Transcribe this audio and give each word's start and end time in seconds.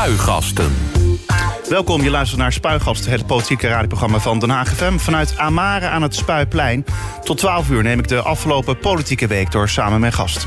Spuigasten. 0.00 0.72
Welkom, 1.68 2.02
je 2.02 2.10
luistert 2.10 2.40
naar 2.40 2.52
Spuigasten, 2.52 3.10
het 3.10 3.26
politieke 3.26 3.68
radioprogramma 3.68 4.18
van 4.18 4.38
Den 4.38 4.50
Haag 4.50 4.68
FM. 4.68 4.96
Vanuit 4.96 5.38
Amare 5.38 5.88
aan 5.88 6.02
het 6.02 6.14
Spuiplein. 6.14 6.84
Tot 7.24 7.38
12 7.38 7.70
uur 7.70 7.82
neem 7.82 7.98
ik 7.98 8.08
de 8.08 8.20
afgelopen 8.20 8.78
politieke 8.78 9.26
week 9.26 9.50
door 9.50 9.68
samen 9.68 10.00
met 10.00 10.14
gast. 10.14 10.46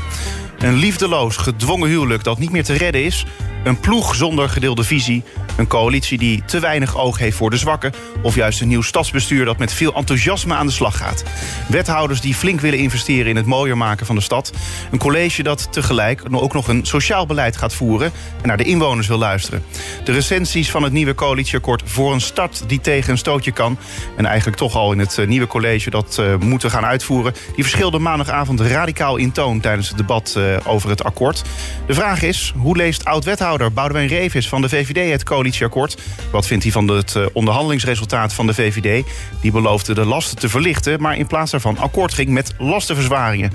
Een 0.58 0.74
liefdeloos, 0.74 1.36
gedwongen 1.36 1.88
huwelijk 1.88 2.24
dat 2.24 2.38
niet 2.38 2.50
meer 2.50 2.64
te 2.64 2.72
redden 2.72 3.04
is. 3.04 3.26
Een 3.64 3.80
ploeg 3.80 4.14
zonder 4.14 4.48
gedeelde 4.48 4.84
visie. 4.84 5.22
Een 5.56 5.66
coalitie 5.66 6.18
die 6.18 6.44
te 6.44 6.60
weinig 6.60 6.96
oog 6.96 7.18
heeft 7.18 7.36
voor 7.36 7.50
de 7.50 7.56
zwakken. 7.56 7.92
Of 8.22 8.34
juist 8.34 8.60
een 8.60 8.68
nieuw 8.68 8.82
stadsbestuur 8.82 9.44
dat 9.44 9.58
met 9.58 9.72
veel 9.72 9.94
enthousiasme 9.94 10.54
aan 10.54 10.66
de 10.66 10.72
slag 10.72 10.96
gaat. 10.96 11.24
Wethouders 11.68 12.20
die 12.20 12.34
flink 12.34 12.60
willen 12.60 12.78
investeren 12.78 13.26
in 13.26 13.36
het 13.36 13.46
mooier 13.46 13.76
maken 13.76 14.06
van 14.06 14.14
de 14.14 14.20
stad. 14.20 14.52
Een 14.90 14.98
college 14.98 15.42
dat 15.42 15.72
tegelijk 15.72 16.22
ook 16.30 16.52
nog 16.52 16.68
een 16.68 16.86
sociaal 16.86 17.26
beleid 17.26 17.56
gaat 17.56 17.74
voeren. 17.74 18.12
En 18.42 18.48
naar 18.48 18.56
de 18.56 18.64
inwoners 18.64 19.06
wil 19.06 19.18
luisteren. 19.18 19.62
De 20.04 20.12
recensies 20.12 20.70
van 20.70 20.82
het 20.82 20.92
nieuwe 20.92 21.14
coalitieakkoord 21.14 21.82
voor 21.84 22.12
een 22.12 22.20
stad 22.20 22.64
die 22.66 22.80
tegen 22.80 23.10
een 23.10 23.18
stootje 23.18 23.52
kan. 23.52 23.78
En 24.16 24.26
eigenlijk 24.26 24.56
toch 24.56 24.74
al 24.74 24.92
in 24.92 24.98
het 24.98 25.18
eh, 25.18 25.26
nieuwe 25.26 25.46
college 25.46 25.90
dat 25.90 26.16
uh, 26.20 26.36
moeten 26.36 26.70
gaan 26.70 26.84
uitvoeren. 26.84 27.34
Die 27.54 27.64
verschilde 27.64 27.98
maandagavond 27.98 28.60
radicaal 28.60 29.16
in 29.16 29.32
toon 29.32 29.60
tijdens 29.60 29.88
het 29.88 29.96
debat 29.96 30.34
uh, 30.38 30.56
over 30.64 30.90
het 30.90 31.04
akkoord. 31.04 31.42
De 31.86 31.94
vraag 31.94 32.22
is, 32.22 32.52
hoe 32.56 32.76
leest 32.76 33.04
oud-wethouder 33.04 33.52
Boudewijn 33.72 34.08
Revis 34.08 34.48
van 34.48 34.62
de 34.62 34.68
VVD 34.68 35.10
het 35.10 35.22
coalitieakkoord? 35.22 36.02
Wat 36.30 36.46
vindt 36.46 36.62
hij 36.62 36.72
van 36.72 36.88
het 36.88 37.14
uh, 37.14 37.26
onderhandelingsresultaat 37.32 38.32
van 38.32 38.46
de 38.46 38.54
VVD? 38.54 39.06
Die 39.40 39.52
beloofde 39.52 39.94
de 39.94 40.04
lasten 40.04 40.38
te 40.38 40.48
verlichten, 40.48 41.00
maar 41.00 41.16
in 41.16 41.26
plaats 41.26 41.50
daarvan 41.50 41.78
akkoord 41.78 42.14
ging 42.14 42.28
met 42.28 42.54
lastenverzwaringen. 42.58 43.52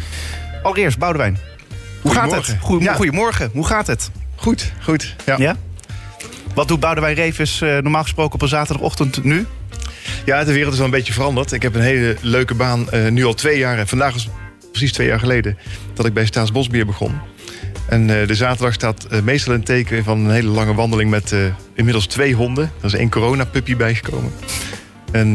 Allereerst, 0.63 0.97
Boudewijn, 0.97 1.39
hoe 2.01 2.13
gaat 2.13 2.31
het? 2.31 2.45
Goedemorgen. 2.45 2.81
Ja. 2.81 2.93
Goedemorgen, 2.93 3.49
hoe 3.53 3.65
gaat 3.65 3.87
het? 3.87 4.11
Goed, 4.35 4.71
goed. 4.81 5.15
Ja. 5.25 5.35
ja? 5.37 5.55
Wat 6.53 6.67
doet 6.67 6.79
Boudewijn 6.79 7.15
Revis 7.15 7.61
uh, 7.61 7.77
normaal 7.77 8.03
gesproken 8.03 8.33
op 8.33 8.41
een 8.41 8.47
zaterdagochtend 8.47 9.23
nu? 9.23 9.47
Ja, 10.25 10.43
de 10.43 10.53
wereld 10.53 10.71
is 10.71 10.77
wel 10.77 10.87
een 10.87 10.93
beetje 10.93 11.13
veranderd. 11.13 11.51
Ik 11.51 11.61
heb 11.61 11.75
een 11.75 11.81
hele 11.81 12.17
leuke 12.21 12.53
baan, 12.53 12.87
uh, 12.93 13.07
nu 13.07 13.25
al 13.25 13.33
twee 13.33 13.57
jaar. 13.57 13.77
En 13.77 13.87
vandaag 13.87 14.15
is 14.15 14.29
precies 14.71 14.91
twee 14.91 15.07
jaar 15.07 15.19
geleden 15.19 15.57
dat 15.93 16.05
ik 16.05 16.13
bij 16.13 16.25
Staatsbosbeheer 16.25 16.85
begon. 16.85 17.19
En 17.89 18.09
uh, 18.09 18.27
de 18.27 18.35
zaterdag 18.35 18.73
staat 18.73 19.07
uh, 19.11 19.21
meestal 19.21 19.53
een 19.53 19.63
teken 19.63 20.03
van 20.03 20.19
een 20.19 20.31
hele 20.31 20.49
lange 20.49 20.73
wandeling 20.73 21.09
met 21.09 21.31
uh, 21.31 21.39
inmiddels 21.73 22.05
twee 22.05 22.33
honden. 22.33 22.71
Er 22.79 22.85
is 22.85 22.93
één 22.93 23.09
coronapuppy 23.09 23.75
bijgekomen. 23.75 24.31
En 25.11 25.31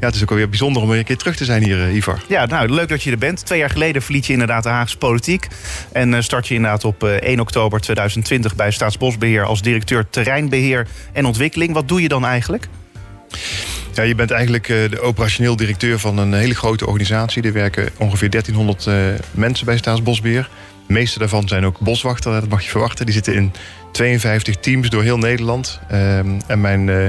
ja, 0.00 0.06
het 0.06 0.14
is 0.14 0.22
ook 0.22 0.30
alweer 0.30 0.48
bijzonder 0.48 0.82
om 0.82 0.88
weer 0.88 0.98
een 0.98 1.04
keer 1.04 1.16
terug 1.16 1.36
te 1.36 1.44
zijn 1.44 1.62
hier, 1.62 1.90
Ivar. 1.90 2.22
Ja, 2.28 2.46
nou, 2.46 2.68
leuk 2.68 2.88
dat 2.88 3.02
je 3.02 3.10
er 3.10 3.18
bent. 3.18 3.46
Twee 3.46 3.58
jaar 3.58 3.70
geleden 3.70 4.02
verliet 4.02 4.26
je 4.26 4.32
inderdaad 4.32 4.62
de 4.62 4.68
Haagse 4.68 4.96
politiek. 4.96 5.46
En 5.92 6.24
start 6.24 6.48
je 6.48 6.54
inderdaad 6.54 6.84
op 6.84 7.02
1 7.04 7.40
oktober 7.40 7.80
2020 7.80 8.56
bij 8.56 8.70
Staatsbosbeheer 8.70 9.44
als 9.44 9.62
directeur 9.62 10.08
terreinbeheer 10.10 10.86
en 11.12 11.24
ontwikkeling. 11.24 11.72
Wat 11.72 11.88
doe 11.88 12.02
je 12.02 12.08
dan 12.08 12.24
eigenlijk? 12.24 12.68
Ja, 13.94 14.02
je 14.02 14.14
bent 14.14 14.30
eigenlijk 14.30 14.66
de 14.66 15.00
operationeel 15.00 15.56
directeur 15.56 15.98
van 15.98 16.18
een 16.18 16.32
hele 16.32 16.54
grote 16.54 16.86
organisatie. 16.86 17.42
Er 17.42 17.52
werken 17.52 17.88
ongeveer 17.98 18.30
1300 18.30 18.86
uh, 18.86 18.94
mensen 19.30 19.66
bij 19.66 19.76
Staatsbosbeheer. 19.76 20.48
De 20.86 20.92
meeste 20.92 21.18
daarvan 21.18 21.48
zijn 21.48 21.64
ook 21.64 21.78
boswachter, 21.78 22.32
dat 22.32 22.48
mag 22.48 22.62
je 22.62 22.70
verwachten. 22.70 23.04
Die 23.04 23.14
zitten 23.14 23.34
in 23.34 23.52
52 23.92 24.56
teams 24.56 24.90
door 24.90 25.02
heel 25.02 25.18
Nederland. 25.18 25.80
Um, 25.92 26.40
en 26.46 26.60
mijn 26.60 26.88
uh, 26.88 27.04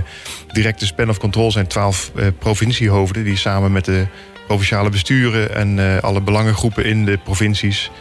directe 0.51 0.85
span 0.85 1.09
of 1.09 1.17
control 1.17 1.51
zijn 1.51 1.67
12 1.67 2.11
uh, 2.15 2.27
provinciehoofden... 2.39 3.23
die 3.23 3.37
samen 3.37 3.71
met 3.71 3.85
de 3.85 4.07
provinciale 4.47 4.89
besturen 4.89 5.55
en 5.55 5.77
uh, 5.77 5.97
alle 5.97 6.21
belangengroepen 6.21 6.85
in 6.85 7.05
de 7.05 7.17
provincies... 7.23 7.91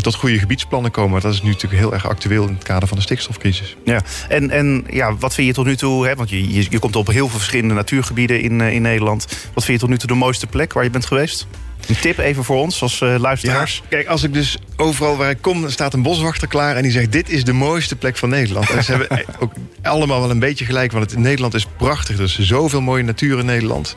tot 0.00 0.14
goede 0.14 0.38
gebiedsplannen 0.38 0.90
komen. 0.90 1.20
Dat 1.20 1.32
is 1.32 1.42
nu 1.42 1.50
natuurlijk 1.50 1.82
heel 1.82 1.92
erg 1.92 2.08
actueel 2.08 2.46
in 2.46 2.54
het 2.54 2.64
kader 2.64 2.88
van 2.88 2.96
de 2.96 3.02
stikstofcrisis. 3.02 3.76
Ja, 3.84 4.00
en, 4.28 4.50
en 4.50 4.84
ja, 4.90 5.16
wat 5.16 5.34
vind 5.34 5.46
je 5.46 5.52
tot 5.52 5.66
nu 5.66 5.76
toe... 5.76 6.06
Hè, 6.06 6.14
want 6.14 6.30
je, 6.30 6.54
je, 6.54 6.66
je 6.70 6.78
komt 6.78 6.96
op 6.96 7.06
heel 7.06 7.28
veel 7.28 7.38
verschillende 7.38 7.74
natuurgebieden 7.74 8.40
in, 8.40 8.60
in 8.60 8.82
Nederland. 8.82 9.26
Wat 9.54 9.64
vind 9.64 9.80
je 9.80 9.86
tot 9.86 9.88
nu 9.88 9.98
toe 9.98 10.08
de 10.08 10.14
mooiste 10.14 10.46
plek 10.46 10.72
waar 10.72 10.84
je 10.84 10.90
bent 10.90 11.06
geweest? 11.06 11.46
Een 11.88 11.98
tip 12.00 12.18
even 12.18 12.44
voor 12.44 12.56
ons 12.56 12.82
als 12.82 13.00
uh, 13.00 13.14
luisteraars. 13.18 13.76
Ja, 13.76 13.82
kijk, 13.88 14.06
als 14.06 14.22
ik 14.22 14.32
dus 14.32 14.56
overal 14.76 15.16
waar 15.16 15.30
ik 15.30 15.38
kom, 15.40 15.70
staat 15.70 15.94
een 15.94 16.02
boswachter 16.02 16.48
klaar 16.48 16.76
en 16.76 16.82
die 16.82 16.92
zegt: 16.92 17.12
Dit 17.12 17.30
is 17.30 17.44
de 17.44 17.52
mooiste 17.52 17.96
plek 17.96 18.16
van 18.16 18.28
Nederland. 18.28 18.70
En 18.70 18.84
ze 18.84 18.90
hebben 18.90 19.24
ook 19.38 19.52
allemaal 19.82 20.20
wel 20.20 20.30
een 20.30 20.38
beetje 20.38 20.64
gelijk, 20.64 20.92
want 20.92 21.10
het, 21.10 21.20
Nederland 21.20 21.54
is 21.54 21.66
prachtig. 21.76 22.16
Er 22.16 22.24
is 22.24 22.38
zoveel 22.38 22.80
mooie 22.80 23.02
natuur 23.02 23.38
in 23.38 23.46
Nederland. 23.46 23.96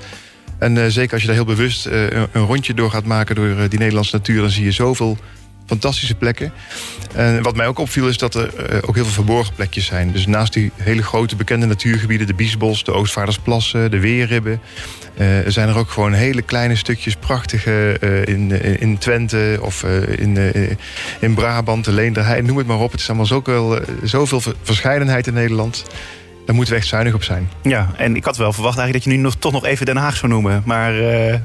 En 0.59 0.75
uh, 0.75 0.85
zeker 0.88 1.13
als 1.13 1.22
je 1.22 1.28
daar 1.28 1.35
heel 1.35 1.45
bewust 1.45 1.88
uh, 1.88 2.09
een, 2.09 2.28
een, 2.31 2.45
rondje 2.45 2.73
door 2.73 2.91
gaat 2.91 3.06
maken 3.06 3.35
door 3.35 3.69
die 3.69 3.79
Nederlandse 3.79 4.16
natuur, 4.16 4.41
dan 4.41 4.50
zie 4.50 4.63
je 4.63 4.72
zoveel 4.72 5.18
fantastische 5.66 6.16
plekken. 6.16 6.53
En 7.13 7.44
wat 7.44 7.56
mij 7.56 7.68
ook 7.68 7.79
opviel 7.79 8.07
is 8.07 8.18
dat 8.18 8.35
er 8.35 8.51
ook 8.88 8.95
heel 8.95 9.03
veel 9.03 9.13
verborgen 9.13 9.53
plekjes 9.53 9.85
zijn. 9.85 10.12
Dus 10.12 10.25
naast 10.25 10.53
die 10.53 10.72
hele 10.75 11.03
grote 11.03 11.35
bekende 11.35 11.66
natuurgebieden, 11.66 12.28
de 12.28 12.34
Biesbos, 12.34 12.84
de 12.84 12.91
Oostvaardersplassen, 12.91 13.91
de 13.91 14.00
Weerribben, 14.00 14.62
uh, 15.19 15.28
zijn 15.47 15.69
er 15.69 15.78
ook 15.78 15.90
gewoon 15.90 16.13
hele 16.13 16.41
kleine 16.41 16.75
stukjes 16.75 17.16
prachtige 17.16 17.97
uh, 18.02 18.25
in, 18.25 18.52
in 18.80 18.97
Twente 18.97 19.57
of 19.62 19.84
in, 20.18 20.38
in 21.19 21.34
Brabant, 21.34 21.85
de 21.85 21.91
Leenderheide, 21.91 22.47
noem 22.47 22.57
het 22.57 22.68
maar 22.68 22.80
op. 22.80 22.91
Het 22.91 23.02
is 23.02 23.07
allemaal 23.07 23.25
zoveel, 23.25 23.80
zoveel 24.03 24.41
verscheidenheid 24.62 25.28
in 25.28 25.34
Nederland. 25.34 25.85
Daar 26.46 26.56
moeten 26.56 26.74
we 26.74 26.80
echt 26.80 26.90
zuinig 26.90 27.13
op 27.13 27.24
zijn. 27.24 27.50
Ja, 27.62 27.90
en 27.97 28.16
ik 28.16 28.25
had 28.25 28.38
wel 28.38 28.53
verwacht 28.53 28.78
eigenlijk 28.78 29.06
dat 29.06 29.13
je 29.13 29.19
nu 29.19 29.25
nog, 29.25 29.35
toch 29.35 29.52
nog 29.52 29.66
even 29.66 29.85
Den 29.85 29.97
Haag 29.97 30.16
zou 30.16 30.31
noemen. 30.31 30.62
Maar 30.66 30.94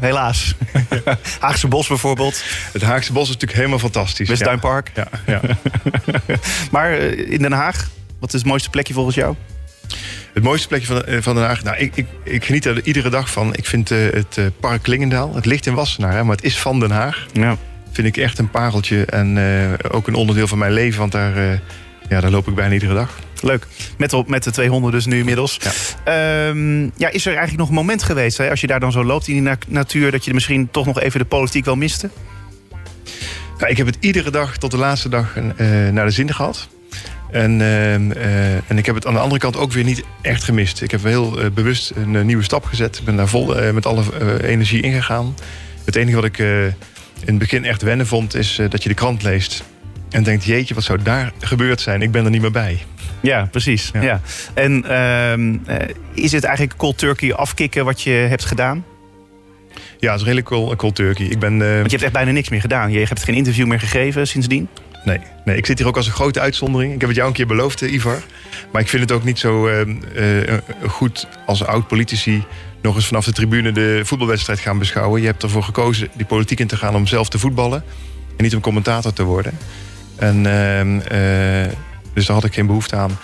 helaas. 0.01 0.55
Haagse 1.41 1.69
Bos 1.69 1.87
bijvoorbeeld. 1.87 2.43
Het 2.73 2.83
Haagse 2.83 3.13
Bos 3.13 3.23
is 3.23 3.29
natuurlijk 3.29 3.59
helemaal 3.59 3.79
fantastisch. 3.79 4.29
Westduinpark. 4.29 4.91
Ja. 4.95 5.09
ja, 5.27 5.41
ja. 5.47 5.57
maar 6.71 6.93
in 6.93 7.43
Den 7.43 7.53
Haag, 7.53 7.89
wat 8.19 8.29
is 8.29 8.41
het 8.41 8.49
mooiste 8.49 8.71
plekje 8.71 8.95
volgens 8.95 9.17
jou? 9.17 9.35
Het 10.33 10.43
mooiste 10.43 10.69
plekje 10.69 10.87
van, 10.87 11.23
van 11.23 11.35
Den 11.35 11.45
Haag? 11.45 11.63
Nou, 11.63 11.77
ik, 11.77 11.97
ik, 11.97 12.07
ik 12.23 12.45
geniet 12.45 12.65
er 12.65 12.85
iedere 12.85 13.11
dag 13.11 13.31
van. 13.31 13.55
Ik 13.55 13.67
vind 13.67 13.91
uh, 13.91 14.13
het 14.13 14.39
park 14.61 14.83
Klingendaal, 14.83 15.35
het 15.35 15.47
ligt 15.47 15.67
in 15.67 15.75
Wassenaar, 15.75 16.13
hè, 16.13 16.25
maar 16.25 16.37
het 16.37 16.45
is 16.45 16.59
van 16.59 16.81
Den 16.81 16.91
Haag. 16.91 17.27
Ja. 17.33 17.57
Vind 17.93 18.07
ik 18.07 18.17
echt 18.17 18.39
een 18.39 18.51
pareltje 18.51 19.05
en 19.05 19.39
ook 19.91 20.07
een 20.07 20.15
onderdeel 20.15 20.47
van 20.47 20.59
mijn 20.59 20.73
leven. 20.73 21.01
Want 21.01 21.13
daar, 21.13 21.61
ja, 22.09 22.21
daar 22.21 22.31
loop 22.31 22.49
ik 22.49 22.55
bijna 22.55 22.73
iedere 22.73 22.95
dag. 22.95 23.19
Leuk. 23.45 23.67
Met, 23.99 24.13
op, 24.13 24.29
met 24.29 24.45
de 24.45 24.51
200 24.51 24.95
dus 24.95 25.07
nu 25.07 25.19
inmiddels. 25.19 25.59
Ja. 26.05 26.47
Um, 26.49 26.93
ja, 26.97 27.09
is 27.09 27.27
er 27.27 27.33
eigenlijk 27.33 27.59
nog 27.59 27.69
een 27.69 27.75
moment 27.75 28.03
geweest, 28.03 28.39
hè, 28.39 28.51
als 28.51 28.61
je 28.61 28.67
daar 28.67 28.81
dan 28.81 28.93
zo 28.93 29.05
loopt 29.05 29.29
in 29.29 29.33
die 29.33 29.43
na 29.43 29.57
natuur, 29.69 30.11
dat 30.11 30.25
je 30.25 30.35
misschien 30.35 30.69
toch 30.71 30.87
nog 30.87 31.01
even 31.01 31.21
de 31.21 31.27
politiek 31.27 31.65
wel 31.65 31.77
miste? 31.77 32.11
Ja, 33.59 33.67
ik 33.67 33.77
heb 33.77 33.87
het 33.87 33.97
iedere 34.01 34.31
dag 34.31 34.57
tot 34.57 34.71
de 34.71 34.77
laatste 34.77 35.09
dag 35.09 35.35
naar 35.91 36.05
de 36.05 36.11
zin 36.11 36.35
gehad. 36.35 36.69
En, 37.35 37.61
uh, 37.61 37.99
uh, 37.99 38.55
en 38.55 38.79
ik 38.79 38.87
heb 38.87 38.95
het 38.95 39.07
aan 39.07 39.13
de 39.13 39.19
andere 39.19 39.41
kant 39.41 39.57
ook 39.57 39.73
weer 39.73 39.85
niet 39.85 40.05
echt 40.21 40.45
gemist. 40.45 40.83
Ik 40.83 40.91
heb 40.91 41.03
heel 41.03 41.45
uh, 41.45 41.51
bewust 41.51 41.93
een 41.97 42.27
nieuwe 42.27 42.43
stap 42.43 42.65
gezet. 42.65 42.99
Ik 42.99 43.05
ben 43.05 43.17
daar 43.17 43.29
vol 43.29 43.73
met 43.73 43.87
alle 43.87 44.03
energie 44.47 44.83
ingegaan. 44.83 45.35
Het 45.85 45.97
enige 45.97 46.17
wat 46.17 46.25
ik 46.25 46.39
in 46.39 46.75
het 47.25 47.39
begin 47.39 47.65
echt 47.65 47.83
wennen 47.83 48.07
vond, 48.07 48.35
is 48.35 48.61
dat 48.69 48.83
je 48.83 48.89
de 48.89 48.95
krant 48.95 49.23
leest. 49.23 49.65
En 50.11 50.23
denkt, 50.23 50.45
jeetje, 50.45 50.75
wat 50.75 50.83
zou 50.83 51.03
daar 51.03 51.33
gebeurd 51.41 51.81
zijn? 51.81 52.03
Ik 52.03 52.11
ben 52.11 52.25
er 52.25 52.31
niet 52.31 52.41
meer 52.41 52.51
bij. 52.51 52.79
Ja, 53.21 53.49
precies. 53.51 53.91
Ja. 53.93 54.03
ja. 54.03 54.21
En 54.55 54.85
uh, 54.89 55.33
is 56.15 56.33
het 56.33 56.45
eigenlijk 56.45 56.77
cold 56.77 56.99
turkey 56.99 57.35
afkicken 57.35 57.85
wat 57.85 58.03
je 58.03 58.11
hebt 58.11 58.45
gedaan? 58.45 58.85
Ja, 59.99 60.11
het 60.11 60.21
is 60.21 60.23
redelijk 60.23 60.47
cold, 60.47 60.77
cold 60.77 60.95
turkey. 60.95 61.27
Ik 61.27 61.39
ben, 61.39 61.53
uh... 61.55 61.61
Want 61.61 61.85
je 61.85 61.91
hebt 61.91 62.03
echt 62.03 62.13
bijna 62.13 62.31
niks 62.31 62.49
meer 62.49 62.61
gedaan. 62.61 62.93
Je 62.93 62.99
hebt 62.99 63.25
geen 63.25 63.35
interview 63.35 63.67
meer 63.67 63.81
gegeven 63.81 64.27
sindsdien? 64.27 64.69
Nee, 65.05 65.19
nee, 65.45 65.57
ik 65.57 65.67
zit 65.67 65.79
hier 65.79 65.87
ook 65.87 65.97
als 65.97 66.07
een 66.07 66.13
grote 66.13 66.41
uitzondering. 66.41 66.93
Ik 66.95 67.01
heb 67.01 67.09
het 67.09 67.19
jou 67.19 67.29
een 67.29 67.35
keer 67.35 67.47
beloofd, 67.47 67.81
Ivar. 67.81 68.23
Maar 68.73 68.83
ik 68.83 68.89
vind 68.89 69.03
het 69.03 69.13
ook 69.13 69.25
niet 69.25 69.39
zo 69.39 69.69
uh, 69.69 69.81
uh, 70.47 70.55
goed 70.87 71.27
als 71.47 71.65
oud-politici... 71.65 72.45
nog 72.83 72.95
eens 72.95 73.07
vanaf 73.07 73.25
de 73.25 73.33
tribune 73.33 73.73
de 73.73 74.01
voetbalwedstrijd 74.05 74.61
gaan 74.61 74.79
beschouwen. 74.79 75.21
Je 75.21 75.27
hebt 75.27 75.43
ervoor 75.43 75.63
gekozen 75.63 76.09
die 76.15 76.27
politiek 76.27 76.61
in 76.61 76.67
te 76.67 76.77
gaan 76.77 76.95
om 76.95 77.07
zelf 77.07 77.29
te 77.29 77.39
voetballen... 77.39 77.85
en 78.37 78.45
niet 78.45 78.55
om 78.55 78.61
commentator 78.61 79.13
te 79.13 79.23
worden. 79.23 79.59
En... 80.17 80.47
Uh, 81.13 81.73
dus 82.15 82.27
daar 82.27 82.37
had 82.37 82.45
ik 82.45 82.55
geen 82.55 82.67
behoefte 82.67 82.97
aan. 82.97 83.19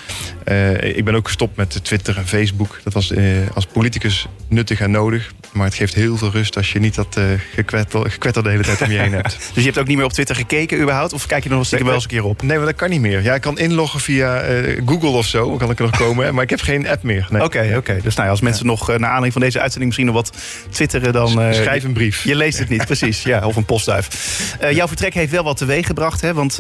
Uh, 0.50 0.97
ik 0.97 1.05
ben 1.05 1.14
ook 1.14 1.26
gestopt 1.26 1.56
met 1.56 1.85
Twitter 1.85 2.17
en 2.17 2.26
Facebook. 2.26 2.81
Dat 2.85 2.93
was 2.93 3.11
uh, 3.11 3.37
als 3.55 3.67
politicus 3.67 4.26
nuttig 4.49 4.81
en 4.81 4.91
nodig. 4.91 5.32
Maar 5.52 5.64
het 5.64 5.75
geeft 5.75 5.94
heel 5.94 6.17
veel 6.17 6.31
rust 6.31 6.56
als 6.56 6.73
je 6.73 6.79
niet 6.79 6.94
dat 6.94 7.17
uh, 7.19 7.25
gekwetter, 7.55 8.11
gekwetter 8.11 8.43
de 8.43 8.49
hele 8.49 8.62
tijd 8.62 8.82
om 8.82 8.91
je 8.91 8.99
heen 8.99 9.12
hebt. 9.12 9.38
dus 9.55 9.55
je 9.55 9.62
hebt 9.62 9.79
ook 9.79 9.87
niet 9.87 9.97
meer 9.97 10.05
op 10.05 10.12
Twitter 10.12 10.37
gekeken 10.37 10.81
überhaupt? 10.81 11.12
Of 11.12 11.26
kijk 11.26 11.43
je 11.43 11.50
er 11.50 11.56
nog 11.56 11.67
stiekem 11.67 11.87
wel 11.87 11.94
eens 11.94 12.05
een 12.05 12.11
keer 12.11 12.25
op? 12.25 12.43
Nee, 12.43 12.56
maar 12.56 12.67
dat 12.67 12.75
kan 12.75 12.91
niet 12.91 13.00
meer. 13.00 13.23
Ja, 13.23 13.35
ik 13.35 13.41
kan 13.41 13.58
inloggen 13.58 14.00
via 14.00 14.44
Google 14.87 15.08
of 15.08 15.26
zo. 15.26 15.56
Kan 15.56 15.70
ik 15.70 15.79
er 15.79 15.85
nog 15.85 15.97
komen. 15.97 16.35
maar 16.35 16.44
ik 16.44 16.50
heb 16.50 16.61
geen 16.61 16.88
app 16.88 17.02
meer. 17.02 17.23
Oké, 17.23 17.32
nee. 17.32 17.43
oké. 17.44 17.58
Okay, 17.58 17.76
okay. 17.76 18.00
Dus 18.00 18.14
nou 18.14 18.25
ja, 18.25 18.31
als 18.31 18.41
mensen 18.41 18.64
ja. 18.64 18.70
nog 18.70 18.87
naar 18.87 18.97
aanleiding 18.97 19.32
van 19.32 19.43
deze 19.43 19.61
uitzending 19.61 19.85
misschien 19.85 20.06
nog 20.06 20.14
wat 20.14 20.37
twitteren... 20.70 21.12
dan... 21.12 21.29
Schrijf 21.29 21.85
een 21.85 21.93
brief. 21.93 22.25
Je 22.25 22.35
leest 22.35 22.58
het 22.58 22.69
niet, 22.69 22.87
precies. 22.93 23.23
Ja, 23.23 23.47
of 23.47 23.56
een 23.56 23.64
postduif. 23.64 24.56
jouw 24.70 24.88
vertrek 24.88 25.14
heeft 25.14 25.32
wel 25.32 25.44
wat 25.44 25.56
teweeg 25.56 25.87
gebracht. 25.87 26.20
Hè? 26.20 26.35
Want 26.35 26.58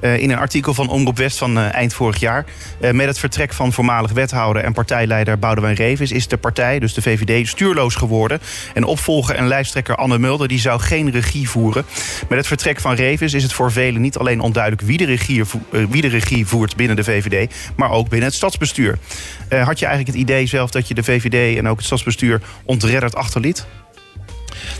in 0.00 0.30
een 0.30 0.38
artikel 0.38 0.74
van 0.74 0.88
Omroep 0.88 1.16
West 1.16 1.38
van 1.38 1.58
eind 1.58 1.94
vorig 1.94 2.20
jaar. 2.20 2.44
met 2.80 3.06
het 3.06 3.18
vertrek 3.20 3.52
van 3.52 3.72
voormalig 3.72 4.12
wethouder 4.12 4.64
en 4.64 4.72
partijleider 4.72 5.38
Boudewijn 5.38 5.74
Revis... 5.74 6.12
is 6.12 6.28
de 6.28 6.36
partij, 6.36 6.78
dus 6.78 6.94
de 6.94 7.02
VVD, 7.02 7.48
stuurloos 7.48 7.94
geworden. 7.94 8.40
En 8.74 8.84
opvolger 8.84 9.34
en 9.34 9.46
lijsttrekker 9.46 9.96
Anne 9.96 10.18
Mulder 10.18 10.48
die 10.48 10.58
zou 10.58 10.80
geen 10.80 11.10
regie 11.10 11.48
voeren. 11.48 11.84
Met 12.28 12.38
het 12.38 12.46
vertrek 12.46 12.80
van 12.80 12.94
Revis 12.94 13.34
is 13.34 13.42
het 13.42 13.52
voor 13.52 13.72
velen 13.72 14.00
niet 14.00 14.18
alleen 14.18 14.40
onduidelijk... 14.40 14.82
wie 14.82 14.96
de 14.96 15.04
regie, 15.04 15.44
wie 15.70 16.02
de 16.02 16.08
regie 16.08 16.46
voert 16.46 16.76
binnen 16.76 16.96
de 16.96 17.04
VVD, 17.04 17.54
maar 17.76 17.90
ook 17.90 18.08
binnen 18.08 18.28
het 18.28 18.36
stadsbestuur. 18.36 18.98
had 19.48 19.78
je 19.78 19.86
eigenlijk 19.86 20.06
het 20.06 20.28
idee 20.28 20.46
zelf 20.46 20.70
dat 20.70 20.88
je 20.88 20.94
de 20.94 21.02
VVD 21.02 21.58
en 21.58 21.68
ook 21.68 21.76
het 21.76 21.86
stadsbestuur 21.86 22.40
ontredderd 22.64 23.14
achterliet? 23.14 23.66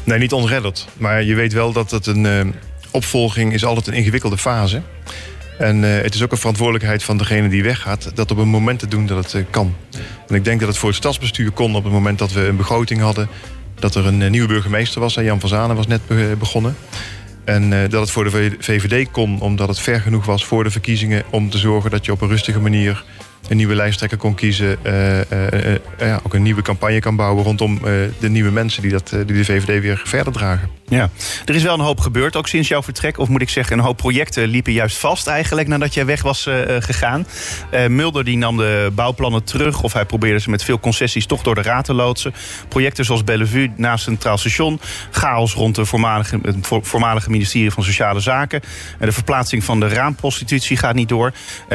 Nee, 0.05 0.19
niet 0.19 0.33
ontredderd. 0.33 0.89
Maar 0.97 1.23
je 1.23 1.35
weet 1.35 1.53
wel 1.53 1.73
dat 1.73 1.91
het 1.91 2.07
een 2.07 2.25
uh, 2.25 2.53
opvolging 2.91 3.53
is 3.53 3.65
altijd 3.65 3.87
een 3.87 3.95
ingewikkelde 3.95 4.39
fase. 4.39 4.83
En 5.61 5.83
uh, 5.83 6.01
het 6.01 6.15
is 6.15 6.23
ook 6.23 6.31
een 6.33 6.39
verantwoordelijkheid 6.39 7.03
van 7.03 7.17
degene 7.17 7.49
die 7.49 7.63
weggaat... 7.63 8.11
dat 8.15 8.31
op 8.31 8.39
een 8.39 8.49
moment 8.49 8.79
te 8.79 8.89
doen 8.89 9.07
dat 9.07 9.25
het 9.25 9.35
uh, 9.35 9.45
kan. 9.51 9.75
En 10.29 10.35
ik 10.35 10.45
denk 10.45 10.61
dat 10.61 10.69
het 10.69 10.79
voor 10.79 10.89
het 10.89 10.99
stadsbestuur 10.99 11.51
kon 11.51 11.75
op 11.75 11.85
het 11.85 11.93
moment 11.93 12.19
dat 12.19 12.33
we 12.33 12.41
een 12.41 12.57
begroting 12.57 13.01
hadden... 13.01 13.29
dat 13.75 13.95
er 13.95 14.07
een 14.07 14.31
nieuwe 14.31 14.49
burgemeester 14.49 15.01
was. 15.01 15.15
Jan 15.15 15.41
van 15.41 15.49
Zanen 15.49 15.77
was 15.77 15.87
net 15.87 16.01
begonnen. 16.39 16.77
En 17.45 17.71
dat 17.71 18.01
het 18.01 18.11
voor 18.11 18.25
de 18.25 18.57
VVD 18.59 19.11
kon 19.11 19.41
omdat 19.41 19.69
het 19.69 19.81
ver 19.81 20.01
genoeg 20.01 20.25
was 20.25 20.45
voor 20.45 20.65
de 20.65 20.71
verkiezingen... 20.71 21.23
om 21.31 21.51
te 21.51 21.59
zorgen 21.59 21.91
dat 21.91 22.05
je 22.05 22.13
op 22.13 22.21
een 22.21 22.29
rustige 22.29 22.61
manier 22.61 23.05
een 23.49 23.57
nieuwe 23.57 23.75
lijsttrekker 23.75 24.19
kon 24.19 24.35
kiezen. 24.35 24.79
Uh, 24.83 25.21
ja, 25.99 26.21
ook 26.23 26.35
een 26.35 26.43
nieuwe 26.43 26.63
campagne 26.63 27.01
kan 27.01 27.17
bouwen 27.17 27.45
rondom 27.45 27.79
de 28.19 28.29
nieuwe 28.29 28.51
mensen 28.51 28.83
die, 28.83 28.91
dat, 28.91 29.09
die 29.09 29.25
de 29.25 29.45
VVD 29.45 29.83
weer 29.83 30.03
verder 30.05 30.33
dragen. 30.33 30.69
Ja, 30.89 31.11
er 31.45 31.55
is 31.55 31.63
wel 31.63 31.75
een 31.75 31.81
hoop 31.81 32.01
gebeurd, 32.01 32.37
ook 32.37 32.49
sinds 32.49 32.69
jouw 32.69 32.83
vertrek. 32.83 33.19
Of 33.19 33.29
moet 33.29 33.41
ik 33.41 33.49
zeggen, 33.49 33.79
een 33.79 33.85
hoop 33.85 33.97
projecten 33.97 34.49
liepen 34.49 34.73
juist 34.73 34.99
vast 34.99 35.27
eigenlijk 35.27 35.69
nadat 35.69 35.95
jij 35.95 36.07
weg 36.07 36.23
was 36.23 36.49
gegaan. 36.79 37.27
Mulder 37.89 38.25
die 38.25 38.37
nam 38.37 38.57
de 38.57 38.91
bouwplannen 38.95 39.45
terug, 39.45 39.83
of 39.83 39.93
hij 39.93 40.05
probeerde 40.05 40.41
ze 40.41 40.51
met 40.51 40.65
veel 40.65 40.81
concessies 40.81 41.27
toch 41.27 41.43
door 41.43 41.55
de 41.55 41.63
raad 41.63 41.85
te 41.85 41.95
loodsen. 41.95 42.35
Projecten 42.69 43.05
zoals 43.05 43.25
Bellevue 43.25 43.71
naast 43.77 44.05
Centraal 44.05 44.39
Station, 44.39 44.81
chaos 45.11 45.55
rond 45.55 45.75
de 45.75 45.85
voormalige, 45.85 46.39
het 46.43 46.67
voormalige 46.83 47.31
ministerie 47.31 47.71
van 47.71 47.85
Sociale 47.85 48.21
Zaken. 48.21 48.61
de 48.99 49.13
verplaatsing 49.13 49.65
van 49.65 49.81
de 49.81 49.89
raamprostitutie 49.89 50.77
gaat 50.77 50.95
niet 50.95 51.09
door. 51.09 51.33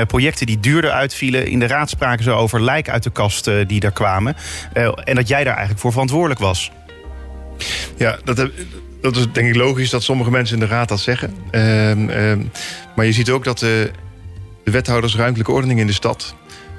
projecten 0.07 0.45
die 0.45 0.59
duurder 0.59 0.91
uitvielen 0.91 1.47
in 1.55 1.67
de 1.67 1.73
raad 1.73 1.89
spraken 1.89 2.23
ze 2.23 2.31
over 2.31 2.61
lijk 2.61 2.89
uit 2.89 3.03
de 3.03 3.09
kast 3.09 3.47
uh, 3.47 3.67
die 3.67 3.79
daar 3.79 3.91
kwamen. 3.91 4.35
Uh, 4.73 4.91
en 5.03 5.15
dat 5.15 5.27
jij 5.27 5.43
daar 5.43 5.53
eigenlijk 5.53 5.81
voor 5.81 5.91
verantwoordelijk 5.91 6.39
was. 6.39 6.71
Ja, 7.97 8.17
dat, 8.23 8.49
dat 9.01 9.15
is 9.15 9.27
denk 9.31 9.47
ik 9.47 9.55
logisch 9.55 9.89
dat 9.89 10.03
sommige 10.03 10.31
mensen 10.31 10.53
in 10.53 10.67
de 10.67 10.73
raad 10.73 10.89
dat 10.89 10.99
zeggen. 10.99 11.35
Um, 11.51 12.09
um, 12.09 12.51
maar 12.95 13.05
je 13.05 13.11
ziet 13.11 13.29
ook 13.29 13.43
dat 13.43 13.59
de, 13.59 13.91
de 14.63 14.71
wethouders 14.71 15.15
ruimtelijke 15.15 15.51
ordening 15.51 15.79
in 15.79 15.87
de 15.87 15.93
stad... 15.93 16.35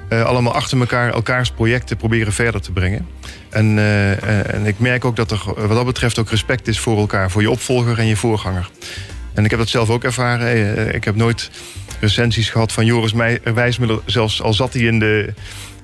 Allemaal 0.09 0.53
achter 0.53 0.79
elkaar 0.79 1.13
elkaars 1.13 1.51
projecten 1.51 1.97
proberen 1.97 2.33
verder 2.33 2.61
te 2.61 2.71
brengen. 2.71 3.07
En, 3.49 3.77
en 4.47 4.65
ik 4.65 4.79
merk 4.79 5.05
ook 5.05 5.15
dat 5.15 5.31
er 5.31 5.41
wat 5.45 5.69
dat 5.69 5.85
betreft 5.85 6.19
ook 6.19 6.29
respect 6.29 6.67
is 6.67 6.79
voor 6.79 6.97
elkaar. 6.97 7.31
Voor 7.31 7.41
je 7.41 7.51
opvolger 7.51 7.99
en 7.99 8.05
je 8.05 8.15
voorganger. 8.15 8.69
En 9.33 9.43
ik 9.43 9.49
heb 9.49 9.59
dat 9.59 9.69
zelf 9.69 9.89
ook 9.89 10.03
ervaren. 10.03 10.95
Ik 10.95 11.03
heb 11.03 11.15
nooit 11.15 11.49
recensies 11.99 12.49
gehad 12.49 12.71
van 12.71 12.85
Joris 12.85 13.13
Wijsmuller. 13.53 13.99
Zelfs 14.05 14.41
al 14.41 14.53
zat 14.53 14.73
hij 14.73 14.81
in 14.81 14.99
de, 14.99 15.33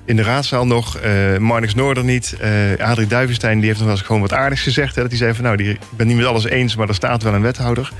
in 0.04 0.16
de 0.16 0.22
raadzaal 0.22 0.66
nog. 0.66 0.98
Uh, 1.04 1.38
Marnix 1.38 1.74
Noorder 1.74 2.04
niet. 2.04 2.36
Uh, 2.42 2.86
Adrie 2.86 3.06
Duivenstein 3.06 3.58
die 3.58 3.66
heeft 3.66 3.78
nog 3.78 3.88
wel 3.88 3.96
eens 3.96 4.06
gewoon 4.06 4.20
wat 4.20 4.32
aardigs 4.32 4.62
gezegd. 4.62 4.94
Hè, 4.94 5.00
dat 5.00 5.10
hij 5.10 5.20
zei 5.20 5.34
van 5.34 5.44
nou, 5.44 5.56
die, 5.56 5.70
ik 5.70 5.78
ben 5.90 6.06
niet 6.06 6.16
met 6.16 6.26
alles 6.26 6.44
eens, 6.44 6.76
maar 6.76 6.88
er 6.88 6.94
staat 6.94 7.22
wel 7.22 7.34
een 7.34 7.42
wethouder. 7.42 7.92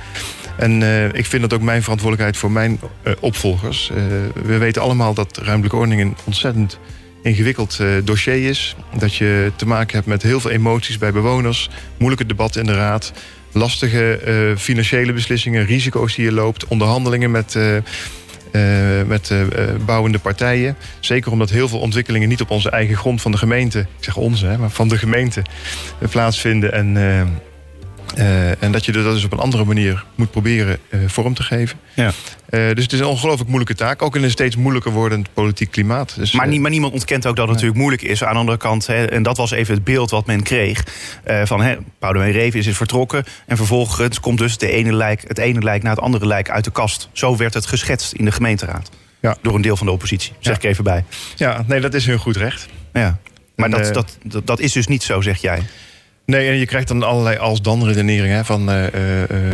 En 0.56 0.82
ik 1.14 1.26
vind 1.26 1.42
dat 1.42 1.52
ook 1.52 1.60
mijn 1.60 1.82
verantwoordelijkheid 1.82 2.36
voor 2.36 2.50
mijn 2.50 2.80
opvolgers. 3.20 3.90
we 4.44 4.58
weten 4.58 4.82
allemaal 4.82 5.14
dat 5.14 5.36
ruimtelijke 5.36 5.76
ordening 5.76 6.00
een 6.00 6.16
ontzettend 6.24 6.78
ingewikkeld 7.24 7.80
dossier 8.04 8.48
is. 8.48 8.76
Dat 8.98 9.14
je 9.14 9.52
te 9.56 9.66
maken 9.66 9.94
hebt 9.94 10.06
met 10.06 10.22
heel 10.22 10.40
veel 10.40 10.50
emoties 10.50 10.98
bij 10.98 11.12
bewoners. 11.12 11.70
Moeilijke 11.96 12.26
debatten 12.26 12.60
in 12.60 12.66
de 12.66 12.74
raad 12.74 13.12
lastige 13.52 14.20
uh, 14.26 14.56
financiële 14.56 15.12
beslissingen, 15.12 15.66
risico's 15.66 16.14
die 16.14 16.24
je 16.24 16.32
loopt, 16.32 16.66
onderhandelingen 16.66 17.30
met. 17.30 17.54
Uh, 17.54 17.76
met 19.06 19.32
bouwende 19.86 20.18
partijen. 20.18 20.76
Zeker 21.00 21.32
omdat 21.32 21.50
heel 21.50 21.68
veel 21.68 21.78
ontwikkelingen 21.78 22.28
niet 22.28 22.40
op 22.40 22.50
onze 22.50 22.70
eigen 22.70 22.96
grond 22.96 23.22
van 23.22 23.32
de 23.32 23.38
gemeente, 23.38 23.78
ik 23.78 24.04
zeg 24.04 24.16
onze, 24.16 24.46
hè, 24.46 24.58
maar 24.58 24.70
van 24.70 24.88
de 24.88 24.98
gemeente 24.98 25.42
plaatsvinden. 26.10 26.72
En 26.72 26.96
uh, 28.18 28.62
en 28.62 28.72
dat 28.72 28.84
je 28.84 28.92
dat 28.92 29.04
dus 29.04 29.24
op 29.24 29.32
een 29.32 29.38
andere 29.38 29.64
manier 29.64 30.04
moet 30.14 30.30
proberen 30.30 30.78
uh, 30.88 31.00
vorm 31.06 31.34
te 31.34 31.42
geven. 31.42 31.78
Ja. 31.94 32.06
Uh, 32.06 32.12
dus 32.74 32.82
het 32.82 32.92
is 32.92 33.00
een 33.00 33.06
ongelooflijk 33.06 33.48
moeilijke 33.48 33.74
taak. 33.74 34.02
Ook 34.02 34.16
in 34.16 34.22
een 34.22 34.30
steeds 34.30 34.56
moeilijker 34.56 34.92
wordend 34.92 35.28
politiek 35.32 35.70
klimaat. 35.70 36.14
Dus, 36.16 36.32
maar, 36.32 36.60
maar, 36.60 36.70
niemand 36.70 36.92
ontkent 36.92 37.26
ook 37.26 37.36
dat 37.36 37.44
het 37.44 37.54
natuurlijk 37.54 37.80
moeilijk 37.80 38.02
is. 38.02 38.24
Aan 38.24 38.32
de 38.32 38.38
andere 38.38 38.58
kant, 38.58 38.86
hè, 38.86 39.04
en 39.04 39.22
dat 39.22 39.36
was 39.36 39.50
even 39.50 39.74
het 39.74 39.84
beeld 39.84 40.10
wat 40.10 40.26
men 40.26 40.42
kreeg. 40.42 40.84
van 41.44 41.62
hè, 41.62 41.76
Boudewijn 41.98 42.32
Reven 42.32 42.60
is 42.60 42.76
vertrokken. 42.76 43.24
En 43.46 43.56
vervolgens 43.56 44.20
komt 44.20 44.38
dus 44.38 44.58
de 44.58 44.70
ene 44.70 44.92
lijk, 44.92 45.24
het 45.26 45.38
ene 45.38 45.62
lijk 45.62 45.82
na 45.82 45.90
het 45.90 46.00
andere 46.00 46.26
lijk 46.26 46.50
uit 46.50 46.64
de 46.64 46.70
kast. 46.70 47.08
Zo 47.12 47.36
werd 47.36 47.54
het 47.54 47.66
geschetst 47.66 48.12
in 48.12 48.24
de 48.24 48.32
gemeenteraad. 48.32 48.90
Ja. 49.20 49.36
Door 49.42 49.54
een 49.54 49.62
deel 49.62 49.76
van 49.76 49.86
de 49.86 49.92
oppositie. 49.92 50.32
Zeg 50.38 50.56
ik 50.56 50.62
even 50.62 50.84
bij. 50.84 51.04
Ja, 51.36 51.64
nee, 51.66 51.80
dat 51.80 51.94
is 51.94 52.06
hun 52.06 52.18
goed 52.18 52.36
recht. 52.36 52.66
Ja. 52.92 53.18
Maar 53.56 53.70
en, 53.70 53.82
dat, 53.82 53.94
dat, 53.94 54.18
dat, 54.22 54.46
dat 54.46 54.60
is 54.60 54.72
dus 54.72 54.86
niet 54.86 55.02
zo, 55.02 55.20
zeg 55.20 55.40
jij. 55.40 55.62
Nee, 56.26 56.48
en 56.48 56.56
je 56.56 56.66
krijgt 56.66 56.88
dan 56.88 57.02
allerlei 57.02 57.36
als-dan 57.36 57.86
redeneringen. 57.86 58.44
Van, 58.44 58.70
uh, 58.70 58.82
uh, 58.82 58.90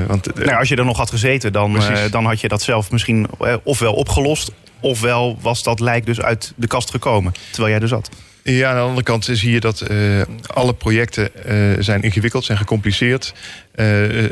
want, 0.07 0.35
nou, 0.35 0.59
als 0.59 0.69
je 0.69 0.77
er 0.77 0.85
nog 0.85 0.97
had 0.97 1.11
gezeten, 1.11 1.53
dan, 1.53 1.81
dan 2.11 2.25
had 2.25 2.41
je 2.41 2.49
dat 2.49 2.63
zelf 2.63 2.91
misschien 2.91 3.27
ofwel 3.63 3.95
opgelost... 3.95 4.53
ofwel 4.81 5.39
was 5.41 5.63
dat 5.63 5.81
lijk 5.81 6.07
dus 6.07 6.21
uit 6.21 6.53
de 6.57 6.67
kast 6.67 6.91
gekomen, 6.91 7.33
terwijl 7.51 7.73
jij 7.73 7.83
er 7.83 7.89
zat. 7.89 8.11
Ja, 8.43 8.71
aan 8.71 8.77
de 8.77 8.83
andere 8.83 9.03
kant 9.03 9.29
zie 9.33 9.53
je 9.53 9.61
dat 9.61 9.87
alle 10.47 10.75
projecten 10.75 11.31
zijn 11.79 12.03
ingewikkeld, 12.03 12.45
zijn 12.45 12.59
gecompliceerd. 12.59 13.35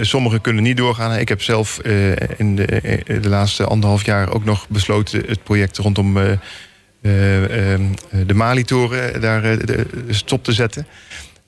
sommige 0.00 0.40
kunnen 0.40 0.62
niet 0.62 0.76
doorgaan. 0.76 1.18
Ik 1.18 1.28
heb 1.28 1.42
zelf 1.42 1.80
in 2.36 2.56
de, 2.56 2.66
de, 3.20 3.28
laatste 3.28 3.64
anderhalf 3.64 4.04
jaar 4.04 4.32
ook 4.32 4.44
nog 4.44 4.66
besloten... 4.68 5.22
het 5.26 5.42
project 5.42 5.76
rondom 5.76 6.14
de 7.00 8.34
Mali-toren 8.34 9.20
daar 9.20 9.56
stop 10.08 10.44
te 10.44 10.52
zetten 10.52 10.86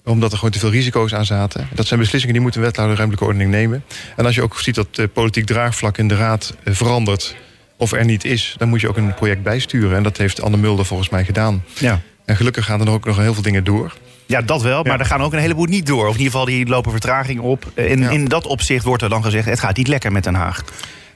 omdat 0.05 0.31
er 0.31 0.37
gewoon 0.37 0.53
te 0.53 0.59
veel 0.59 0.71
risico's 0.71 1.15
aan 1.15 1.25
zaten. 1.25 1.69
Dat 1.75 1.87
zijn 1.87 2.01
beslissingen 2.01 2.35
die 2.35 2.45
moet 2.45 2.57
een 2.57 2.63
wethouder 2.63 2.97
ruimtelijke 2.97 3.33
ordening 3.33 3.51
nemen. 3.51 3.85
En 4.17 4.27
als 4.27 4.35
je 4.35 4.43
ook 4.43 4.61
ziet 4.61 4.75
dat 4.75 4.95
de 4.95 5.09
politiek 5.09 5.47
draagvlak 5.47 5.99
in 5.99 6.09
de 6.09 6.17
raad 6.17 6.55
eh, 6.63 6.75
verandert... 6.75 7.37
of 7.77 7.93
er 7.93 8.05
niet 8.05 8.25
is, 8.25 8.55
dan 8.59 8.69
moet 8.69 8.81
je 8.81 8.89
ook 8.89 8.97
een 8.97 9.15
project 9.15 9.43
bijsturen. 9.43 9.97
En 9.97 10.03
dat 10.03 10.17
heeft 10.17 10.43
Anne 10.43 10.57
Mulder 10.57 10.85
volgens 10.85 11.09
mij 11.09 11.25
gedaan. 11.25 11.65
Ja. 11.79 12.01
En 12.25 12.37
gelukkig 12.37 12.65
gaan 12.65 12.81
er 12.81 12.91
ook 12.91 13.05
nog 13.05 13.17
heel 13.17 13.35
veel 13.35 13.43
dingen 13.43 13.65
door. 13.65 13.97
Ja, 14.27 14.43
dat 14.43 14.63
wel. 14.63 14.83
Maar 14.83 15.01
er 15.01 15.07
gaan 15.07 15.23
ook 15.23 15.33
een 15.33 15.39
heleboel 15.39 15.65
niet 15.65 15.87
door. 15.87 16.07
Of 16.07 16.15
in 16.15 16.19
ieder 16.19 16.33
geval, 16.33 16.45
die 16.47 16.67
lopen 16.67 16.91
vertraging 16.91 17.41
op. 17.41 17.71
In, 17.75 18.03
in 18.03 18.25
dat 18.25 18.47
opzicht 18.47 18.85
wordt 18.85 19.03
er 19.03 19.09
dan 19.09 19.23
gezegd... 19.23 19.47
het 19.47 19.61
gaat 19.61 19.77
niet 19.77 19.89
lekker 19.89 20.13
met 20.13 20.25
Den 20.25 20.35
Haag. 20.35 20.65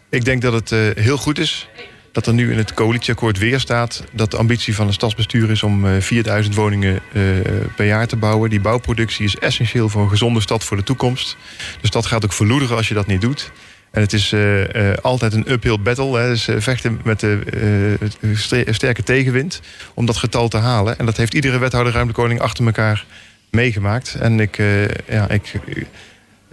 Ik 0.09 0.25
denk 0.25 0.43
dat 0.43 0.53
het 0.53 0.71
uh, 0.71 1.05
heel 1.05 1.17
goed 1.17 1.39
is 1.39 1.69
dat 2.15 2.27
er 2.27 2.35
nu 2.35 2.51
in 2.53 2.59
het 2.59 2.75
coalitieakkoord 2.75 3.39
weer 3.39 3.61
staat... 3.61 4.05
dat 4.13 4.31
de 4.31 4.37
ambitie 4.37 4.75
van 4.75 4.87
het 4.87 4.95
stadsbestuur 4.95 5.51
is 5.51 5.63
om 5.63 6.01
4000 6.01 6.55
eh, 6.55 6.61
woningen 6.61 7.01
uh, 7.13 7.23
per 7.77 7.87
jaar 7.87 8.07
te 8.07 8.17
bouwen. 8.17 8.51
Die 8.51 8.61
bouwproductie 8.61 9.25
is 9.25 9.37
essentieel 9.37 9.89
voor 9.89 10.03
een 10.03 10.09
gezonde 10.09 10.41
stad 10.41 10.65
voor 10.65 10.77
de 10.77 10.83
toekomst. 10.83 11.37
De 11.81 11.87
stad 11.87 12.07
gaat 12.07 12.25
ook 12.25 12.33
verloederen 12.33 12.77
als 12.77 12.89
je 12.89 12.95
dat 12.95 13.07
niet 13.07 13.21
doet. 13.21 13.53
En 13.91 14.01
het 14.01 14.13
is 14.13 14.33
uh, 14.33 14.65
altijd 15.03 15.33
een 15.33 15.53
uphill 15.53 15.79
battle. 15.79 16.19
Hè. 16.19 16.29
Dus 16.29 16.49
vechten 16.57 17.01
met 17.05 17.21
de 17.21 18.67
sterke 18.71 19.03
tegenwind 19.03 19.61
om 19.95 20.07
dat 20.07 20.17
getal 20.17 20.49
te 20.49 20.57
halen. 20.57 20.99
En 20.99 21.07
dat 21.07 21.17
heeft 21.17 21.35
iedere 21.35 21.59
wethouder 21.59 21.93
ruimtelijke 21.93 22.23
koning 22.23 22.41
achter 22.41 22.65
elkaar 22.65 23.05
meegemaakt. 23.51 24.15
En 24.15 24.41
ik, 24.41 24.57
ja, 25.09 25.29
ik 25.29 25.61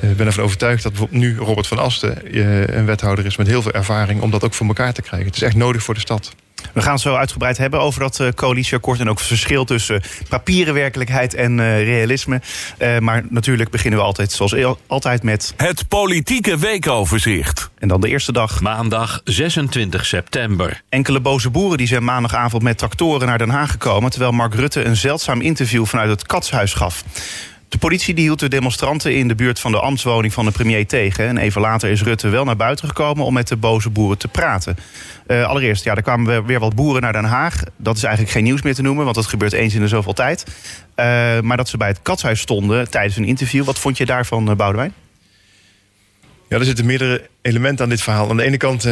ik 0.01 0.09
eh, 0.09 0.15
ben 0.15 0.25
ervan 0.25 0.43
overtuigd 0.43 0.83
dat 0.83 0.91
bijvoorbeeld 0.91 1.21
nu 1.21 1.37
Robert 1.37 1.67
van 1.67 1.77
Asten 1.77 2.25
eh, 2.25 2.67
een 2.67 2.85
wethouder 2.85 3.25
is 3.25 3.37
met 3.37 3.47
heel 3.47 3.61
veel 3.61 3.71
ervaring 3.71 4.21
om 4.21 4.31
dat 4.31 4.43
ook 4.43 4.53
voor 4.53 4.67
elkaar 4.67 4.93
te 4.93 5.01
krijgen. 5.01 5.27
Het 5.27 5.35
is 5.35 5.41
echt 5.41 5.55
nodig 5.55 5.83
voor 5.83 5.93
de 5.93 5.99
stad. 5.99 6.35
We 6.73 6.81
gaan 6.81 6.93
het 6.93 7.01
zo 7.01 7.15
uitgebreid 7.15 7.57
hebben 7.57 7.79
over 7.79 7.99
dat 7.99 8.19
uh, 8.19 8.27
coalitieakkoord 8.35 8.99
en 8.99 9.09
ook 9.09 9.17
het 9.17 9.27
verschil 9.27 9.65
tussen 9.65 10.01
papieren 10.29 10.73
werkelijkheid 10.73 11.33
en 11.33 11.57
uh, 11.57 11.83
realisme. 11.83 12.41
Uh, 12.79 12.99
maar 12.99 13.23
natuurlijk 13.29 13.69
beginnen 13.69 13.99
we 13.99 14.05
altijd, 14.05 14.31
zoals 14.31 14.55
altijd, 14.87 15.23
met. 15.23 15.53
Het 15.57 15.87
politieke 15.87 16.57
weekoverzicht. 16.57 17.69
En 17.77 17.87
dan 17.87 18.01
de 18.01 18.07
eerste 18.07 18.31
dag. 18.31 18.61
Maandag 18.61 19.21
26 19.23 20.05
september. 20.05 20.81
Enkele 20.89 21.19
boze 21.19 21.49
boeren 21.49 21.77
die 21.77 21.87
zijn 21.87 22.03
maandagavond 22.03 22.63
met 22.63 22.77
tractoren 22.77 23.27
naar 23.27 23.37
Den 23.37 23.49
Haag 23.49 23.71
gekomen. 23.71 24.09
terwijl 24.11 24.31
Mark 24.31 24.53
Rutte 24.55 24.83
een 24.83 24.95
zeldzaam 24.95 25.41
interview 25.41 25.85
vanuit 25.85 26.09
het 26.09 26.25
Katshuis 26.25 26.73
gaf. 26.73 27.03
De 27.71 27.77
politie 27.77 28.13
die 28.13 28.23
hield 28.23 28.39
de 28.39 28.49
demonstranten 28.49 29.15
in 29.15 29.27
de 29.27 29.35
buurt 29.35 29.59
van 29.59 29.71
de 29.71 29.79
ambtswoning 29.79 30.33
van 30.33 30.45
de 30.45 30.51
premier 30.51 30.87
tegen. 30.87 31.27
En 31.27 31.37
even 31.37 31.61
later 31.61 31.89
is 31.89 32.03
Rutte 32.03 32.29
wel 32.29 32.43
naar 32.43 32.55
buiten 32.55 32.87
gekomen 32.87 33.25
om 33.25 33.33
met 33.33 33.47
de 33.47 33.55
boze 33.55 33.89
boeren 33.89 34.17
te 34.17 34.27
praten. 34.27 34.77
Uh, 35.27 35.43
allereerst, 35.45 35.83
ja, 35.83 35.95
er 35.95 36.01
kwamen 36.01 36.45
weer 36.45 36.59
wat 36.59 36.75
boeren 36.75 37.01
naar 37.01 37.13
Den 37.13 37.23
Haag. 37.23 37.63
Dat 37.77 37.95
is 37.95 38.03
eigenlijk 38.03 38.33
geen 38.33 38.43
nieuws 38.43 38.61
meer 38.61 38.75
te 38.75 38.81
noemen, 38.81 39.03
want 39.03 39.15
dat 39.15 39.25
gebeurt 39.25 39.53
eens 39.53 39.73
in 39.73 39.81
de 39.81 39.87
zoveel 39.87 40.13
tijd. 40.13 40.45
Uh, 40.45 41.05
maar 41.39 41.57
dat 41.57 41.69
ze 41.69 41.77
bij 41.77 41.87
het 41.87 42.01
katshuis 42.01 42.39
stonden 42.39 42.89
tijdens 42.89 43.17
een 43.17 43.25
interview. 43.25 43.63
Wat 43.63 43.79
vond 43.79 43.97
je 43.97 44.05
daarvan, 44.05 44.49
uh, 44.49 44.55
Boudewijn? 44.55 44.93
Ja, 46.49 46.57
er 46.57 46.65
zitten 46.65 46.85
meerdere 46.85 47.29
elementen 47.41 47.83
aan 47.83 47.89
dit 47.89 48.01
verhaal. 48.01 48.29
Aan 48.29 48.37
de 48.37 48.43
ene 48.43 48.57
kant 48.57 48.87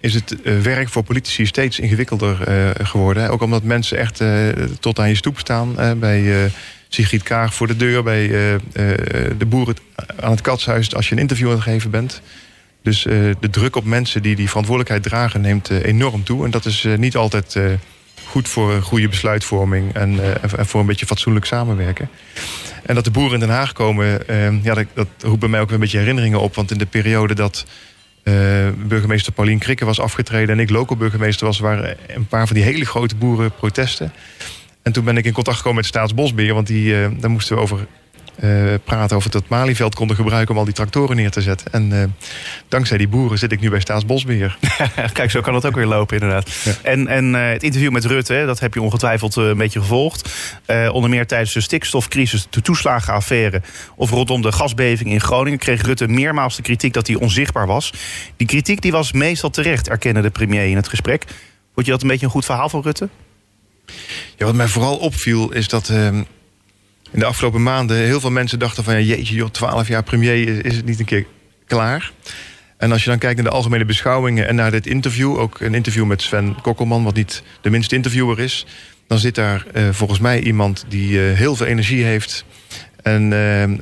is 0.00 0.14
het 0.14 0.42
eh, 0.42 0.58
werk 0.58 0.88
voor 0.88 1.02
politici 1.02 1.46
steeds 1.46 1.78
ingewikkelder 1.78 2.42
eh, 2.42 2.86
geworden. 2.86 3.30
Ook 3.30 3.42
omdat 3.42 3.62
mensen 3.62 3.98
echt 3.98 4.20
eh, 4.20 4.48
tot 4.80 4.98
aan 4.98 5.08
je 5.08 5.14
stoep 5.14 5.38
staan. 5.38 5.78
eh, 5.78 5.92
bij 5.92 6.44
eh, 6.44 6.50
Sigrid 6.88 7.22
Kaag 7.22 7.54
voor 7.54 7.66
de 7.66 7.76
deur, 7.76 8.02
bij 8.02 8.30
eh, 8.30 8.54
eh, 8.54 8.60
de 9.38 9.46
boeren 9.46 9.76
aan 10.20 10.30
het 10.30 10.40
katshuis 10.40 10.94
als 10.94 11.08
je 11.08 11.14
een 11.14 11.20
interview 11.20 11.48
aan 11.48 11.54
het 11.54 11.62
geven 11.62 11.90
bent. 11.90 12.20
Dus 12.82 13.06
eh, 13.06 13.14
de 13.40 13.50
druk 13.50 13.76
op 13.76 13.84
mensen 13.84 14.22
die 14.22 14.36
die 14.36 14.48
verantwoordelijkheid 14.48 15.02
dragen 15.02 15.40
neemt 15.40 15.70
enorm 15.70 16.24
toe. 16.24 16.44
En 16.44 16.50
dat 16.50 16.64
is 16.64 16.86
niet 16.96 17.16
altijd 17.16 17.58
goed 18.24 18.48
voor 18.48 18.72
een 18.72 18.82
goede 18.82 19.08
besluitvorming 19.08 19.94
en, 19.94 20.40
en 20.56 20.66
voor 20.66 20.80
een 20.80 20.86
beetje 20.86 21.06
fatsoenlijk 21.06 21.46
samenwerken. 21.46 22.10
En 22.82 22.94
dat 22.94 23.04
de 23.04 23.10
boeren 23.10 23.34
in 23.34 23.40
Den 23.40 23.56
Haag 23.56 23.72
komen, 23.72 24.20
ja, 24.62 24.74
dat, 24.74 24.86
dat 24.94 25.08
roept 25.20 25.40
bij 25.40 25.48
mij 25.48 25.60
ook 25.60 25.70
een 25.70 25.80
beetje 25.80 25.98
herinneringen 25.98 26.40
op. 26.40 26.54
Want 26.54 26.70
in 26.70 26.78
de 26.78 26.86
periode 26.86 27.34
dat 27.34 27.66
burgemeester 28.86 29.32
Paulien 29.32 29.58
Krikke 29.58 29.84
was 29.84 30.00
afgetreden 30.00 30.54
en 30.54 30.60
ik 30.60 30.70
local 30.70 30.96
burgemeester 30.96 31.46
was, 31.46 31.58
waren 31.58 31.96
een 32.06 32.26
paar 32.26 32.46
van 32.46 32.56
die 32.56 32.64
hele 32.64 32.84
grote 32.84 33.16
boerenprotesten. 33.16 34.12
En 34.88 34.94
toen 34.94 35.04
ben 35.04 35.16
ik 35.16 35.24
in 35.24 35.32
contact 35.32 35.56
gekomen 35.56 35.78
met 35.78 35.86
Staatsbosbeheer, 35.86 36.54
want 36.54 36.66
die, 36.66 37.02
eh, 37.02 37.10
daar 37.18 37.30
moesten 37.30 37.56
we 37.56 37.62
over 37.62 37.86
eh, 38.36 38.74
praten 38.84 39.16
over 39.16 39.32
het 39.32 39.48
Malieveld 39.48 39.94
konden 39.94 40.16
gebruiken 40.16 40.54
om 40.54 40.58
al 40.58 40.64
die 40.64 40.74
tractoren 40.74 41.16
neer 41.16 41.30
te 41.30 41.42
zetten. 41.42 41.72
En 41.72 42.02
eh, 42.02 42.08
dankzij 42.68 42.98
die 42.98 43.08
boeren 43.08 43.38
zit 43.38 43.52
ik 43.52 43.60
nu 43.60 43.70
bij 43.70 43.80
Staatsbosbeheer. 43.80 44.58
Kijk, 45.12 45.30
zo 45.30 45.40
kan 45.40 45.54
het 45.54 45.66
ook 45.66 45.74
weer 45.74 45.86
lopen, 45.86 46.20
inderdaad. 46.20 46.50
En, 46.82 47.06
en 47.06 47.34
het 47.34 47.62
interview 47.62 47.90
met 47.90 48.04
Rutte, 48.04 48.42
dat 48.46 48.60
heb 48.60 48.74
je 48.74 48.82
ongetwijfeld 48.82 49.36
een 49.36 49.56
beetje 49.56 49.80
gevolgd. 49.80 50.30
Onder 50.92 51.10
meer 51.10 51.26
tijdens 51.26 51.52
de 51.52 51.60
stikstofcrisis, 51.60 52.46
de 52.50 52.60
toeslagenaffaire... 52.60 53.62
of 53.96 54.10
rondom 54.10 54.42
de 54.42 54.52
gasbeving 54.52 55.10
in 55.10 55.20
Groningen... 55.20 55.58
kreeg 55.58 55.82
Rutte 55.82 56.08
meermaals 56.08 56.56
de 56.56 56.62
kritiek 56.62 56.92
dat 56.92 57.06
hij 57.06 57.16
onzichtbaar 57.16 57.66
was. 57.66 57.92
Die 58.36 58.46
kritiek 58.46 58.80
die 58.80 58.92
was 58.92 59.12
meestal 59.12 59.50
terecht, 59.50 59.88
erkende 59.88 60.20
de 60.20 60.30
premier 60.30 60.66
in 60.66 60.76
het 60.76 60.88
gesprek. 60.88 61.24
Vond 61.74 61.86
je 61.86 61.92
dat 61.92 62.02
een 62.02 62.08
beetje 62.08 62.26
een 62.26 62.32
goed 62.32 62.44
verhaal 62.44 62.68
van 62.68 62.82
Rutte? 62.82 63.08
Ja, 64.36 64.44
wat 64.44 64.54
mij 64.54 64.68
vooral 64.68 64.96
opviel 64.96 65.52
is 65.52 65.68
dat 65.68 65.88
ehm, 65.88 66.22
in 67.10 67.18
de 67.18 67.24
afgelopen 67.24 67.62
maanden 67.62 67.96
heel 67.96 68.20
veel 68.20 68.30
mensen 68.30 68.58
dachten 68.58 68.84
van 68.84 68.94
ja, 68.94 69.00
jeetje, 69.00 69.34
joh, 69.34 69.50
12 69.50 69.88
jaar 69.88 70.02
premier 70.02 70.64
is, 70.64 70.76
het 70.76 70.84
niet 70.84 70.98
een 70.98 71.04
keer 71.04 71.26
klaar. 71.66 72.12
En 72.76 72.92
als 72.92 73.04
je 73.04 73.10
dan 73.10 73.18
kijkt 73.18 73.36
naar 73.36 73.50
de 73.50 73.56
algemene 73.56 73.84
beschouwingen 73.84 74.48
en 74.48 74.54
naar 74.54 74.70
dit 74.70 74.86
interview, 74.86 75.38
ook 75.38 75.60
een 75.60 75.74
interview 75.74 76.04
met 76.04 76.22
Sven 76.22 76.56
Kokkelman, 76.62 77.04
wat 77.04 77.14
niet 77.14 77.42
de 77.60 77.70
minste 77.70 77.94
interviewer 77.94 78.38
is, 78.38 78.66
dan 79.06 79.18
zit 79.18 79.34
daar 79.34 79.66
eh, 79.72 79.88
volgens 79.90 80.18
mij 80.18 80.40
iemand 80.40 80.84
die 80.88 81.28
eh, 81.28 81.36
heel 81.36 81.56
veel 81.56 81.66
energie 81.66 82.04
heeft. 82.04 82.44
En 83.08 83.32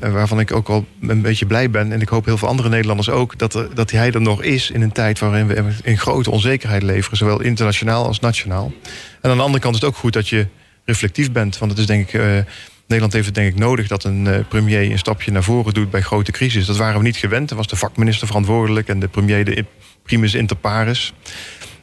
eh, 0.00 0.10
waarvan 0.10 0.40
ik 0.40 0.52
ook 0.52 0.68
wel 0.68 0.86
een 1.00 1.22
beetje 1.22 1.46
blij 1.46 1.70
ben, 1.70 1.92
en 1.92 2.00
ik 2.00 2.08
hoop 2.08 2.24
heel 2.24 2.38
veel 2.38 2.48
andere 2.48 2.68
Nederlanders 2.68 3.08
ook, 3.10 3.38
dat, 3.38 3.54
er, 3.54 3.74
dat 3.74 3.90
hij 3.90 4.12
er 4.12 4.20
nog 4.20 4.42
is 4.42 4.70
in 4.70 4.82
een 4.82 4.92
tijd 4.92 5.18
waarin 5.18 5.46
we 5.46 5.64
in 5.82 5.98
grote 5.98 6.30
onzekerheid 6.30 6.82
leveren, 6.82 7.18
zowel 7.18 7.40
internationaal 7.40 8.06
als 8.06 8.20
nationaal. 8.20 8.72
En 9.20 9.30
aan 9.30 9.36
de 9.36 9.42
andere 9.42 9.62
kant 9.62 9.74
is 9.74 9.80
het 9.80 9.90
ook 9.90 9.96
goed 9.96 10.12
dat 10.12 10.28
je 10.28 10.46
reflectief 10.84 11.32
bent, 11.32 11.58
want 11.58 11.70
het 11.70 11.80
is 11.80 11.86
denk 11.86 12.08
ik. 12.08 12.20
eh, 12.20 12.38
Nederland 12.86 13.12
heeft 13.12 13.26
het 13.26 13.34
denk 13.34 13.52
ik 13.52 13.58
nodig 13.58 13.88
dat 13.88 14.04
een 14.04 14.26
eh, 14.26 14.40
premier 14.48 14.90
een 14.90 14.98
stapje 14.98 15.30
naar 15.30 15.42
voren 15.42 15.74
doet 15.74 15.90
bij 15.90 16.00
grote 16.00 16.32
crisis. 16.32 16.66
Dat 16.66 16.76
waren 16.76 16.98
we 16.98 17.04
niet 17.04 17.16
gewend. 17.16 17.48
Dan 17.48 17.56
was 17.56 17.66
de 17.66 17.76
vakminister 17.76 18.26
verantwoordelijk 18.26 18.88
en 18.88 19.00
de 19.00 19.08
premier 19.08 19.44
de 19.44 19.64
primus 20.02 20.34
inter 20.34 20.56
pares. 20.56 21.12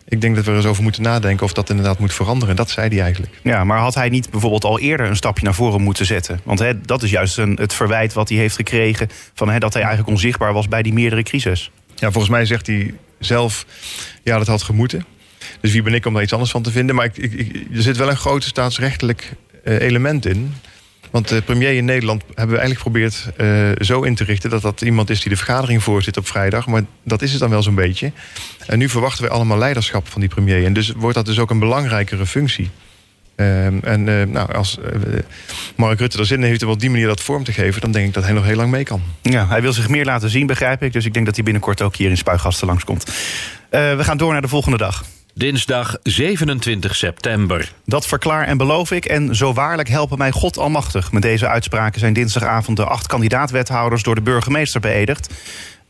Ik 0.07 0.21
denk 0.21 0.35
dat 0.35 0.45
we 0.45 0.51
er 0.51 0.57
eens 0.57 0.65
over 0.65 0.83
moeten 0.83 1.01
nadenken 1.01 1.45
of 1.45 1.53
dat 1.53 1.69
inderdaad 1.69 1.99
moet 1.99 2.13
veranderen. 2.13 2.49
En 2.49 2.55
dat 2.55 2.69
zei 2.69 2.89
hij 2.89 3.01
eigenlijk. 3.01 3.33
Ja, 3.43 3.63
maar 3.63 3.77
had 3.79 3.95
hij 3.95 4.09
niet 4.09 4.29
bijvoorbeeld 4.29 4.63
al 4.63 4.79
eerder 4.79 5.05
een 5.05 5.15
stapje 5.15 5.43
naar 5.43 5.53
voren 5.53 5.81
moeten 5.81 6.05
zetten? 6.05 6.39
Want 6.43 6.59
hè, 6.59 6.81
dat 6.81 7.03
is 7.03 7.09
juist 7.09 7.37
een, 7.37 7.57
het 7.61 7.73
verwijt 7.73 8.13
wat 8.13 8.29
hij 8.29 8.37
heeft 8.37 8.55
gekregen... 8.55 9.09
Van, 9.33 9.49
hè, 9.49 9.59
dat 9.59 9.73
hij 9.73 9.81
eigenlijk 9.81 10.11
onzichtbaar 10.11 10.53
was 10.53 10.67
bij 10.67 10.81
die 10.81 10.93
meerdere 10.93 11.23
crisis. 11.23 11.71
Ja, 11.95 12.11
volgens 12.11 12.33
mij 12.33 12.45
zegt 12.45 12.67
hij 12.67 12.93
zelf, 13.19 13.65
ja, 14.23 14.37
dat 14.37 14.47
had 14.47 14.63
gemoeten. 14.63 15.05
Dus 15.61 15.71
wie 15.71 15.81
ben 15.81 15.93
ik 15.93 16.05
om 16.05 16.13
daar 16.13 16.23
iets 16.23 16.33
anders 16.33 16.51
van 16.51 16.61
te 16.61 16.71
vinden? 16.71 16.95
Maar 16.95 17.05
ik, 17.05 17.17
ik, 17.17 17.33
ik- 17.33 17.67
er 17.75 17.81
zit 17.81 17.97
wel 17.97 18.09
een 18.09 18.17
groot 18.17 18.43
staatsrechtelijk 18.43 19.31
eh, 19.63 19.79
element 19.81 20.25
in. 20.25 20.53
Want 21.13 21.27
de 21.27 21.41
premier 21.41 21.73
in 21.73 21.85
Nederland 21.85 22.21
hebben 22.21 22.55
we 22.55 22.61
eigenlijk 22.61 22.79
geprobeerd 22.79 23.29
eh, 23.37 23.85
zo 23.85 24.01
in 24.01 24.15
te 24.15 24.23
richten... 24.23 24.49
dat 24.49 24.61
dat 24.61 24.81
iemand 24.81 25.09
is 25.09 25.21
die 25.21 25.29
de 25.29 25.37
vergadering 25.37 25.83
voorzit 25.83 26.17
op 26.17 26.27
vrijdag. 26.27 26.67
Maar 26.67 26.83
dat 27.03 27.21
is 27.21 27.31
het 27.31 27.39
dan 27.39 27.49
wel 27.49 27.63
zo'n 27.63 27.75
beetje. 27.75 28.11
En 28.67 28.77
nu 28.77 28.89
verwachten 28.89 29.23
we 29.23 29.29
allemaal 29.29 29.57
leiderschap 29.57 30.07
van 30.07 30.21
die 30.21 30.29
premier. 30.29 30.65
En 30.65 30.73
dus 30.73 30.91
wordt 30.91 31.15
dat 31.15 31.25
dus 31.25 31.39
ook 31.39 31.49
een 31.49 31.59
belangrijkere 31.59 32.25
functie. 32.25 32.69
Ehm, 33.35 33.77
en 33.83 34.09
eh, 34.19 34.27
nou, 34.27 34.53
als 34.53 34.77
eh, 34.79 35.19
Mark 35.75 35.99
Rutte 35.99 36.17
er 36.17 36.25
zin 36.25 36.37
in 36.37 36.47
heeft 36.47 36.63
om 36.63 36.69
op 36.69 36.79
die 36.79 36.89
manier 36.89 37.07
dat 37.07 37.21
vorm 37.21 37.43
te 37.43 37.53
geven... 37.53 37.81
dan 37.81 37.91
denk 37.91 38.07
ik 38.07 38.13
dat 38.13 38.23
hij 38.23 38.33
nog 38.33 38.45
heel 38.45 38.55
lang 38.55 38.71
mee 38.71 38.83
kan. 38.83 39.01
Ja, 39.21 39.47
hij 39.47 39.61
wil 39.61 39.73
zich 39.73 39.89
meer 39.89 40.05
laten 40.05 40.29
zien, 40.29 40.47
begrijp 40.47 40.83
ik. 40.83 40.93
Dus 40.93 41.05
ik 41.05 41.13
denk 41.13 41.25
dat 41.25 41.35
hij 41.35 41.43
binnenkort 41.43 41.81
ook 41.81 41.95
hier 41.95 42.09
in 42.09 42.17
Spuigasten 42.17 42.67
langskomt. 42.67 43.03
We 43.69 43.99
gaan 43.99 44.17
door 44.17 44.31
naar 44.31 44.41
de 44.41 44.47
volgende 44.47 44.77
dag. 44.77 45.03
Dinsdag 45.35 45.97
27 46.03 46.95
september. 46.95 47.71
Dat 47.85 48.07
verklaar 48.07 48.47
en 48.47 48.57
beloof 48.57 48.91
ik. 48.91 49.05
En 49.05 49.35
zo 49.35 49.53
waarlijk 49.53 49.89
helpen 49.89 50.17
mij 50.17 50.31
God 50.31 50.57
almachtig. 50.57 51.11
Met 51.11 51.21
deze 51.21 51.47
uitspraken 51.47 51.99
zijn 51.99 52.13
dinsdagavond 52.13 52.77
de 52.77 52.85
acht 52.85 53.07
kandidaatwethouders 53.07 54.03
door 54.03 54.15
de 54.15 54.21
burgemeester 54.21 54.81
beëdigd. 54.81 55.33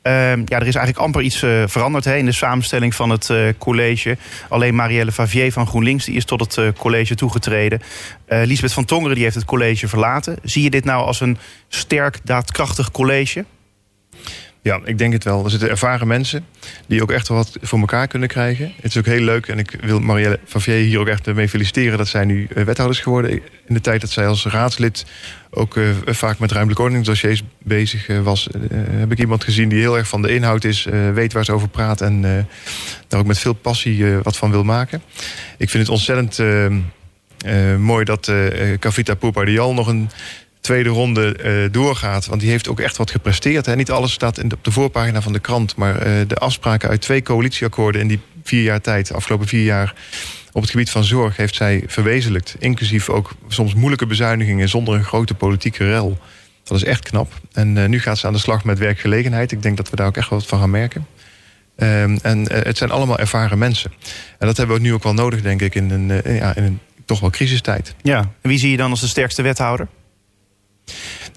Ehm, 0.02 0.42
ja, 0.46 0.60
er 0.60 0.68
is 0.68 0.76
eigenlijk 0.76 0.98
amper 0.98 1.22
iets 1.22 1.44
eh, 1.44 1.64
veranderd 1.66 2.06
hè, 2.06 2.16
in 2.16 2.26
de 2.26 2.32
samenstelling 2.32 2.96
van 2.96 3.10
het 3.10 3.30
eh, 3.30 3.38
college. 3.58 4.18
Alleen 4.50 4.76
Marielle 4.76 5.12
Favier 5.12 5.52
van 5.52 5.68
GroenLinks 5.68 6.06
die 6.06 6.16
is 6.16 6.26
tot 6.26 6.40
het 6.40 6.58
eh, 6.58 6.68
college 6.78 7.16
toegetreden. 7.16 7.82
Lisbeth 8.28 8.74
van 8.74 8.86
Tongeren 8.86 9.16
die 9.16 9.24
heeft 9.24 9.36
het 9.36 9.46
college 9.46 9.88
verlaten. 9.88 10.38
Zie 10.44 10.64
je 10.64 10.70
dit 10.70 10.86
nou 10.86 11.06
als 11.06 11.22
een 11.22 11.38
sterk, 11.68 12.20
daadkrachtig 12.24 12.92
college? 12.92 13.46
Ja, 14.64 14.80
ik 14.84 14.98
denk 14.98 15.14
het 15.14 15.24
wel. 15.24 15.44
Er 15.44 15.50
zitten 15.50 15.70
ervaren 15.70 16.08
mensen 16.08 16.46
die 16.86 17.02
ook 17.02 17.12
echt 17.12 17.28
wel 17.28 17.38
wat 17.38 17.58
voor 17.62 17.80
elkaar 17.80 18.08
kunnen 18.08 18.30
krijgen. 18.30 18.72
Het 18.76 18.92
is 18.92 18.98
ook 18.98 19.06
heel 19.06 19.22
leuk 19.22 19.48
en 19.48 19.60
ik 19.60 19.78
wil 19.82 20.00
Marielle 20.00 20.40
Favier 20.46 20.76
hier 20.76 21.00
ook 21.00 21.08
echt 21.08 21.34
mee 21.34 21.50
feliciteren 21.50 21.98
dat 21.98 22.08
zij 22.08 22.26
nu 22.26 22.48
eh, 22.56 22.64
wethouders 22.64 23.00
geworden. 23.00 23.32
In 23.68 23.74
de 23.74 23.82
tijd 23.82 24.02
dat 24.02 24.10
zij 24.10 24.28
als 24.28 24.46
raadslid 24.46 25.06
ook 25.50 25.78
eh, 25.78 25.84
vaak 26.06 26.40
met 26.40 26.52
ruimtelijke 26.52 26.82
ordeningsdossiers 26.82 27.44
bezig 27.58 28.08
eh, 28.08 28.22
was, 28.22 28.48
heb 28.74 29.12
ik 29.12 29.20
iemand 29.20 29.44
gezien 29.44 29.70
die 29.70 29.80
heel 29.80 29.98
erg 29.98 30.08
van 30.08 30.22
de 30.22 30.34
inhoud 30.34 30.64
is, 30.64 30.88
weet 31.14 31.34
waar 31.34 31.46
ze 31.46 31.52
over 31.52 31.68
praat 31.68 32.02
en 32.02 32.22
daar 33.08 33.20
ook 33.20 33.26
met 33.26 33.40
veel 33.40 33.54
passie 33.54 34.18
wat 34.18 34.38
van 34.38 34.52
wil 34.52 34.64
maken. 34.64 35.02
Ik 35.58 35.70
vind 35.70 35.84
het 35.84 35.92
ontzettend 35.92 36.40
eh, 37.44 37.72
eh, 37.72 37.78
mooi 37.78 38.06
dat 38.06 38.32
Kavita 38.80 39.16
Poupadial 39.16 39.74
nog 39.74 39.88
een 39.88 40.10
tweede 40.64 40.90
ronde 40.90 41.36
eh, 41.36 41.72
doorgaat. 41.72 42.26
Want 42.26 42.42
die 42.42 42.50
heeft 42.50 42.68
ook 42.68 42.80
echt 42.80 42.98
wat 42.98 43.12
gepresteerd. 43.12 43.66
Hè. 43.66 43.76
Niet 43.76 43.92
alles 43.92 44.12
staat 44.12 44.38
in 44.38 44.54
op 44.54 44.64
de 44.64 44.72
voorpagina 44.72 45.22
van 45.22 45.34
de 45.34 45.40
krant. 45.40 45.76
Maar 45.76 45.96
eh, 45.96 46.12
de 46.28 46.36
afspraken 46.36 46.90
uit 46.90 47.02
twee 47.02 47.22
coalitieakkoorden 47.22 48.02
in 48.02 48.08
die 48.08 48.20
vier 48.44 48.64
jaar 48.64 48.82
tijd, 48.82 49.14
afgelopen 49.14 49.48
vier 49.48 49.64
jaar, 49.64 49.94
op 50.52 50.62
het 50.62 50.72
gebied 50.72 50.90
van 50.90 51.04
zorg, 51.04 51.38
heeft 51.38 51.56
zij 51.56 51.84
verwezenlijkt. 51.88 52.56
Inclusief 52.60 53.10
ook 53.10 53.32
soms 53.48 53.74
moeilijke 53.74 54.06
bezuinigingen 54.06 54.70
zonder 54.70 54.94
een 54.94 55.04
grote 55.04 55.34
politieke 55.34 55.86
rel. 55.86 56.18
Dat 56.64 56.78
is 56.78 56.84
echt 56.84 57.10
knap. 57.10 57.34
En 57.52 57.78
eh, 57.78 57.90
nu 57.90 58.00
gaat 58.00 58.18
ze 58.18 58.28
aan 58.28 58.34
de 58.34 58.40
slag 58.40 58.64
met 58.64 58.80
werkgelegenheid. 58.80 59.52
Ik 59.52 59.62
denk 59.62 59.78
dat 59.78 59.90
we 59.90 59.96
daar 59.96 60.08
ook 60.08 60.18
echt 60.18 60.30
wat 60.30 60.46
van 60.46 60.60
gaan 60.60 60.70
merken. 60.70 61.08
Ehm, 61.76 62.18
en 62.22 62.52
het 62.54 62.78
zijn 62.78 62.92
allemaal 62.92 63.20
ervaren 63.20 63.58
mensen. 63.58 63.92
En 64.40 64.48
dat 64.48 64.58
hebben 64.58 64.76
we 64.76 64.82
nu 64.82 64.94
ook 64.94 65.04
wel 65.04 65.14
nodig, 65.14 65.42
denk 65.42 65.62
ik, 65.62 65.76
in 65.76 65.90
een, 65.90 66.36
ja, 66.36 66.56
in 66.56 66.64
een 66.64 66.80
toch 67.06 67.20
wel 67.20 67.30
crisistijd. 67.30 67.96
Ja. 68.02 68.20
En 68.20 68.50
wie 68.50 68.60
zie 68.60 68.72
je 68.72 68.78
dan 68.78 68.90
als 68.90 69.02
de 69.02 69.08
sterkste 69.08 69.42
wethouder? 69.42 69.88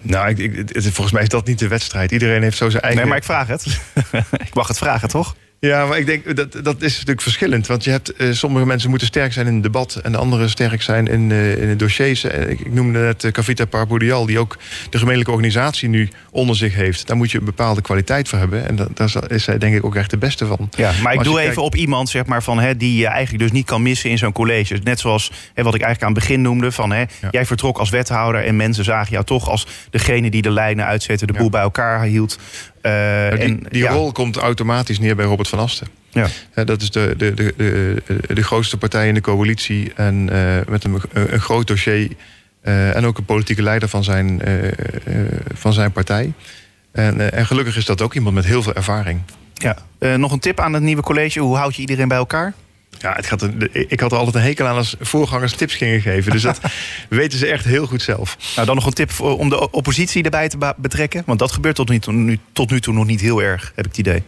Nou, 0.03 0.29
ik, 0.29 0.39
ik, 0.39 0.83
volgens 0.83 1.13
mij 1.13 1.23
is 1.23 1.29
dat 1.29 1.47
niet 1.47 1.59
de 1.59 1.69
wedstrijd. 1.69 2.11
Iedereen 2.11 2.43
heeft 2.43 2.57
zo 2.57 2.71
zijn 2.71 2.83
eigen... 2.83 3.01
Nee, 3.01 3.09
maar 3.09 3.19
ik 3.19 3.25
vraag 3.25 3.47
het. 3.47 3.81
ik 4.49 4.55
mag 4.55 4.69
het 4.69 4.79
vragen, 4.79 5.09
toch? 5.09 5.37
Ja, 5.67 5.87
maar 5.87 5.99
ik 5.99 6.07
denk 6.07 6.37
dat 6.37 6.53
dat 6.53 6.83
is 6.83 6.93
natuurlijk 6.93 7.23
verschillend. 7.23 7.67
Want 7.67 7.85
je 7.85 7.91
hebt 7.91 8.13
eh, 8.13 8.33
sommige 8.33 8.67
mensen 8.67 8.91
moeten 8.91 9.07
sterk 9.09 9.33
zijn 9.33 9.47
in 9.47 9.55
het 9.55 9.63
debat 9.63 10.01
en 10.03 10.13
de 10.13 10.19
anderen 10.19 10.51
sterk 10.51 10.83
zijn 10.83 11.07
in, 11.07 11.31
eh, 11.31 11.63
in 11.63 11.69
de 11.69 11.77
dossiers. 11.77 12.25
Eh, 12.25 12.51
ik, 12.51 12.61
ik 12.61 12.73
noemde 12.73 12.99
net 12.99 13.25
uh, 13.25 13.31
Cavita 13.31 13.65
Parbourial, 13.65 14.27
die 14.27 14.39
ook 14.39 14.57
de 14.91 14.99
gemeentelijke 14.99 15.31
organisatie 15.33 15.89
nu 15.89 16.09
onder 16.31 16.57
zich 16.57 16.75
heeft. 16.75 17.07
Daar 17.07 17.17
moet 17.17 17.31
je 17.31 17.39
een 17.39 17.45
bepaalde 17.45 17.81
kwaliteit 17.81 18.29
voor 18.29 18.39
hebben. 18.39 18.69
En 18.69 18.77
da- 18.77 18.89
daar 18.95 19.31
is 19.31 19.45
zij 19.45 19.59
denk 19.59 19.75
ik 19.75 19.85
ook 19.85 19.97
echt 19.97 20.11
de 20.11 20.19
beste 20.19 20.47
van. 20.47 20.69
Ja, 20.77 20.93
maar 21.03 21.15
ik 21.15 21.23
doe 21.23 21.41
even 21.41 21.63
op 21.63 21.75
iemand 21.75 22.09
zeg 22.09 22.27
maar, 22.27 22.43
van, 22.43 22.59
hè, 22.61 22.77
die 22.77 22.99
je 22.99 23.07
eigenlijk 23.07 23.43
dus 23.43 23.53
niet 23.53 23.67
kan 23.67 23.83
missen 23.83 24.11
in 24.11 24.19
zo'n 24.19 24.33
college. 24.33 24.79
Net 24.85 25.01
zoals 25.01 25.31
hè, 25.55 25.63
wat 25.63 25.75
ik 25.75 25.81
eigenlijk 25.81 26.03
aan 26.03 26.19
het 26.21 26.27
begin 26.27 26.43
noemde. 26.43 26.73
Van, 26.73 26.93
hè, 26.93 27.05
Jij 27.31 27.47
vertrok 27.47 27.79
als 27.79 27.91
wethouder 27.91 28.45
en 28.45 28.57
mensen 28.57 28.85
zagen 28.85 29.13
jou 29.13 29.25
toch 29.25 29.49
als 29.49 29.67
degene 29.91 30.31
die 30.31 30.43
de 30.43 30.51
lijnen 30.51 30.85
uitzette, 30.87 31.27
de 31.27 31.33
boel 31.33 31.51
bij 31.51 31.61
elkaar 31.63 32.03
hield. 32.03 32.39
Eh, 32.81 32.93
Nou, 32.93 33.37
die 33.37 33.45
en, 33.45 33.67
die 33.69 33.83
ja, 33.83 33.93
rol 33.93 34.13
komt 34.13 34.37
automatisch 34.37 34.99
neer 34.99 35.17
bij 35.17 35.25
Robert 35.25 35.49
van 35.49 35.59
Asten. 35.59 35.87
Ja. 36.11 36.29
Dat 36.65 36.83
is 36.83 36.91
de, 36.91 37.15
de, 37.17 37.35
de, 37.35 37.55
de, 37.57 38.03
de 38.35 38.43
grootste 38.43 38.77
partij 38.77 39.09
in 39.09 39.15
de 39.15 39.21
coalitie. 39.21 39.93
En 39.95 40.29
eh, 40.33 40.67
met 40.69 40.85
een, 40.85 41.01
een, 41.13 41.41
groot 41.41 41.67
dossier. 41.67 42.11
eh, 42.61 42.97
en 42.97 43.05
ook 43.05 43.19
een 43.19 43.25
politieke 43.25 43.63
leider 43.63 43.89
van 43.89 44.05
zijn, 44.05 44.41
van 45.55 45.73
zijn 45.73 45.93
partij. 45.93 46.33
En, 46.93 47.33
en 47.33 47.47
gelukkig 47.47 47.77
is 47.77 47.85
dat 47.85 48.03
ook 48.03 48.15
iemand 48.15 48.35
met 48.35 48.45
heel 48.45 48.63
veel 48.63 48.75
ervaring. 48.75 49.21
Ja. 49.55 49.77
Nog 50.17 50.33
een 50.33 50.39
tip 50.39 50.61
aan 50.61 50.73
het 50.73 50.83
nieuwe 50.83 51.03
college. 51.03 51.41
Hoe 51.41 51.57
houd 51.57 51.75
je 51.75 51.81
iedereen 51.81 52.09
bij 52.09 52.17
elkaar? 52.17 52.55
Ja, 52.99 53.13
het 53.13 53.27
gaat, 53.27 53.49
ik 53.71 54.01
had 54.01 54.13
er 54.13 54.19
altijd 54.19 54.37
een 54.37 54.43
hekel 54.43 54.67
aan 54.67 54.77
als 54.77 54.97
voorgangers 55.01 55.53
tips 55.53 55.75
gingen 55.75 56.01
geven. 56.01 56.33
Dus 56.33 56.43
dat 56.43 56.61
weten 57.09 57.39
ze 57.39 57.47
echt 57.47 57.65
heel 57.65 57.87
goed 57.87 58.03
zelf. 58.03 58.37
Nou, 58.55 58.67
dan 58.67 58.77
nog 58.77 58.87
een 58.87 58.93
tip 58.93 59.11
voor, 59.11 59.39
om 59.39 59.49
de 59.49 59.71
oppositie 59.71 60.23
erbij 60.23 60.49
te 60.49 60.75
betrekken. 60.77 61.23
Want 61.27 61.39
dat 61.39 61.53
gebeurt 61.53 61.75
tot 61.75 61.89
nu, 61.89 61.99
toe, 61.99 62.13
nu, 62.13 62.39
tot 62.53 62.71
nu 62.71 62.81
toe 62.81 62.95
nog 62.95 63.07
niet 63.07 63.21
heel 63.21 63.43
erg, 63.43 63.73
heb 63.75 63.85
ik 63.87 63.97
het 63.97 64.07
idee. 64.07 64.23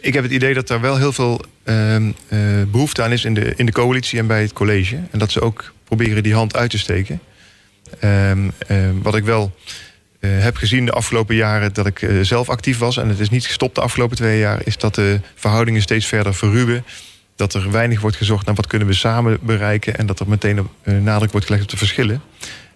ik 0.00 0.14
heb 0.14 0.22
het 0.22 0.32
idee 0.32 0.54
dat 0.54 0.70
er 0.70 0.80
wel 0.80 0.96
heel 0.96 1.12
veel 1.12 1.40
ehm, 1.64 2.10
eh, 2.28 2.38
behoefte 2.68 3.02
aan 3.02 3.12
is 3.12 3.24
in 3.24 3.34
de, 3.34 3.52
in 3.56 3.66
de 3.66 3.72
coalitie 3.72 4.18
en 4.18 4.26
bij 4.26 4.42
het 4.42 4.52
college. 4.52 4.96
En 5.10 5.18
dat 5.18 5.32
ze 5.32 5.40
ook 5.40 5.72
proberen 5.84 6.22
die 6.22 6.34
hand 6.34 6.56
uit 6.56 6.70
te 6.70 6.78
steken. 6.78 7.20
Ehm, 8.00 8.48
ehm, 8.66 8.94
wat 9.02 9.14
ik 9.14 9.24
wel 9.24 9.52
eh, 10.20 10.30
heb 10.38 10.56
gezien 10.56 10.84
de 10.84 10.92
afgelopen 10.92 11.34
jaren 11.34 11.72
dat 11.72 11.86
ik 11.86 12.02
eh, 12.02 12.20
zelf 12.20 12.48
actief 12.48 12.78
was... 12.78 12.96
en 12.96 13.08
het 13.08 13.20
is 13.20 13.30
niet 13.30 13.46
gestopt 13.46 13.74
de 13.74 13.80
afgelopen 13.80 14.16
twee 14.16 14.38
jaar... 14.38 14.60
is 14.64 14.76
dat 14.76 14.94
de 14.94 15.20
verhoudingen 15.34 15.82
steeds 15.82 16.06
verder 16.06 16.34
verruwen. 16.34 16.84
Dat 17.40 17.54
er 17.54 17.70
weinig 17.70 18.00
wordt 18.00 18.16
gezocht 18.16 18.46
naar 18.46 18.54
wat 18.54 18.66
kunnen 18.66 18.88
we 18.88 18.94
samen 18.94 19.38
bereiken... 19.42 19.96
en 19.96 20.06
dat 20.06 20.20
er 20.20 20.28
meteen 20.28 20.56
een 20.56 20.94
uh, 20.94 21.02
nadruk 21.02 21.30
wordt 21.30 21.46
gelegd 21.46 21.64
op 21.64 21.70
de 21.70 21.76
verschillen. 21.76 22.22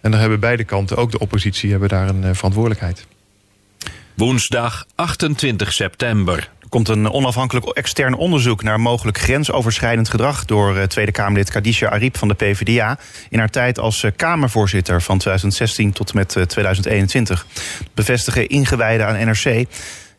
En 0.01 0.11
daar 0.11 0.21
hebben 0.21 0.41
beide 0.41 0.65
kanten, 0.65 0.97
ook 0.97 1.11
de 1.11 1.19
oppositie, 1.19 1.71
hebben 1.71 1.89
daar 1.89 2.09
een 2.09 2.35
verantwoordelijkheid. 2.35 3.07
Woensdag 4.15 4.87
28 4.95 5.73
september. 5.73 6.37
Er 6.61 6.69
komt 6.69 6.89
een 6.89 7.11
onafhankelijk 7.11 7.67
extern 7.67 8.15
onderzoek 8.15 8.63
naar 8.63 8.81
mogelijk 8.81 9.19
grensoverschrijdend 9.19 10.09
gedrag 10.09 10.45
door 10.45 10.87
Tweede 10.87 11.13
Kamerlid 11.13 11.51
Kadisha 11.51 11.89
Ariep 11.89 12.17
van 12.17 12.29
de 12.29 12.35
PvdA 12.35 12.99
in 13.31 13.39
haar 13.39 13.51
tijd 13.51 13.79
als 13.79 14.05
Kamervoorzitter 14.17 15.03
van 15.03 15.19
2016 15.19 15.93
tot 15.93 16.11
en 16.11 16.17
met 16.17 16.29
2021. 16.49 17.47
Bevestigen 17.95 18.49
ingewijden 18.49 19.07
aan 19.07 19.27
NRC. 19.27 19.67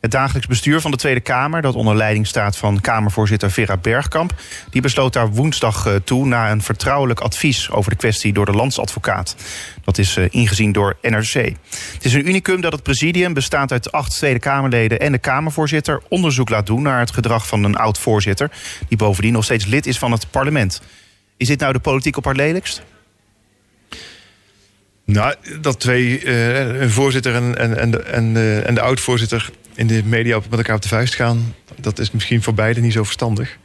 Het 0.05 0.13
dagelijks 0.13 0.47
bestuur 0.47 0.81
van 0.81 0.91
de 0.91 0.97
Tweede 0.97 1.19
Kamer, 1.19 1.61
dat 1.61 1.75
onder 1.75 1.95
leiding 1.95 2.27
staat 2.27 2.57
van 2.57 2.81
Kamervoorzitter 2.81 3.51
Vera 3.51 3.77
Bergkamp, 3.77 4.33
die 4.69 4.81
besloot 4.81 5.13
daar 5.13 5.29
woensdag 5.29 5.99
toe 6.03 6.25
na 6.25 6.51
een 6.51 6.61
vertrouwelijk 6.61 7.19
advies 7.19 7.71
over 7.71 7.91
de 7.91 7.97
kwestie 7.97 8.33
door 8.33 8.45
de 8.45 8.51
landsadvocaat. 8.51 9.35
Dat 9.83 9.97
is 9.97 10.17
ingezien 10.17 10.71
door 10.71 10.97
NRC. 11.01 11.33
Het 11.93 12.05
is 12.05 12.13
een 12.13 12.27
unicum 12.27 12.61
dat 12.61 12.71
het 12.71 12.83
presidium, 12.83 13.33
bestaand 13.33 13.71
uit 13.71 13.91
acht 13.91 14.11
Tweede 14.11 14.39
Kamerleden 14.39 14.99
en 14.99 15.11
de 15.11 15.17
Kamervoorzitter, 15.17 16.01
onderzoek 16.09 16.49
laat 16.49 16.65
doen 16.65 16.81
naar 16.81 16.99
het 16.99 17.11
gedrag 17.11 17.47
van 17.47 17.63
een 17.63 17.75
oud-voorzitter, 17.75 18.51
die 18.87 18.97
bovendien 18.97 19.33
nog 19.33 19.43
steeds 19.43 19.65
lid 19.65 19.85
is 19.85 19.97
van 19.97 20.11
het 20.11 20.31
parlement. 20.31 20.81
Is 21.37 21.47
dit 21.47 21.59
nou 21.59 21.73
de 21.73 21.79
politiek 21.79 22.17
op 22.17 22.25
haar 22.25 22.35
lelijkst? 22.35 22.83
Nou, 25.05 25.35
dat 25.61 25.79
twee, 25.79 26.23
uh, 26.23 26.81
een 26.81 26.91
voorzitter 26.91 27.35
en, 27.35 27.57
en, 27.57 27.77
en 27.77 28.05
en 28.13 28.65
en 28.65 28.75
de 28.75 28.81
oud-voorzitter 28.81 29.51
in 29.75 29.87
de 29.87 30.01
media 30.05 30.39
met 30.49 30.59
elkaar 30.59 30.75
op 30.75 30.81
de 30.81 30.87
vuist 30.87 31.15
gaan, 31.15 31.55
dat 31.79 31.99
is 31.99 32.11
misschien 32.11 32.43
voor 32.43 32.53
beide 32.53 32.81
niet 32.81 32.93
zo 32.93 33.03
verstandig. 33.03 33.57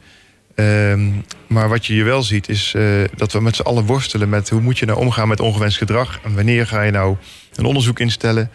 Um, 0.55 1.23
maar 1.47 1.69
wat 1.69 1.85
je 1.85 1.93
hier 1.93 2.05
wel 2.05 2.23
ziet 2.23 2.49
is 2.49 2.73
uh, 2.75 3.03
dat 3.15 3.31
we 3.31 3.41
met 3.41 3.55
z'n 3.55 3.61
allen 3.61 3.85
worstelen 3.85 4.29
met 4.29 4.49
hoe 4.49 4.61
moet 4.61 4.79
je 4.79 4.85
nou 4.85 4.99
omgaan 4.99 5.27
met 5.27 5.39
ongewenst 5.39 5.77
gedrag 5.77 6.19
en 6.23 6.35
wanneer 6.35 6.67
ga 6.67 6.81
je 6.81 6.91
nou 6.91 7.15
een 7.55 7.65
onderzoek 7.65 7.99
instellen. 7.99 8.49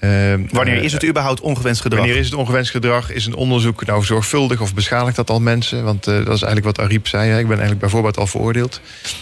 Uh, 0.00 0.34
wanneer 0.50 0.82
is 0.82 0.92
het 0.92 1.06
überhaupt 1.06 1.40
ongewenst 1.40 1.80
gedrag? 1.80 2.00
Wanneer 2.00 2.18
is 2.18 2.24
het 2.24 2.34
ongewenst 2.34 2.70
gedrag? 2.70 3.12
Is 3.12 3.26
een 3.26 3.34
onderzoek 3.34 3.86
nou 3.86 4.04
zorgvuldig 4.04 4.60
of 4.60 4.74
beschadigt 4.74 5.16
dat 5.16 5.30
al 5.30 5.40
mensen? 5.40 5.84
Want 5.84 6.08
uh, 6.08 6.14
dat 6.14 6.34
is 6.34 6.42
eigenlijk 6.42 6.76
wat 6.76 6.86
Ariep 6.86 7.08
zei. 7.08 7.28
Hè? 7.30 7.38
Ik 7.38 7.46
ben 7.46 7.58
eigenlijk 7.58 7.80
bijvoorbeeld 7.80 8.16
al 8.16 8.26
veroordeeld. 8.26 8.80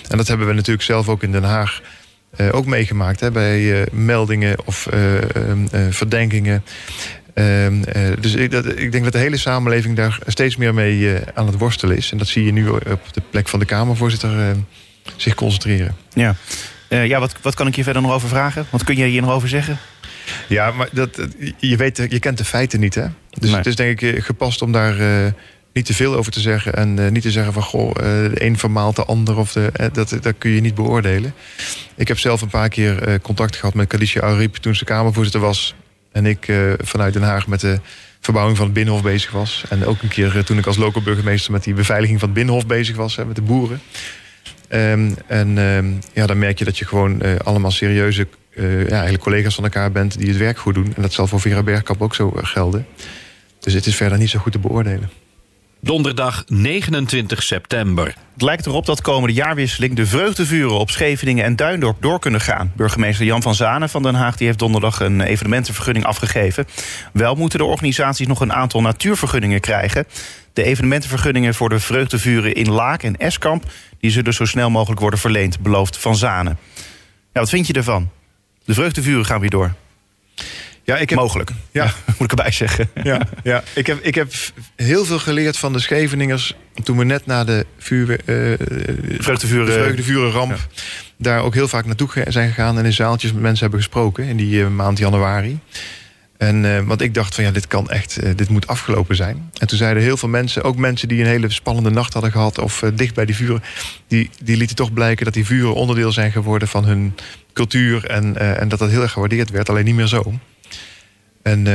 En 0.08 0.16
dat 0.16 0.28
hebben 0.28 0.46
we 0.46 0.52
natuurlijk 0.52 0.84
zelf 0.84 1.08
ook 1.08 1.22
in 1.22 1.32
Den 1.32 1.44
Haag 1.44 1.82
uh, 2.40 2.54
ook 2.54 2.66
meegemaakt. 2.66 3.20
Hè? 3.20 3.30
Bij 3.30 3.86
meldingen 3.92 4.56
of 4.64 4.88
verdenkingen. 5.90 6.64
Uh, 7.38 8.12
dus 8.20 8.34
ik, 8.34 8.50
dat, 8.50 8.66
ik, 8.66 8.92
denk 8.92 9.04
dat 9.04 9.12
de 9.12 9.18
hele 9.18 9.36
samenleving 9.36 9.96
daar 9.96 10.18
steeds 10.26 10.56
meer 10.56 10.74
mee 10.74 10.98
uh, 10.98 11.20
aan 11.34 11.46
het 11.46 11.58
worstelen 11.58 11.96
is. 11.96 12.12
En 12.12 12.18
dat 12.18 12.26
zie 12.26 12.44
je 12.44 12.52
nu 12.52 12.68
op 12.68 13.00
de 13.12 13.22
plek 13.30 13.48
van 13.48 13.58
de 13.58 13.64
Kamervoorzitter 13.64 14.38
uh, 14.38 14.50
zich 15.16 15.34
concentreren. 15.34 15.96
Ja, 16.12 16.34
ja 16.88 17.20
wat, 17.20 17.34
wat 17.42 17.54
kan 17.54 17.66
ik 17.66 17.76
je 17.76 17.82
verder 17.82 18.02
nog 18.02 18.12
over 18.12 18.28
vragen? 18.28 18.66
Wat 18.70 18.84
kun 18.84 18.96
je 18.96 19.04
hier 19.04 19.20
nog 19.20 19.30
over 19.30 19.48
zeggen? 19.48 19.78
Ja, 20.48 20.70
maar 20.70 20.88
dat, 20.92 21.28
je, 21.56 21.76
weet, 21.76 21.96
je 22.08 22.18
kent 22.18 22.38
de 22.38 22.44
feiten 22.44 22.80
niet, 22.80 22.94
hè? 22.94 23.06
Dus 23.30 23.48
nee. 23.48 23.58
het 23.58 23.66
is 23.66 23.76
denk 23.76 24.00
ik 24.00 24.24
gepast 24.24 24.62
om 24.62 24.72
daar 24.72 24.96
niet 25.72 25.86
te 25.86 25.94
veel 25.94 26.14
over 26.14 26.32
te 26.32 26.40
zeggen. 26.40 26.74
En 26.74 27.12
niet 27.12 27.22
te 27.22 27.30
zeggen 27.30 27.52
van, 27.52 27.62
goh, 27.62 27.94
de 27.94 28.44
een 28.44 28.58
vermaalt 28.58 28.96
de 28.96 29.04
ander. 29.04 29.36
Of 29.36 29.52
de, 29.52 29.90
dat, 29.92 30.18
dat 30.20 30.34
kun 30.38 30.50
je 30.50 30.60
niet 30.60 30.74
beoordelen. 30.74 31.34
Ik 31.96 32.08
heb 32.08 32.18
zelf 32.18 32.42
een 32.42 32.48
paar 32.48 32.68
keer 32.68 33.20
contact 33.20 33.56
gehad 33.56 33.74
met 33.74 33.88
Kadisha 33.88 34.20
Ariep... 34.20 34.56
toen 34.56 34.74
ze 34.74 34.84
Kamervoorzitter 34.84 35.40
was 35.40 35.74
en 36.18 36.26
ik 36.26 36.48
uh, 36.48 36.72
vanuit 36.78 37.12
Den 37.12 37.22
Haag 37.22 37.46
met 37.46 37.60
de 37.60 37.80
verbouwing 38.20 38.56
van 38.56 38.66
het 38.66 38.74
Binnenhof 38.74 39.02
bezig 39.02 39.30
was. 39.30 39.64
En 39.68 39.84
ook 39.84 40.02
een 40.02 40.08
keer 40.08 40.36
uh, 40.36 40.42
toen 40.42 40.58
ik 40.58 40.66
als 40.66 40.76
local 40.76 41.02
burgemeester 41.02 41.52
met 41.52 41.64
die 41.64 41.74
beveiliging 41.74 42.18
van 42.18 42.28
het 42.28 42.36
Binnenhof 42.36 42.66
bezig 42.66 42.96
was, 42.96 43.16
hè, 43.16 43.24
met 43.24 43.36
de 43.36 43.42
boeren. 43.42 43.80
Um, 44.70 45.14
en 45.26 45.58
um, 45.58 45.98
ja, 46.12 46.26
dan 46.26 46.38
merk 46.38 46.58
je 46.58 46.64
dat 46.64 46.78
je 46.78 46.84
gewoon 46.84 47.20
uh, 47.22 47.36
allemaal 47.36 47.70
serieuze 47.70 48.26
ja, 48.88 49.16
collega's 49.18 49.54
van 49.54 49.64
elkaar 49.64 49.92
bent 49.92 50.18
die 50.18 50.28
het 50.28 50.36
werk 50.36 50.58
goed 50.58 50.74
doen. 50.74 50.92
En 50.96 51.02
dat 51.02 51.12
zal 51.12 51.26
voor 51.26 51.40
Vera 51.40 51.62
Bergkamp 51.62 52.02
ook 52.02 52.14
zo 52.14 52.32
gelden. 52.34 52.86
Dus 53.60 53.72
het 53.72 53.86
is 53.86 53.96
verder 53.96 54.18
niet 54.18 54.30
zo 54.30 54.38
goed 54.38 54.52
te 54.52 54.58
beoordelen. 54.58 55.10
Donderdag 55.80 56.44
29 56.46 57.42
september. 57.42 58.06
Het 58.32 58.42
lijkt 58.42 58.66
erop 58.66 58.86
dat 58.86 59.00
komende 59.00 59.34
jaarwisseling 59.34 59.94
de 59.94 60.06
vreugdevuren 60.06 60.78
op 60.78 60.90
Scheveningen 60.90 61.44
en 61.44 61.56
Duindorp 61.56 62.02
door 62.02 62.18
kunnen 62.18 62.40
gaan. 62.40 62.72
Burgemeester 62.76 63.24
Jan 63.24 63.42
van 63.42 63.54
Zanen 63.54 63.88
van 63.88 64.02
Den 64.02 64.14
Haag 64.14 64.36
die 64.36 64.46
heeft 64.46 64.58
donderdag 64.58 65.00
een 65.00 65.20
evenementenvergunning 65.20 66.04
afgegeven. 66.04 66.66
Wel 67.12 67.34
moeten 67.34 67.58
de 67.58 67.64
organisaties 67.64 68.26
nog 68.26 68.40
een 68.40 68.52
aantal 68.52 68.80
natuurvergunningen 68.80 69.60
krijgen. 69.60 70.06
De 70.52 70.62
evenementenvergunningen 70.62 71.54
voor 71.54 71.68
de 71.68 71.80
vreugdevuren 71.80 72.54
in 72.54 72.70
Laak 72.70 73.02
en 73.02 73.16
Eskamp 73.16 73.64
die 74.00 74.10
zullen 74.10 74.34
zo 74.34 74.44
snel 74.44 74.70
mogelijk 74.70 75.00
worden 75.00 75.18
verleend, 75.18 75.60
belooft 75.60 75.96
Van 75.96 76.16
Zanen. 76.16 76.58
Ja, 77.32 77.40
wat 77.40 77.48
vind 77.48 77.66
je 77.66 77.72
ervan? 77.72 78.10
De 78.64 78.74
vreugdevuren 78.74 79.24
gaan 79.24 79.40
weer 79.40 79.50
door. 79.50 79.74
Ja, 80.88 80.96
ik 80.96 81.10
heb, 81.10 81.18
Mogelijk, 81.18 81.50
ja. 81.70 81.84
ja. 81.84 81.92
moet 82.18 82.32
ik 82.32 82.38
erbij 82.38 82.52
zeggen. 82.52 82.90
Ja, 83.02 83.20
ja. 83.42 83.62
Ik, 83.74 83.86
heb, 83.86 83.98
ik 84.02 84.14
heb 84.14 84.32
heel 84.76 85.04
veel 85.04 85.18
geleerd 85.18 85.58
van 85.58 85.72
de 85.72 85.78
Scheveningers... 85.78 86.54
toen 86.82 86.98
we 86.98 87.04
net 87.04 87.26
na 87.26 87.44
de 87.44 87.66
vuur, 87.78 88.08
uh, 88.10 88.54
vreugdevuren, 89.18 89.72
vreugdevurenramp... 89.72 90.50
Ja. 90.50 90.82
daar 91.16 91.42
ook 91.42 91.54
heel 91.54 91.68
vaak 91.68 91.86
naartoe 91.86 92.08
zijn 92.28 92.48
gegaan... 92.48 92.78
en 92.78 92.84
in 92.84 92.92
zaaltjes 92.92 93.32
met 93.32 93.42
mensen 93.42 93.60
hebben 93.60 93.80
gesproken 93.80 94.24
in 94.24 94.36
die 94.36 94.60
uh, 94.60 94.68
maand 94.68 94.98
januari. 94.98 95.58
En 96.36 96.64
uh, 96.64 96.80
want 96.80 97.00
ik 97.00 97.14
dacht 97.14 97.34
van 97.34 97.44
ja, 97.44 97.50
dit 97.50 97.66
kan 97.66 97.90
echt, 97.90 98.24
uh, 98.24 98.30
dit 98.36 98.48
moet 98.48 98.66
afgelopen 98.66 99.16
zijn. 99.16 99.50
En 99.54 99.66
toen 99.66 99.78
zeiden 99.78 100.02
heel 100.02 100.16
veel 100.16 100.28
mensen, 100.28 100.62
ook 100.62 100.76
mensen 100.76 101.08
die 101.08 101.20
een 101.20 101.26
hele 101.26 101.50
spannende 101.50 101.90
nacht 101.90 102.12
hadden 102.12 102.32
gehad... 102.32 102.58
of 102.58 102.82
uh, 102.82 102.90
dicht 102.94 103.14
bij 103.14 103.24
die 103.24 103.36
vuren, 103.36 103.62
die, 104.06 104.30
die 104.42 104.56
lieten 104.56 104.76
toch 104.76 104.92
blijken... 104.92 105.24
dat 105.24 105.34
die 105.34 105.46
vuren 105.46 105.74
onderdeel 105.74 106.12
zijn 106.12 106.32
geworden 106.32 106.68
van 106.68 106.84
hun 106.84 107.14
cultuur... 107.52 108.04
en, 108.04 108.58
en 108.58 108.68
dat 108.68 108.78
dat 108.78 108.90
heel 108.90 109.02
erg 109.02 109.12
gewaardeerd 109.12 109.50
werd, 109.50 109.68
alleen 109.68 109.84
niet 109.84 109.94
meer 109.94 110.06
zo. 110.06 110.32
En 111.42 111.66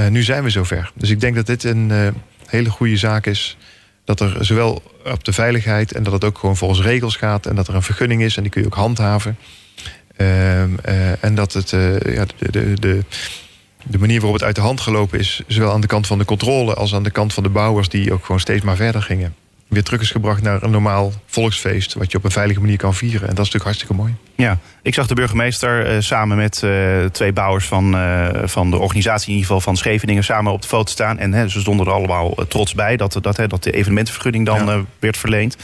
uh, 0.00 0.08
nu 0.08 0.22
zijn 0.22 0.42
we 0.42 0.50
zover. 0.50 0.92
Dus 0.94 1.10
ik 1.10 1.20
denk 1.20 1.34
dat 1.34 1.46
dit 1.46 1.64
een 1.64 1.90
uh, 1.90 2.08
hele 2.46 2.70
goede 2.70 2.96
zaak 2.96 3.26
is. 3.26 3.56
Dat 4.04 4.20
er 4.20 4.44
zowel 4.44 4.82
op 5.04 5.24
de 5.24 5.32
veiligheid 5.32 5.92
en 5.92 6.02
dat 6.02 6.12
het 6.12 6.24
ook 6.24 6.38
gewoon 6.38 6.56
volgens 6.56 6.80
regels 6.80 7.16
gaat. 7.16 7.46
En 7.46 7.54
dat 7.54 7.68
er 7.68 7.74
een 7.74 7.82
vergunning 7.82 8.22
is 8.22 8.36
en 8.36 8.42
die 8.42 8.50
kun 8.50 8.60
je 8.60 8.66
ook 8.66 8.74
handhaven. 8.74 9.38
Uh, 10.16 10.62
en 11.24 11.34
dat 11.34 11.52
het, 11.52 11.70
ja, 11.70 12.24
de, 12.38 12.50
de, 12.50 12.74
de, 12.80 13.04
de 13.84 13.98
manier 13.98 14.20
waarop 14.20 14.38
het 14.38 14.46
uit 14.46 14.54
de 14.54 14.60
hand 14.60 14.80
gelopen 14.80 15.18
is... 15.18 15.42
zowel 15.46 15.72
aan 15.72 15.80
de 15.80 15.86
kant 15.86 16.06
van 16.06 16.18
de 16.18 16.24
controle 16.24 16.74
als 16.74 16.94
aan 16.94 17.02
de 17.02 17.10
kant 17.10 17.32
van 17.32 17.42
de 17.42 17.48
bouwers... 17.48 17.88
die 17.88 18.12
ook 18.12 18.24
gewoon 18.24 18.40
steeds 18.40 18.64
maar 18.64 18.76
verder 18.76 19.02
gingen 19.02 19.34
weer 19.74 19.82
terug 19.82 20.00
is 20.00 20.10
gebracht 20.10 20.42
naar 20.42 20.62
een 20.62 20.70
normaal 20.70 21.12
volksfeest. 21.26 21.94
Wat 21.94 22.10
je 22.10 22.18
op 22.18 22.24
een 22.24 22.30
veilige 22.30 22.60
manier 22.60 22.76
kan 22.76 22.94
vieren. 22.94 23.28
En 23.28 23.34
dat 23.34 23.44
is 23.46 23.52
natuurlijk 23.52 23.64
hartstikke 23.64 23.94
mooi. 23.94 24.14
Ja, 24.34 24.58
ik 24.82 24.94
zag 24.94 25.06
de 25.06 25.14
burgemeester 25.14 25.94
uh, 25.94 26.00
samen 26.00 26.36
met 26.36 26.62
uh, 26.64 27.04
twee 27.04 27.32
bouwers 27.32 27.66
van, 27.66 27.94
uh, 27.94 28.28
van 28.44 28.70
de 28.70 28.78
organisatie, 28.78 29.26
in 29.26 29.32
ieder 29.32 29.46
geval 29.46 29.60
van 29.60 29.76
Scheveningen, 29.76 30.24
samen 30.24 30.52
op 30.52 30.62
de 30.62 30.68
foto 30.68 30.90
staan. 30.90 31.18
En 31.18 31.50
ze 31.50 31.60
stonden 31.60 31.86
er 31.86 31.92
allemaal 31.92 32.34
trots 32.48 32.74
bij 32.74 32.96
dat, 32.96 33.18
dat, 33.20 33.36
dat 33.48 33.62
de 33.62 33.72
evenementenvergunning 33.72 34.46
dan 34.46 34.66
ja. 34.66 34.84
werd 34.98 35.16
verleend. 35.16 35.56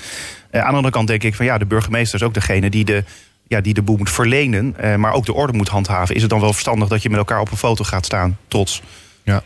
aan 0.51 0.61
de 0.61 0.67
andere 0.67 0.91
kant 0.91 1.09
denk 1.09 1.23
ik 1.23 1.35
van 1.35 1.45
ja, 1.45 1.59
de 1.59 1.67
burgemeester 1.67 2.21
is 2.21 2.27
ook 2.27 2.35
degene 2.35 2.71
die 2.71 2.85
de 2.85 3.05
ja, 3.49 3.61
die 3.61 3.75
de 3.75 3.83
boel 3.83 3.97
moet 3.97 4.11
verlenen, 4.11 4.77
maar 4.97 5.13
ook 5.13 5.27
de 5.27 5.33
orde 5.33 5.53
moet 5.53 5.69
handhaven. 5.69 6.15
Is 6.15 6.21
het 6.21 6.31
dan 6.31 6.41
wel 6.41 6.53
verstandig 6.53 6.89
dat 6.89 7.03
je 7.03 7.11
met 7.11 7.19
elkaar 7.19 7.41
op 7.41 7.51
een 7.51 7.57
foto 7.57 7.85
gaat 7.85 8.05
staan, 8.05 8.39
trots? 8.49 8.83
Ja, 9.23 9.43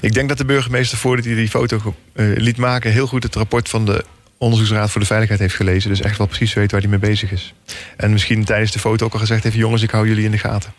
ik 0.00 0.12
denk 0.12 0.28
dat 0.28 0.38
de 0.38 0.44
burgemeester 0.44 0.98
voordat 0.98 1.24
hij 1.24 1.34
die 1.34 1.48
foto 1.48 1.94
uh, 2.14 2.36
liet 2.36 2.56
maken... 2.56 2.92
heel 2.92 3.06
goed 3.06 3.22
het 3.22 3.34
rapport 3.34 3.68
van 3.68 3.84
de 3.84 4.04
Onderzoeksraad 4.38 4.90
voor 4.90 5.00
de 5.00 5.06
Veiligheid 5.06 5.40
heeft 5.40 5.54
gelezen. 5.54 5.90
Dus 5.90 6.00
echt 6.00 6.18
wel 6.18 6.26
precies 6.26 6.54
weet 6.54 6.70
waar 6.70 6.80
hij 6.80 6.90
mee 6.90 6.98
bezig 6.98 7.32
is. 7.32 7.54
En 7.96 8.12
misschien 8.12 8.44
tijdens 8.44 8.72
de 8.72 8.78
foto 8.78 9.04
ook 9.06 9.12
al 9.12 9.18
gezegd 9.18 9.42
heeft... 9.42 9.56
jongens, 9.56 9.82
ik 9.82 9.90
hou 9.90 10.08
jullie 10.08 10.24
in 10.24 10.30
de 10.30 10.38
gaten. 10.38 10.72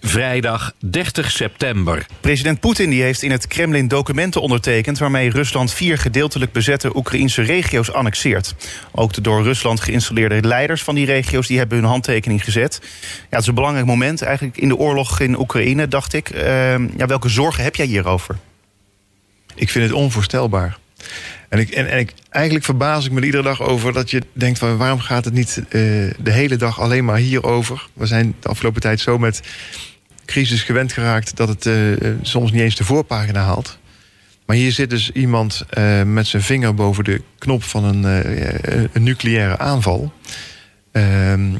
Vrijdag 0.00 0.72
30 0.78 1.30
september. 1.30 2.06
President 2.20 2.60
Poetin 2.60 2.90
die 2.90 3.02
heeft 3.02 3.22
in 3.22 3.30
het 3.30 3.46
Kremlin 3.46 3.88
documenten 3.88 4.40
ondertekend... 4.40 4.98
waarmee 4.98 5.30
Rusland 5.30 5.72
vier 5.72 5.98
gedeeltelijk 5.98 6.52
bezette 6.52 6.96
Oekraïnse 6.96 7.42
regio's 7.42 7.92
annexeert. 7.92 8.54
Ook 8.92 9.12
de 9.12 9.20
door 9.20 9.42
Rusland 9.42 9.80
geïnstalleerde 9.80 10.42
leiders 10.42 10.82
van 10.82 10.94
die 10.94 11.06
regio's... 11.06 11.46
die 11.46 11.58
hebben 11.58 11.78
hun 11.78 11.86
handtekening 11.86 12.44
gezet. 12.44 12.78
Ja, 12.82 12.88
het 13.28 13.40
is 13.40 13.46
een 13.46 13.54
belangrijk 13.54 13.86
moment 13.86 14.22
eigenlijk 14.22 14.56
in 14.56 14.68
de 14.68 14.76
oorlog 14.76 15.20
in 15.20 15.38
Oekraïne, 15.38 15.88
dacht 15.88 16.12
ik. 16.12 16.34
Uh, 16.34 16.42
ja, 16.96 17.06
welke 17.06 17.28
zorgen 17.28 17.64
heb 17.64 17.76
jij 17.76 17.86
hierover? 17.86 18.36
Ik 19.54 19.70
vind 19.70 19.84
het 19.84 19.94
onvoorstelbaar. 19.94 20.78
En, 21.48 21.58
ik, 21.58 21.70
en, 21.70 21.90
en 21.90 21.98
ik, 21.98 22.14
eigenlijk 22.30 22.64
verbaas 22.64 23.06
ik 23.06 23.12
me 23.12 23.24
iedere 23.24 23.42
dag 23.42 23.62
over 23.62 23.92
dat 23.92 24.10
je 24.10 24.22
denkt: 24.32 24.58
van 24.58 24.76
waarom 24.76 25.00
gaat 25.00 25.24
het 25.24 25.34
niet 25.34 25.58
uh, 25.58 25.70
de 26.18 26.32
hele 26.32 26.56
dag 26.56 26.80
alleen 26.80 27.04
maar 27.04 27.16
hierover? 27.16 27.88
We 27.92 28.06
zijn 28.06 28.34
de 28.40 28.48
afgelopen 28.48 28.80
tijd 28.80 29.00
zo 29.00 29.18
met 29.18 29.40
crisis 30.24 30.62
gewend 30.62 30.92
geraakt 30.92 31.36
dat 31.36 31.48
het 31.48 31.66
uh, 31.66 31.96
soms 32.22 32.52
niet 32.52 32.62
eens 32.62 32.76
de 32.76 32.84
voorpagina 32.84 33.40
haalt. 33.40 33.78
Maar 34.46 34.56
hier 34.56 34.72
zit 34.72 34.90
dus 34.90 35.10
iemand 35.10 35.64
eh, 35.70 36.02
met 36.02 36.26
zijn 36.26 36.42
vinger 36.42 36.74
boven 36.74 37.04
de 37.04 37.22
knop 37.38 37.62
van 37.62 37.84
een, 37.84 38.04
eh, 38.04 38.84
een 38.92 39.02
nucleaire 39.02 39.58
aanval. 39.58 40.12
Ehm, 40.92 41.54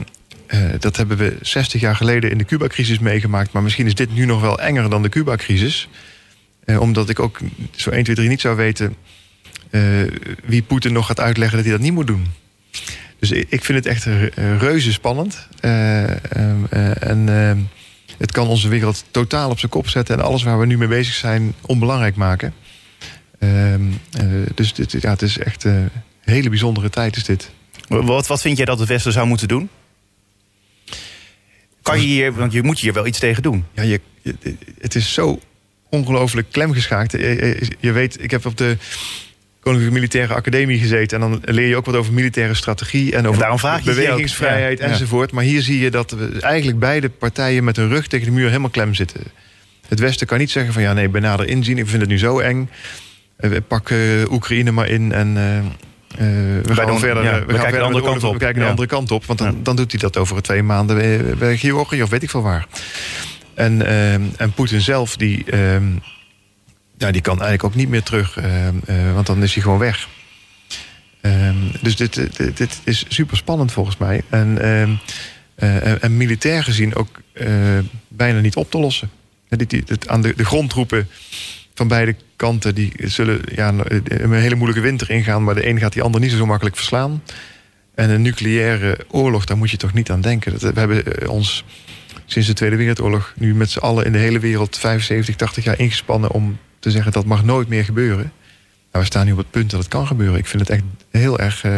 eh, 0.48 0.60
dat 0.78 0.96
hebben 0.96 1.16
we 1.16 1.36
60 1.42 1.80
jaar 1.80 1.96
geleden 1.96 2.30
in 2.30 2.38
de 2.38 2.44
Cuba-crisis 2.44 2.98
meegemaakt. 2.98 3.52
Maar 3.52 3.62
misschien 3.62 3.86
is 3.86 3.94
dit 3.94 4.14
nu 4.14 4.24
nog 4.24 4.40
wel 4.40 4.60
enger 4.60 4.90
dan 4.90 5.02
de 5.02 5.08
Cuba-crisis. 5.08 5.88
Eh, 6.64 6.80
omdat 6.80 7.08
ik 7.08 7.20
ook 7.20 7.38
zo 7.76 7.90
1, 7.90 8.04
2, 8.04 8.16
3 8.16 8.28
niet 8.28 8.40
zou 8.40 8.56
weten 8.56 8.86
eh, 8.86 8.94
wie 10.44 10.62
Poetin 10.62 10.92
nog 10.92 11.06
gaat 11.06 11.20
uitleggen 11.20 11.56
dat 11.56 11.66
hij 11.66 11.74
dat 11.76 11.82
niet 11.84 11.92
moet 11.92 12.06
doen. 12.06 12.26
Dus 13.18 13.30
ik 13.30 13.64
vind 13.64 13.78
het 13.78 13.86
echt 13.86 14.04
re- 14.04 14.56
reuze 14.58 14.92
spannend. 14.92 15.46
Eh, 15.60 16.02
eh, 16.10 17.02
en 17.02 17.28
het 18.18 18.32
kan 18.32 18.48
onze 18.48 18.68
wereld 18.68 19.04
totaal 19.10 19.50
op 19.50 19.58
zijn 19.58 19.70
kop 19.70 19.88
zetten 19.88 20.16
en 20.18 20.24
alles 20.24 20.42
waar 20.42 20.58
we 20.58 20.66
nu 20.66 20.78
mee 20.78 20.88
bezig 20.88 21.14
zijn 21.14 21.54
onbelangrijk 21.60 22.16
maken. 22.16 22.54
Ehm, 23.38 23.82
eh, 24.12 24.24
dus 24.54 24.72
dit, 24.74 24.92
ja, 25.00 25.10
het 25.10 25.22
is 25.22 25.38
echt 25.38 25.64
eh, 25.64 25.72
een 25.74 25.90
hele 26.24 26.48
bijzondere 26.48 26.90
tijd 26.90 27.16
is 27.16 27.24
dit. 27.24 27.50
Wat, 27.88 28.26
wat 28.26 28.40
vind 28.40 28.56
jij 28.56 28.66
dat 28.66 28.78
het 28.78 28.88
Westen 28.88 29.12
zou 29.12 29.26
moeten 29.26 29.48
doen? 29.48 29.68
Kan 31.82 32.00
je 32.00 32.06
hier, 32.06 32.32
want 32.32 32.52
je 32.52 32.62
moet 32.62 32.80
hier 32.80 32.92
wel 32.92 33.06
iets 33.06 33.18
tegen 33.18 33.42
doen. 33.42 33.64
Ja, 33.74 33.82
je, 33.82 34.00
je- 34.22 34.56
het 34.80 34.94
is 34.94 35.12
zo 35.12 35.40
ongelooflijk 35.90 36.46
klemgeschaakt. 36.52 37.12
Je, 37.12 37.18
je- 37.18 37.68
je 37.80 37.92
weet, 37.92 38.22
ik 38.22 38.30
heb 38.30 38.46
op 38.46 38.56
de 38.56 38.76
Koninklijke 39.68 40.00
Militaire 40.00 40.34
Academie 40.34 40.78
gezeten. 40.78 41.22
En 41.22 41.30
dan 41.30 41.42
leer 41.44 41.68
je 41.68 41.76
ook 41.76 41.86
wat 41.86 41.94
over 41.94 42.12
militaire 42.12 42.54
strategie 42.54 43.16
en 43.16 43.26
over 43.26 43.58
vraag 43.58 43.82
bewegingsvrijheid 43.84 44.80
enzovoort. 44.80 45.32
Maar 45.32 45.44
hier 45.44 45.62
zie 45.62 45.80
je 45.80 45.90
dat 45.90 46.10
we 46.10 46.38
eigenlijk 46.40 46.78
beide 46.78 47.08
partijen 47.08 47.64
met 47.64 47.76
hun 47.76 47.88
rug 47.88 48.06
tegen 48.06 48.26
de 48.26 48.32
muur 48.32 48.46
helemaal 48.46 48.70
klem 48.70 48.94
zitten. 48.94 49.20
Het 49.88 49.98
Westen 49.98 50.26
kan 50.26 50.38
niet 50.38 50.50
zeggen 50.50 50.72
van 50.72 50.82
ja, 50.82 50.92
nee, 50.92 51.08
benader 51.08 51.46
inzien. 51.46 51.78
Ik 51.78 51.88
vind 51.88 52.00
het 52.00 52.10
nu 52.10 52.18
zo 52.18 52.38
eng. 52.38 52.70
Eh, 53.36 53.50
we 53.50 53.60
pakken 53.60 54.32
Oekraïne 54.32 54.70
maar 54.70 54.88
in 54.88 55.12
en 55.12 55.36
eh, 55.36 55.58
eh, 55.58 55.64
we 56.64 56.74
gaan 56.74 56.86
doen- 56.86 56.98
verder. 56.98 57.24
ja, 57.24 57.30
eh, 57.30 57.44
we 57.46 57.52
gaan 57.52 57.60
kijken 57.60 57.78
de 57.78 57.84
andere 57.84 58.04
kant 58.04 58.24
op. 58.24 58.32
We 58.32 58.38
kijken 58.38 58.62
de 58.62 58.68
andere 58.68 58.88
kant 58.88 59.10
op. 59.10 59.24
Want 59.24 59.38
dan, 59.38 59.62
dan 59.62 59.76
doet 59.76 59.90
hij 59.90 60.00
dat 60.00 60.16
over 60.16 60.42
twee 60.42 60.62
maanden 60.62 60.96
bij, 60.96 61.36
bij 61.38 61.56
Georgië 61.56 62.02
of 62.02 62.10
weet 62.10 62.22
ik 62.22 62.30
veel 62.30 62.42
waar. 62.42 62.66
En, 63.54 63.86
ehm, 63.86 64.22
en 64.36 64.52
Poetin 64.52 64.80
zelf, 64.80 65.16
die, 65.16 65.44
ja, 66.98 67.10
die 67.10 67.22
kan 67.22 67.40
eigenlijk 67.40 67.64
ook 67.64 67.74
niet 67.74 67.88
meer 67.88 68.02
terug. 68.02 68.36
ehm, 68.36 68.76
eh, 68.86 69.14
want 69.14 69.26
dan 69.26 69.42
is 69.42 69.54
hij 69.54 69.62
gewoon 69.62 69.78
weg. 69.78 70.08
Ehm, 71.20 71.56
dus 71.82 71.96
dit, 71.96 72.14
dit, 72.56 72.80
is 72.84 73.04
super 73.08 73.36
spannend 73.36 73.72
volgens 73.72 73.96
mij. 73.96 74.22
En, 74.28 74.62
ehm, 74.62 74.94
eh, 75.54 75.86
en, 75.86 76.02
en 76.02 76.16
militair 76.16 76.64
gezien 76.64 76.94
ook 76.94 77.20
eh, 77.32 77.48
bijna 78.08 78.40
niet 78.40 78.56
op 78.56 78.70
te 78.70 78.78
lossen. 78.78 79.10
Dit, 79.48 80.08
aan 80.08 80.22
de, 80.22 80.32
de 80.36 80.44
grondtroepen 80.44 81.08
van 81.74 81.88
beide 81.88 82.16
kanten... 82.36 82.74
die 82.74 82.92
zullen 82.96 83.40
ja, 83.54 83.74
een 84.04 84.32
hele 84.32 84.54
moeilijke 84.54 84.82
winter 84.82 85.10
ingaan... 85.10 85.44
maar 85.44 85.54
de 85.54 85.66
een 85.66 85.78
gaat 85.78 85.92
die 85.92 86.02
ander 86.02 86.20
niet 86.20 86.30
zo 86.30 86.46
makkelijk 86.46 86.76
verslaan. 86.76 87.22
En 87.94 88.10
een 88.10 88.22
nucleaire 88.22 88.98
oorlog, 89.08 89.44
daar 89.44 89.56
moet 89.56 89.70
je 89.70 89.76
toch 89.76 89.92
niet 89.92 90.10
aan 90.10 90.20
denken. 90.20 90.58
We 90.58 90.80
hebben 90.80 91.04
eh, 91.16 91.30
ons 91.30 91.64
sinds 92.26 92.48
de 92.48 92.54
Tweede 92.54 92.76
Wereldoorlog... 92.76 93.32
nu 93.36 93.54
met 93.54 93.70
z'n 93.70 93.78
allen 93.78 94.04
in 94.04 94.12
de 94.12 94.18
hele 94.18 94.38
wereld 94.38 94.78
75, 94.78 95.36
80 95.36 95.64
jaar 95.64 95.78
ingespannen... 95.78 96.30
om 96.30 96.58
te 96.78 96.90
zeggen 96.90 97.12
dat 97.12 97.24
mag 97.24 97.44
nooit 97.44 97.68
meer 97.68 97.84
gebeuren. 97.84 98.32
Nou, 98.92 99.04
we 99.04 99.10
staan 99.10 99.26
nu 99.26 99.32
op 99.32 99.38
het 99.38 99.50
punt 99.50 99.70
dat 99.70 99.80
het 99.80 99.88
kan 99.88 100.06
gebeuren. 100.06 100.38
Ik 100.38 100.46
vind 100.46 100.62
het 100.68 100.70
echt 100.70 100.82
heel 101.10 101.38
erg... 101.38 101.64
eh, 101.64 101.72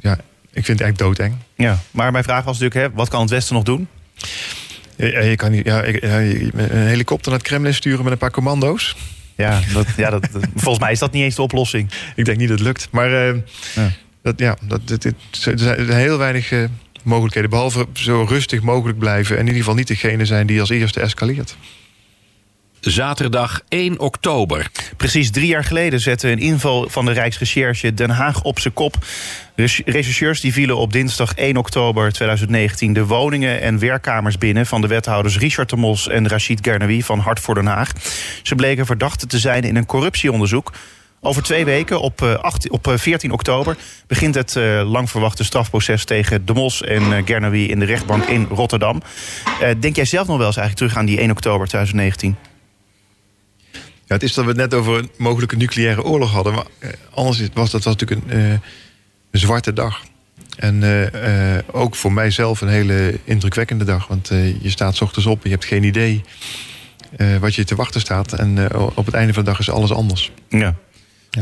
ja, 0.00 0.18
ik 0.52 0.64
vind 0.64 0.78
het 0.78 0.88
echt 0.88 0.98
doodeng. 0.98 1.34
Ja, 1.56 1.78
maar 1.90 2.12
mijn 2.12 2.24
vraag 2.24 2.44
was 2.44 2.58
natuurlijk, 2.58 2.90
hè, 2.90 2.96
wat 2.96 3.08
kan 3.08 3.20
het 3.20 3.30
Westen 3.30 3.54
nog 3.54 3.64
doen? 3.64 3.88
Ja, 4.96 5.20
je 5.20 5.36
kan 5.36 5.50
niet, 5.50 5.64
ja, 5.66 5.84
een 5.84 6.86
helikopter 6.86 7.30
naar 7.30 7.38
het 7.38 7.48
Kremlin 7.48 7.74
sturen 7.74 8.02
met 8.02 8.12
een 8.12 8.18
paar 8.18 8.30
commando's. 8.30 8.96
Ja, 9.36 9.60
dat, 9.72 9.86
ja 9.96 10.10
dat, 10.10 10.28
volgens 10.54 10.78
mij 10.78 10.92
is 10.92 10.98
dat 10.98 11.12
niet 11.12 11.22
eens 11.22 11.34
de 11.34 11.42
oplossing. 11.42 11.90
Ik 12.16 12.24
denk 12.24 12.38
niet 12.38 12.48
dat 12.48 12.58
het 12.58 12.66
lukt. 12.66 12.88
Maar 12.90 13.28
eh, 13.28 13.34
Ja. 13.74 13.90
dat, 14.22 14.38
ja, 14.38 14.56
dat, 14.62 14.88
dit, 14.88 15.04
er 15.44 15.58
zijn 15.58 15.92
heel 15.92 16.18
weinig 16.18 16.52
eh, 16.52 16.64
mogelijkheden. 17.02 17.50
Behalve 17.50 17.86
zo 17.92 18.24
rustig 18.28 18.62
mogelijk 18.62 18.98
blijven. 18.98 19.34
En 19.34 19.40
in 19.40 19.46
ieder 19.46 19.60
geval 19.60 19.74
niet 19.76 19.86
degene 19.86 20.24
zijn 20.24 20.46
die 20.46 20.60
als 20.60 20.70
eerste 20.70 21.00
escaleert. 21.00 21.56
Zaterdag 22.80 23.60
1 23.68 23.98
oktober. 23.98 24.70
Precies 24.96 25.30
drie 25.30 25.46
jaar 25.46 25.64
geleden 25.64 26.00
zette 26.00 26.30
een 26.30 26.38
inval 26.38 26.88
van 26.88 27.04
de 27.04 27.12
Rijksrecherche 27.12 27.94
Den 27.94 28.10
Haag 28.10 28.42
op 28.42 28.58
zijn 28.58 28.74
kop. 28.74 28.96
Rechercheurs 29.84 30.40
die 30.40 30.52
vielen 30.52 30.76
op 30.76 30.92
dinsdag 30.92 31.34
1 31.34 31.56
oktober 31.56 32.12
2019 32.12 32.92
de 32.92 33.06
woningen 33.06 33.60
en 33.60 33.78
werkkamers 33.78 34.38
binnen 34.38 34.66
van 34.66 34.80
de 34.80 34.86
wethouders 34.86 35.38
Richard 35.38 35.70
de 35.70 35.76
Mos 35.76 36.08
en 36.08 36.28
Rachid 36.28 36.58
Gernawi 36.62 37.02
van 37.02 37.18
Hart 37.18 37.40
voor 37.40 37.54
Den 37.54 37.66
Haag. 37.66 37.92
Ze 38.42 38.54
bleken 38.54 38.86
verdachte 38.86 39.26
te 39.26 39.38
zijn 39.38 39.62
in 39.62 39.76
een 39.76 39.86
corruptieonderzoek. 39.86 40.72
Over 41.20 41.42
twee 41.42 41.64
weken, 41.64 42.00
op, 42.00 42.22
eh, 42.22 42.34
18 42.34 42.72
op 42.72 42.86
eh, 42.86 42.96
14 42.96 43.32
oktober, 43.32 43.76
begint 44.06 44.34
het 44.34 44.56
eh, 44.56 44.90
lang 44.90 45.10
verwachte 45.10 45.44
strafproces 45.44 46.04
tegen 46.04 46.46
De 46.46 46.52
Mos 46.52 46.82
en 46.82 47.12
eh, 47.12 47.22
Gernawi 47.24 47.68
in 47.68 47.78
de 47.78 47.84
rechtbank 47.84 48.24
in 48.24 48.46
Rotterdam. 48.50 49.02
Eh, 49.60 49.70
denk 49.80 49.96
jij 49.96 50.04
zelf 50.04 50.26
nog 50.26 50.36
wel 50.36 50.46
eens 50.46 50.56
eigenlijk 50.56 50.76
terug 50.76 51.02
aan 51.02 51.06
die 51.06 51.20
1 51.20 51.30
oktober 51.30 51.66
2019? 51.66 52.36
Ja, 54.08 54.14
het 54.14 54.22
is 54.22 54.34
dat 54.34 54.44
we 54.44 54.50
het 54.50 54.60
net 54.60 54.74
over 54.74 54.98
een 54.98 55.10
mogelijke 55.16 55.56
nucleaire 55.56 56.04
oorlog 56.04 56.30
hadden. 56.30 56.54
Maar 56.54 56.66
eh, 56.78 56.90
anders 57.14 57.48
was 57.54 57.70
dat 57.70 57.84
was 57.84 57.96
natuurlijk 57.96 58.30
een, 58.30 58.52
eh, 58.52 58.58
zwarte 59.30 59.72
dag. 59.72 60.02
En 60.56 60.82
eh, 61.12 61.58
ook 61.72 61.94
voor 61.94 62.12
mijzelf 62.12 62.60
een 62.60 62.68
hele 62.68 63.18
indrukwekkende 63.24 63.84
dag. 63.84 64.06
Want 64.06 64.28
je 64.60 64.70
staat 64.70 64.96
's 64.96 65.00
ochtends 65.00 65.26
op 65.26 65.36
en 65.36 65.50
je 65.50 65.54
hebt 65.54 65.64
geen 65.64 65.82
idee 65.82 66.24
wat 67.40 67.54
je 67.54 67.64
te 67.64 67.74
wachten 67.74 68.00
staat. 68.00 68.32
En 68.32 68.74
op 68.74 69.06
het 69.06 69.14
einde 69.14 69.32
van 69.32 69.44
de 69.44 69.50
dag 69.50 69.58
is 69.58 69.70
alles 69.70 69.92
anders. 69.92 70.32
Ja. 70.48 70.74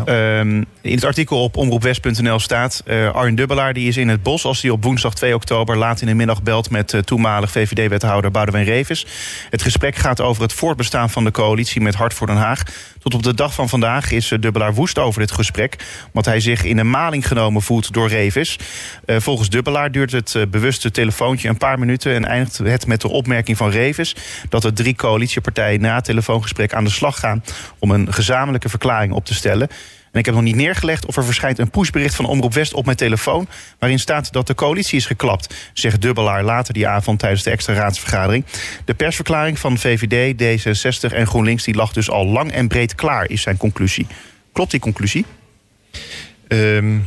Ehm, 0.05 0.63
in 0.81 0.95
het 0.95 1.05
artikel 1.05 1.43
op 1.43 1.57
omroepwest.nl 1.57 2.39
staat... 2.39 2.83
eh 2.87 3.15
Arjen 3.15 3.35
Dubbelaar 3.35 3.73
die 3.73 3.89
is 3.89 3.97
in 3.97 4.09
het 4.09 4.23
bos 4.23 4.45
als 4.45 4.63
hij 4.63 4.71
op 4.71 4.85
woensdag 4.85 5.15
2 5.15 5.35
oktober... 5.35 5.77
laat 5.77 6.01
in 6.01 6.07
de 6.07 6.15
middag 6.15 6.43
belt 6.43 6.71
met 6.71 6.93
eh, 6.93 7.01
toenmalig 7.01 7.51
VVD-wethouder 7.51 8.31
Boudewijn 8.31 8.65
Revis. 8.65 9.07
Het 9.51 9.63
gesprek 9.63 9.97
gaat 9.97 10.21
over 10.21 10.43
het 10.43 10.53
voortbestaan 10.53 11.11
van 11.11 11.25
de 11.25 11.31
coalitie 11.31 11.81
met 11.81 11.95
Hart 11.95 12.15
voor 12.15 12.27
Den 12.27 12.37
Haag. 12.37 12.63
Tot 13.07 13.15
op 13.15 13.23
de 13.23 13.35
dag 13.35 13.55
van 13.55 13.69
vandaag 13.69 14.11
is 14.11 14.29
Dubbelaar 14.41 14.75
woest 14.75 14.99
over 14.99 15.21
dit 15.21 15.33
gesprek... 15.33 15.77
omdat 16.07 16.25
hij 16.25 16.41
zich 16.41 16.65
in 16.65 16.79
een 16.79 16.91
maling 16.91 17.27
genomen 17.27 17.63
voelt 17.63 17.93
door 17.93 18.09
Revis. 18.09 18.59
Eh, 19.05 19.17
volgens 19.21 19.49
Dubbelaar 19.49 19.93
duurt 19.93 20.13
het 20.13 20.35
eh, 20.35 20.43
bewuste 20.51 20.91
telefoontje 20.91 21.49
een 21.49 21.57
paar 21.57 21.79
minuten... 21.79 22.15
en 22.15 22.25
eindigt 22.25 22.59
het 22.59 22.87
met 22.87 23.01
de 23.01 23.09
opmerking 23.09 23.57
van 23.57 23.71
Revis... 23.71 24.17
dat 24.49 24.63
de 24.63 24.73
drie 24.73 24.95
coalitiepartijen 24.95 25.81
na 25.81 25.95
het 25.95 26.05
telefoongesprek 26.05 26.75
aan 26.75 26.85
de 26.85 26.91
slag 26.91 27.19
gaan... 27.19 27.45
om 27.79 27.91
een 27.91 28.13
gezamenlijke 28.13 28.69
verklaring 28.69 29.13
op 29.13 29.25
te 29.25 29.35
stellen... 29.35 29.69
En 30.17 30.23
ik 30.23 30.29
heb 30.29 30.35
nog 30.35 30.45
niet 30.45 30.57
neergelegd 30.57 31.07
of 31.07 31.17
er 31.17 31.25
verschijnt 31.25 31.59
een 31.59 31.71
pushbericht 31.71 32.15
van 32.15 32.25
Omroep 32.25 32.55
West 32.55 32.75
op 32.75 32.85
mijn 32.85 32.97
telefoon. 32.97 33.49
waarin 33.79 33.99
staat 33.99 34.33
dat 34.33 34.47
de 34.47 34.55
coalitie 34.55 34.97
is 34.97 35.07
geklapt, 35.07 35.55
zegt 35.73 36.01
Dubbelaar 36.01 36.45
later 36.45 36.75
die 36.75 36.89
avond 36.89 37.19
tijdens 37.19 37.43
de 37.43 37.51
extra 37.51 37.75
raadsvergadering. 37.75 38.45
De 38.85 38.95
persverklaring 38.95 39.59
van 39.59 39.79
VVD, 39.79 40.43
D66 40.43 41.15
en 41.15 41.27
GroenLinks 41.27 41.65
die 41.65 41.75
lag 41.75 41.93
dus 41.93 42.11
al 42.11 42.27
lang 42.27 42.53
en 42.53 42.69
breed 42.69 42.95
klaar, 42.95 43.31
is 43.31 43.43
zijn 43.43 43.57
conclusie. 43.57 44.07
Klopt 44.53 44.71
die 44.71 44.81
conclusie? 44.81 45.25
Ehm, 46.49 46.99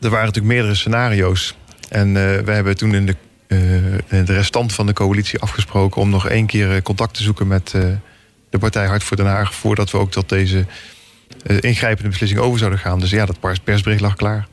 er 0.00 0.10
waren 0.10 0.26
natuurlijk 0.26 0.54
meerdere 0.54 0.74
scenario's. 0.74 1.56
En 1.88 2.06
eh 2.16 2.44
we 2.44 2.52
hebben 2.52 2.76
toen 2.76 2.94
in 2.94 3.06
de, 3.06 3.16
eh, 3.46 4.24
de 4.24 4.32
restant 4.32 4.72
van 4.72 4.86
de 4.86 4.92
coalitie 4.92 5.38
afgesproken... 5.38 6.00
om 6.00 6.10
nog 6.10 6.28
één 6.28 6.46
keer 6.46 6.74
eh, 6.74 6.82
contact 6.82 7.14
te 7.14 7.22
zoeken 7.22 7.46
met 7.46 7.70
de 8.50 8.58
partij 8.58 8.86
Hart 8.86 9.04
voor 9.04 9.16
Den 9.16 9.26
Haag... 9.26 9.54
voordat 9.54 9.90
we 9.90 9.98
ook 9.98 10.10
tot 10.10 10.28
deze 10.28 10.66
ingrijpende 11.60 12.08
beslissing 12.08 12.40
over 12.40 12.58
zouden 12.58 12.78
gaan. 12.78 13.00
Dus 13.00 13.10
ja, 13.10 13.26
dat 13.26 13.40
pers- 13.40 13.58
persbericht 13.58 14.00
lag 14.00 14.14
klaar. 14.14 14.46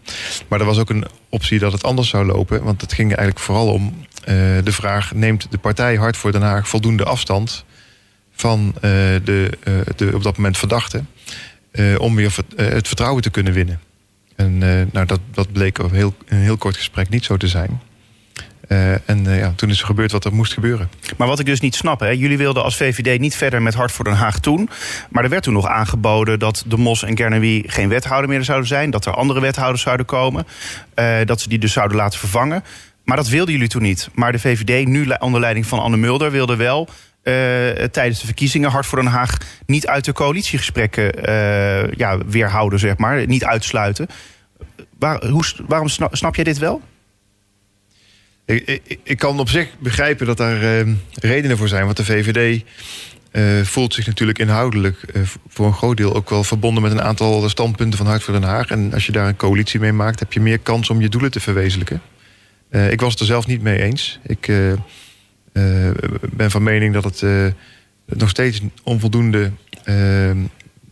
Maar 0.48 0.60
er 0.60 0.66
was 0.66 0.78
ook 0.78 0.90
een 0.90 1.06
optie 1.30 1.60
dat 1.60 1.72
het 1.72 1.84
anders 1.84 2.10
zou 2.10 2.26
lopen. 2.26 2.64
Want 2.64 2.82
het 2.82 2.94
ging 2.94 3.08
eigenlijk 3.10 3.40
vooral 3.40 3.72
om 3.72 4.06
eh, 4.24 4.36
de 4.64 4.72
vraag... 4.72 5.14
neemt 5.14 5.48
de 5.50 5.58
partij 5.58 5.96
Hart 5.96 6.18
voor 6.18 6.32
Den 6.32 6.42
Haag 6.42 6.68
voldoende 6.68 7.04
afstand... 7.04 7.66
van 8.36 8.74
eh, 8.76 8.82
de, 9.24 9.50
eh, 9.64 9.74
de 9.96 10.12
op 10.14 10.24
dat 10.24 10.38
moment 10.38 10.58
verdachte... 10.58 11.04
eh, 11.72 12.00
om 12.00 12.16
weer 12.16 12.36
eh, 12.56 12.68
het 12.68 12.88
vertrouwen 12.88 13.22
te 13.22 13.30
kunnen 13.30 13.54
winnen. 13.54 13.80
En 14.36 14.64
eh, 14.64 14.86
nou, 14.92 15.06
dat, 15.32 15.52
bleek 15.52 15.80
op 15.80 15.92
heel, 15.92 16.16
een 16.28 16.38
heel 16.38 16.58
kort 16.58 16.78
gesprek 16.78 17.10
niet 17.10 17.26
zo 17.26 17.38
te 17.38 17.48
zijn. 17.48 17.82
Eh, 18.68 19.10
en 19.10 19.28
eh, 19.28 19.40
ja, 19.40 19.54
toen 19.56 19.70
is 19.70 19.80
er 19.80 19.86
gebeurd 19.86 20.12
wat 20.12 20.26
er 20.26 20.34
moest 20.34 20.54
gebeuren. 20.54 20.90
Maar 21.18 21.28
wat 21.28 21.40
ik 21.40 21.46
dus 21.46 21.60
niet 21.60 21.76
snap, 21.76 22.00
hè, 22.00 22.10
jullie 22.10 22.38
wilden 22.38 22.64
als 22.64 22.78
VVD 22.78 23.20
niet 23.20 23.36
verder 23.36 23.62
met 23.62 23.74
Hart 23.74 23.92
voor 23.92 24.06
Den 24.06 24.14
Haag 24.14 24.40
toen. 24.40 24.70
Maar 25.10 25.24
er 25.24 25.30
werd 25.30 25.44
toen 25.44 25.54
nog 25.54 25.68
aangeboden 25.68 26.40
dat 26.40 26.64
de 26.68 26.78
Mos 26.78 27.04
en 27.04 27.18
Gernawi 27.18 27.64
geen 27.66 27.90
wethouder 27.90 28.30
meer 28.30 28.44
zouden 28.44 28.68
zijn. 28.68 28.90
Dat 28.90 29.06
er 29.06 29.14
andere 29.14 29.40
wethouders 29.40 29.82
zouden 29.82 30.06
komen. 30.06 30.48
eh, 30.94 31.16
dat 31.26 31.42
ze 31.42 31.50
die 31.50 31.60
dus 31.60 31.74
zouden 31.74 31.98
laten 31.98 32.20
vervangen. 32.20 32.64
Maar 33.04 33.18
dat 33.18 33.28
wilden 33.28 33.54
jullie 33.54 33.70
toen 33.70 33.82
niet. 33.82 34.10
Maar 34.14 34.32
de 34.32 34.40
VVD, 34.40 34.88
nu 34.88 35.08
onder 35.20 35.40
leiding 35.42 35.66
van 35.66 35.80
Anne 35.80 35.98
Mulder, 35.98 36.32
wilde 36.32 36.56
wel 36.56 36.90
tijdens 37.92 38.20
de 38.20 38.26
verkiezingen 38.26 38.72
Hart 38.72 38.86
voor 38.86 39.02
Den 39.02 39.12
Haag 39.12 39.38
niet 39.66 39.88
uit 39.88 40.06
de 40.06 40.14
coalitiegesprekken 40.14 41.12
ja, 41.98 42.18
weerhouden, 42.26 42.80
zeg 42.80 42.98
maar. 42.98 43.28
Niet 43.28 43.46
uitsluiten. 43.46 44.08
Waar, 45.00 45.26
hoe, 45.26 45.44
waarom 45.68 45.88
snap, 45.88 46.16
snap 46.16 46.36
jij 46.36 46.44
dit 46.44 46.58
wel? 46.58 46.82
Ik, 49.04 49.18
kan 49.18 49.40
op 49.40 49.50
zich 49.50 49.68
begrijpen 49.80 50.26
dat 50.26 50.38
daar 50.38 50.62
eh, 50.62 50.88
redenen 51.14 51.58
voor 51.58 51.68
zijn. 51.68 51.86
Want 51.86 51.98
de 51.98 52.06
VVD 52.06 52.64
eh, 53.36 53.62
voelt 53.62 53.94
zich 53.94 54.08
natuurlijk 54.08 54.40
inhoudelijk 54.40 55.04
eh, 55.04 55.22
voor 55.48 55.66
een 55.66 55.74
groot 55.74 55.98
deel 55.98 56.16
ook 56.16 56.30
wel 56.30 56.44
verbonden 56.44 56.84
met 56.84 56.92
een 56.92 57.02
aantal 57.02 57.50
standpunten 57.50 57.98
van 57.98 58.08
Hart 58.08 58.24
voor 58.24 58.34
Den 58.34 58.44
Haag. 58.44 58.70
En 58.70 58.94
als 58.94 59.06
je 59.06 59.12
daar 59.12 59.28
een 59.28 59.36
coalitie 59.36 59.80
mee 59.80 59.92
maakt, 59.92 60.20
heb 60.20 60.34
je 60.34 60.40
meer 60.40 60.60
kans 60.60 60.90
om 60.90 61.02
je 61.02 61.10
doelen 61.10 61.32
te 61.32 61.40
verwezenlijken. 61.40 62.02
Eh, 62.70 62.92
ik 62.92 63.02
was 63.02 63.12
het 63.12 63.20
er 63.20 63.26
zelf 63.26 63.48
niet 63.48 63.62
mee 63.62 63.82
eens. 63.82 64.20
Ik 64.24 64.52
ben 66.32 66.52
van 66.52 66.64
mening 66.64 66.94
dat 66.94 67.04
het 67.04 67.54
nog 68.06 68.30
steeds 68.30 68.62
onvoldoende 68.84 69.52
eh, 69.84 70.32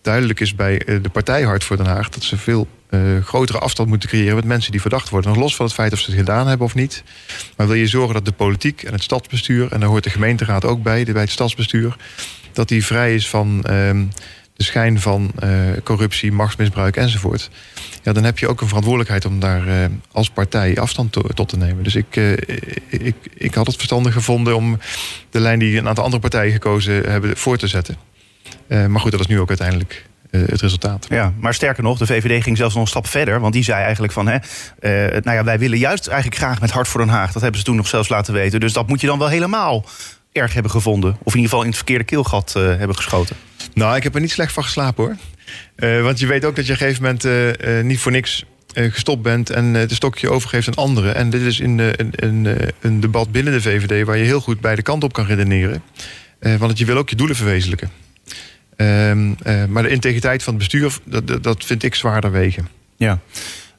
duidelijk 0.01 0.39
is 0.39 0.55
bij 0.55 0.77
de 0.77 1.09
partij 1.11 1.43
Hart 1.43 1.63
voor 1.63 1.77
Den 1.77 1.85
Haag 1.85 2.09
dat 2.09 2.23
ze 2.23 2.37
veel 2.37 2.67
eh, 2.93 2.99
grotere 3.25 3.59
afstand 3.59 3.89
moeten 3.89 4.09
creëren 4.09 4.35
met 4.35 4.45
mensen 4.45 4.71
die 4.71 4.81
verdacht 4.81 5.09
worden. 5.09 5.31
Nog 5.31 5.39
los 5.39 5.55
van 5.55 5.65
het 5.65 5.73
feit 5.73 5.93
of 5.93 5.99
ze 5.99 6.09
het 6.09 6.19
gedaan 6.19 6.47
hebben 6.47 6.65
of 6.65 6.75
niet. 6.75 7.03
Maar 7.57 7.67
wil 7.67 7.75
je 7.75 7.87
zorgen 7.87 8.13
dat 8.13 8.25
de 8.25 8.31
politiek 8.31 8.83
en 8.83 8.93
het 8.93 9.03
stadsbestuur, 9.03 9.71
en 9.71 9.79
daar 9.79 9.89
hoort 9.89 10.03
de 10.03 10.09
gemeenteraad 10.09 10.65
ook 10.65 10.83
bij, 10.83 11.03
bij 11.03 11.21
het 11.21 11.31
stadsbestuur, 11.31 11.95
dat 12.51 12.67
die 12.67 12.85
vrij 12.85 13.15
is 13.15 13.29
van 13.29 13.63
ehm, 13.63 14.05
de 14.55 14.63
schijn 14.63 14.99
van 14.99 15.31
eh, 15.39 15.49
corruptie, 15.83 16.31
machtsmisbruik 16.31 16.95
enzovoort. 16.95 17.49
Ja, 18.03 18.13
dan 18.13 18.23
heb 18.23 18.39
je 18.39 18.47
ook 18.47 18.61
een 18.61 18.67
verantwoordelijkheid 18.67 19.25
om 19.25 19.39
daar 19.39 19.67
eh, 19.67 19.85
als 20.11 20.29
partij 20.29 20.77
afstand 20.77 21.11
to- 21.11 21.21
tot 21.21 21.49
te 21.49 21.57
nemen. 21.57 21.83
Dus 21.83 21.95
ik, 21.95 22.15
ik, 22.87 23.15
ik 23.37 23.53
had 23.53 23.67
het 23.67 23.75
verstandig 23.75 24.13
gevonden 24.13 24.55
om 24.55 24.79
de 25.29 25.39
lijn 25.39 25.59
die 25.59 25.77
een 25.77 25.87
aantal 25.87 26.03
andere 26.03 26.21
partijen 26.21 26.51
gekozen 26.51 26.93
hebben 26.93 27.37
voor 27.37 27.57
te 27.57 27.67
zetten. 27.67 27.97
Maar 28.67 28.99
goed, 28.99 29.11
dat 29.11 29.19
is 29.19 29.27
nu 29.27 29.39
ook 29.39 29.49
uiteindelijk 29.49 30.05
het 30.39 30.61
resultaat. 30.61 31.05
Ja, 31.09 31.33
maar 31.39 31.53
sterker 31.53 31.83
nog, 31.83 31.97
de 31.97 32.05
VVD 32.05 32.43
ging 32.43 32.57
zelfs 32.57 32.73
nog 32.73 32.83
een 32.83 32.89
stap 32.89 33.07
verder. 33.07 33.39
Want 33.39 33.53
die 33.53 33.63
zei 33.63 33.83
eigenlijk 33.83 34.13
van, 34.13 34.27
hè, 34.27 34.37
eh, 34.79 35.21
nou 35.23 35.37
ja, 35.37 35.43
wij 35.43 35.59
willen 35.59 35.77
juist 35.77 36.07
eigenlijk 36.07 36.37
graag 36.41 36.61
met 36.61 36.71
Hart 36.71 36.87
voor 36.87 36.99
Den 36.99 37.09
Haag. 37.09 37.31
Dat 37.31 37.41
hebben 37.41 37.59
ze 37.59 37.65
toen 37.65 37.75
nog 37.75 37.87
zelfs 37.87 38.09
laten 38.09 38.33
weten. 38.33 38.59
Dus 38.59 38.73
dat 38.73 38.87
moet 38.87 39.01
je 39.01 39.07
dan 39.07 39.19
wel 39.19 39.27
helemaal 39.27 39.85
erg 40.31 40.53
hebben 40.53 40.71
gevonden. 40.71 41.09
Of 41.23 41.33
in 41.33 41.39
ieder 41.39 41.43
geval 41.43 41.61
in 41.61 41.67
het 41.67 41.75
verkeerde 41.75 42.03
keelgat 42.03 42.53
eh, 42.55 42.63
hebben 42.63 42.95
geschoten. 42.95 43.35
Nou, 43.73 43.95
ik 43.95 44.03
heb 44.03 44.15
er 44.15 44.21
niet 44.21 44.31
slecht 44.31 44.53
van 44.53 44.63
geslapen 44.63 45.03
hoor. 45.03 45.15
Eh, 45.75 46.01
want 46.01 46.19
je 46.19 46.27
weet 46.27 46.45
ook 46.45 46.55
dat 46.55 46.65
je 46.65 46.73
op 46.73 46.79
een 46.79 46.85
gegeven 46.85 47.03
moment 47.03 47.25
eh, 47.25 47.79
eh, 47.79 47.85
niet 47.85 47.99
voor 47.99 48.11
niks 48.11 48.45
eh, 48.73 48.91
gestopt 48.91 49.21
bent 49.21 49.49
en 49.49 49.75
eh, 49.75 49.81
het 49.81 49.91
stokje 49.91 50.29
overgeeft 50.29 50.67
aan 50.67 50.73
anderen. 50.73 51.15
En 51.15 51.29
dit 51.29 51.41
is 51.41 51.59
in, 51.59 51.79
eh, 51.79 51.87
een, 51.95 52.11
een, 52.15 52.45
eh, 52.45 52.67
een 52.81 52.99
debat 52.99 53.31
binnen 53.31 53.53
de 53.53 53.61
VVD 53.61 54.05
waar 54.05 54.17
je 54.17 54.23
heel 54.23 54.41
goed 54.41 54.59
beide 54.61 54.81
kanten 54.81 55.07
op 55.07 55.13
kan 55.13 55.25
redeneren. 55.25 55.83
Eh, 56.39 56.55
want 56.55 56.77
je 56.77 56.85
wil 56.85 56.97
ook 56.97 57.09
je 57.09 57.15
doelen 57.15 57.35
verwezenlijken. 57.35 57.89
Ehm, 58.75 59.31
eh, 59.43 59.65
maar 59.65 59.83
de 59.83 59.89
integriteit 59.89 60.43
van 60.43 60.53
het 60.53 60.61
bestuur, 60.63 60.97
dat, 61.03 61.43
dat- 61.43 61.65
vind 61.65 61.83
ik 61.83 61.95
zwaarder 61.95 62.31
wegen. 62.31 62.67
Ja. 62.97 63.19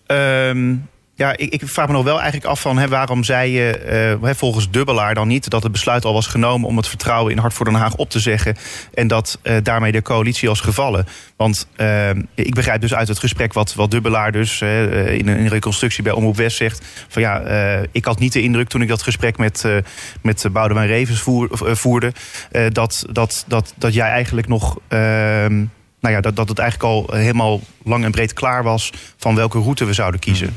Ehm, 0.06 0.74
ja, 1.14 1.36
ik, 1.36 1.52
ik 1.52 1.68
vraag 1.68 1.86
me 1.86 1.92
nog 1.92 2.04
wel 2.04 2.16
eigenlijk 2.20 2.46
af 2.46 2.60
van 2.60 2.78
hè, 2.78 2.88
waarom 2.88 3.24
zei 3.24 3.50
je 3.50 3.78
eh, 4.22 4.34
volgens 4.34 4.70
Dubbelaar 4.70 5.14
dan 5.14 5.28
niet 5.28 5.50
dat 5.50 5.62
het 5.62 5.72
besluit 5.72 6.04
al 6.04 6.12
was 6.12 6.26
genomen 6.26 6.68
om 6.68 6.76
het 6.76 6.88
vertrouwen 6.88 7.32
in 7.32 7.38
Hart 7.38 7.54
voor 7.54 7.64
Den 7.64 7.74
Haag 7.74 7.94
op 7.94 8.10
te 8.10 8.20
zeggen 8.20 8.56
en 8.94 9.06
dat 9.06 9.38
eh, 9.42 9.56
daarmee 9.62 9.92
de 9.92 10.02
coalitie 10.02 10.48
was 10.48 10.60
gevallen. 10.60 11.06
Want 11.36 11.66
ehm, 11.76 12.22
ik 12.34 12.54
begrijp 12.54 12.80
dus 12.80 12.94
uit 12.94 13.08
het 13.08 13.18
gesprek 13.18 13.52
wat, 13.52 13.74
wat 13.74 13.90
Dubbelaar 13.90 14.32
dus 14.32 14.60
eh, 14.60 15.12
in, 15.12 15.28
een, 15.28 15.48
reconstructie 15.48 16.02
bij 16.02 16.12
Omroep 16.12 16.36
West 16.36 16.56
zegt 16.56 16.84
van 17.08 17.22
ja, 17.22 17.40
eh, 17.40 17.82
ik 17.92 18.04
had 18.04 18.18
niet 18.18 18.32
de 18.32 18.42
indruk 18.42 18.68
toen 18.68 18.82
ik 18.82 18.88
dat 18.88 19.02
gesprek 19.02 19.38
met, 19.38 19.64
eh 19.64 19.76
met 20.22 20.46
Boudewijn 20.52 20.86
Revens 20.86 21.20
voer, 21.20 21.66
eh, 21.66 21.74
voerde 21.74 22.12
eh, 22.50 22.66
dat, 22.72 23.04
dat, 23.10 23.44
dat, 23.46 23.74
dat 23.76 23.94
jij 23.94 24.08
eigenlijk 24.08 24.48
nog 24.48 24.78
ehm, 24.88 25.64
nou 26.00 26.14
ja, 26.14 26.20
dat, 26.20 26.36
dat 26.36 26.48
het 26.48 26.58
eigenlijk 26.58 26.90
al 26.92 27.16
helemaal 27.16 27.60
lang 27.84 28.04
en 28.04 28.10
breed 28.10 28.32
klaar 28.32 28.62
was 28.62 28.92
van 29.16 29.34
welke 29.34 29.58
route 29.58 29.84
we 29.84 29.92
zouden 29.92 30.20
kiezen. 30.20 30.56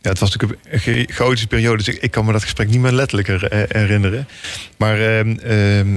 Ja, 0.00 0.10
het 0.10 0.18
was 0.18 0.36
natuurlijk 0.36 0.60
een 0.84 1.06
chaotische 1.08 1.46
periode, 1.46 1.82
dus 1.82 1.98
ik, 1.98 2.10
kan 2.10 2.24
me 2.24 2.32
dat 2.32 2.42
gesprek 2.42 2.68
niet 2.68 2.80
meer 2.80 2.92
letterlijk 2.92 3.28
her- 3.28 3.66
herinneren. 3.68 4.28
Maar 4.76 5.00
ehm, 5.00 5.36
ehm, 5.38 5.96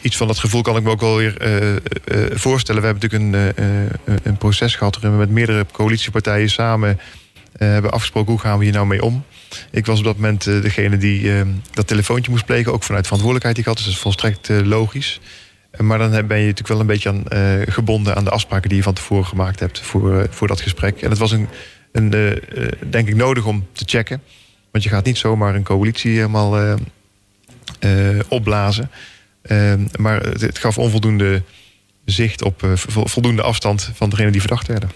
iets 0.00 0.16
van 0.16 0.26
dat 0.26 0.38
gevoel 0.38 0.62
kan 0.62 0.76
ik 0.76 0.82
me 0.82 0.90
ook 0.90 1.00
wel 1.00 1.16
weer 1.16 1.36
eh, 1.36 1.76
eh, 1.76 1.80
voorstellen. 2.32 2.80
We 2.80 2.86
hebben 2.86 3.08
natuurlijk 3.08 3.56
een, 3.56 3.64
eh, 4.04 4.16
een 4.22 4.36
proces 4.36 4.74
gehad 4.74 4.94
waarin 4.94 5.12
we 5.12 5.18
met 5.18 5.30
meerdere 5.30 5.66
coalitiepartijen 5.72 6.50
samen 6.50 7.00
hebben 7.58 7.90
afgesproken 7.90 8.32
hoe 8.32 8.40
gaan 8.40 8.58
we 8.58 8.64
hier 8.64 8.72
nou 8.72 8.86
mee 8.86 9.02
om. 9.02 9.24
Ik 9.70 9.86
was 9.86 9.98
op 9.98 10.04
dat 10.04 10.16
moment 10.16 10.44
degene 10.44 10.96
die 10.96 11.32
ehm, 11.32 11.48
dat 11.72 11.86
telefoontje 11.86 12.30
moest 12.30 12.46
plegen, 12.46 12.72
ook 12.72 12.82
vanuit 12.82 13.04
verantwoordelijkheid 13.04 13.54
die 13.56 13.64
ik 13.64 13.70
had. 13.70 13.76
Dus 13.78 13.86
dat 13.86 13.94
is 13.94 14.00
volstrekt 14.00 14.48
logisch. 14.48 15.20
Maar 15.78 15.98
dan 15.98 16.10
ben 16.10 16.38
je 16.38 16.46
natuurlijk 16.46 16.68
wel 16.68 16.80
een 16.80 16.86
beetje 16.86 17.08
aan, 17.08 17.24
gebonden 17.68 18.16
aan 18.16 18.24
de 18.24 18.30
afspraken 18.30 18.68
die 18.68 18.78
je 18.78 18.84
van 18.84 18.94
tevoren 18.94 19.26
gemaakt 19.26 19.60
hebt 19.60 19.80
voor, 19.80 20.26
voor 20.30 20.48
dat 20.48 20.60
gesprek. 20.60 21.02
En 21.02 21.10
het 21.10 21.18
was 21.18 21.32
een, 21.32 21.48
een, 21.92 22.12
eh, 22.12 22.30
eh, 22.32 22.38
denk 22.90 23.08
ik 23.08 23.14
nodig 23.16 23.44
om 23.44 23.66
te 23.72 23.84
checken. 23.86 24.22
Want 24.70 24.84
je 24.84 24.90
gaat 24.90 25.04
niet 25.04 25.18
zomaar 25.18 25.54
een 25.54 25.62
coalitie 25.62 26.14
helemaal 26.14 26.58
eh, 26.58 26.74
eh, 27.78 28.20
opblazen. 28.28 28.90
Eh, 29.42 29.74
maar 29.96 30.20
het, 30.22 30.40
het 30.40 30.58
gaf 30.58 30.78
onvoldoende 30.78 31.42
zicht 32.04 32.42
op 32.42 32.62
eh, 32.62 32.70
vo- 32.74 33.06
voldoende 33.06 33.42
afstand 33.42 33.90
van 33.94 34.10
degenen 34.10 34.32
die 34.32 34.40
verdacht 34.40 34.66
werden. 34.66 34.90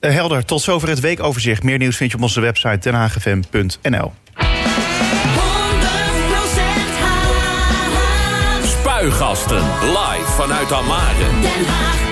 Helder, 0.00 0.44
tot 0.44 0.62
zover 0.62 0.88
het 0.88 1.00
weekoverzicht. 1.00 1.62
Meer 1.62 1.78
nieuws 1.78 1.96
vind 1.96 2.10
je 2.10 2.16
op 2.16 2.22
onze 2.22 2.40
website 2.40 2.78
denhagfm.nl. 2.78 4.12
100% 4.34 4.42
Haag. 7.00 8.64
Spuigasten 8.64 9.62
live 9.82 10.24
vanuit 10.36 10.72
Almere. 10.72 11.40
Den 11.40 11.66
Haag. 11.66 12.09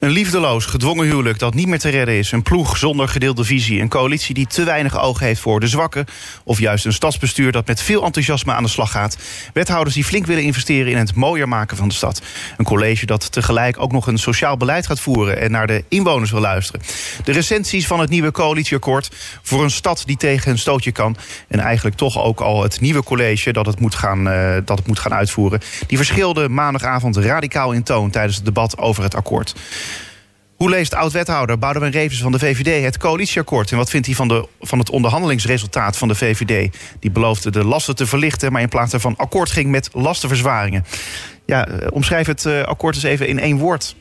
Een 0.00 0.10
liefdeloos, 0.10 0.66
gedwongen 0.66 1.06
huwelijk 1.06 1.38
dat 1.38 1.54
niet 1.54 1.66
meer 1.66 1.78
te 1.78 1.88
redden 1.88 2.14
is. 2.14 2.32
Een 2.32 2.42
ploeg 2.42 2.76
zonder 2.76 3.08
gedeelde 3.08 3.44
visie. 3.44 3.80
Een 3.80 3.88
coalitie 3.88 4.34
die 4.34 4.46
te 4.46 4.64
weinig 4.64 5.00
oog 5.00 5.18
heeft 5.18 5.40
voor 5.40 5.60
de 5.60 5.68
zwakken. 5.68 6.06
Of 6.44 6.58
juist 6.58 6.84
een 6.84 6.92
stadsbestuur 6.92 7.52
dat 7.52 7.66
met 7.66 7.82
veel 7.82 8.04
enthousiasme 8.04 8.52
aan 8.52 8.62
de 8.62 8.68
slag 8.68 8.90
gaat. 8.90 9.16
Wethouders 9.52 9.94
die 9.94 10.04
flink 10.04 10.26
willen 10.26 10.42
investeren 10.42 10.92
in 10.92 10.98
het 10.98 11.14
mooier 11.14 11.48
maken 11.48 11.76
van 11.76 11.88
de 11.88 11.94
stad. 11.94 12.22
Een 12.56 12.64
college 12.64 13.06
dat 13.06 13.32
tegelijk 13.32 13.80
ook 13.80 13.92
nog 13.92 14.06
een 14.06 14.18
sociaal 14.18 14.56
beleid 14.56 14.86
gaat 14.86 15.00
voeren... 15.00 15.40
en 15.40 15.50
naar 15.50 15.66
de 15.66 15.84
inwoners 15.88 16.30
wil 16.30 16.40
luisteren. 16.40 16.82
De 17.24 17.32
recensies 17.32 17.86
van 17.86 18.00
het 18.00 18.10
nieuwe 18.10 18.30
coalitieakkoord... 18.30 19.10
voor 19.42 19.62
een 19.62 19.70
stad 19.70 20.02
die 20.06 20.16
tegen 20.16 20.50
een 20.50 20.58
stootje 20.58 20.92
kan. 20.92 21.16
En 21.48 21.58
eigenlijk 21.58 21.96
toch 21.96 22.22
ook 22.22 22.40
al 22.40 22.62
het 22.62 22.80
nieuwe 22.80 23.02
college 23.02 23.52
dat 23.52 23.66
het 23.66 23.80
moet 23.80 23.94
gaan, 23.94 24.28
eh, 24.28 24.56
dat 24.64 24.78
het 24.78 24.86
moet 24.86 24.98
gaan 24.98 25.14
uitvoeren. 25.14 25.60
Die 25.86 25.96
verschilde 25.96 26.48
maandagavond 26.48 27.16
radicaal 27.16 27.72
in 27.72 27.82
toon... 27.82 28.10
tijdens 28.10 28.36
het 28.36 28.44
debat 28.44 28.78
over 28.78 29.02
het 29.02 29.14
akkoord. 29.14 29.54
Hoe 30.60 30.70
leest 30.70 30.94
oud-wethouder 30.94 31.58
Boudewijn 31.58 31.92
Revens 31.92 32.20
van 32.20 32.32
de 32.32 32.38
VVD 32.38 32.84
het 32.84 32.98
coalitieakkoord? 32.98 33.70
En 33.70 33.76
wat 33.76 33.90
vindt 33.90 34.06
hij 34.06 34.14
van, 34.16 34.28
de, 34.28 34.48
van 34.60 34.78
het 34.78 34.90
onderhandelingsresultaat 34.90 35.96
van 35.96 36.08
de 36.08 36.14
VVD? 36.14 36.76
Die 36.98 37.10
beloofde 37.10 37.50
de 37.50 37.64
lasten 37.64 37.96
te 37.96 38.06
verlichten, 38.06 38.52
maar 38.52 38.62
in 38.62 38.68
plaats 38.68 38.90
daarvan 38.90 39.16
akkoord 39.16 39.50
ging 39.50 39.70
met 39.70 39.88
lastenverzwaringen. 39.92 40.84
Ja, 41.46 41.66
eh, 41.66 41.86
omschrijf 41.92 42.26
het 42.26 42.46
eh, 42.46 42.62
akkoord 42.62 42.94
eens 42.94 43.04
even 43.04 43.28
in 43.28 43.38
één 43.38 43.58
woord. 43.58 43.96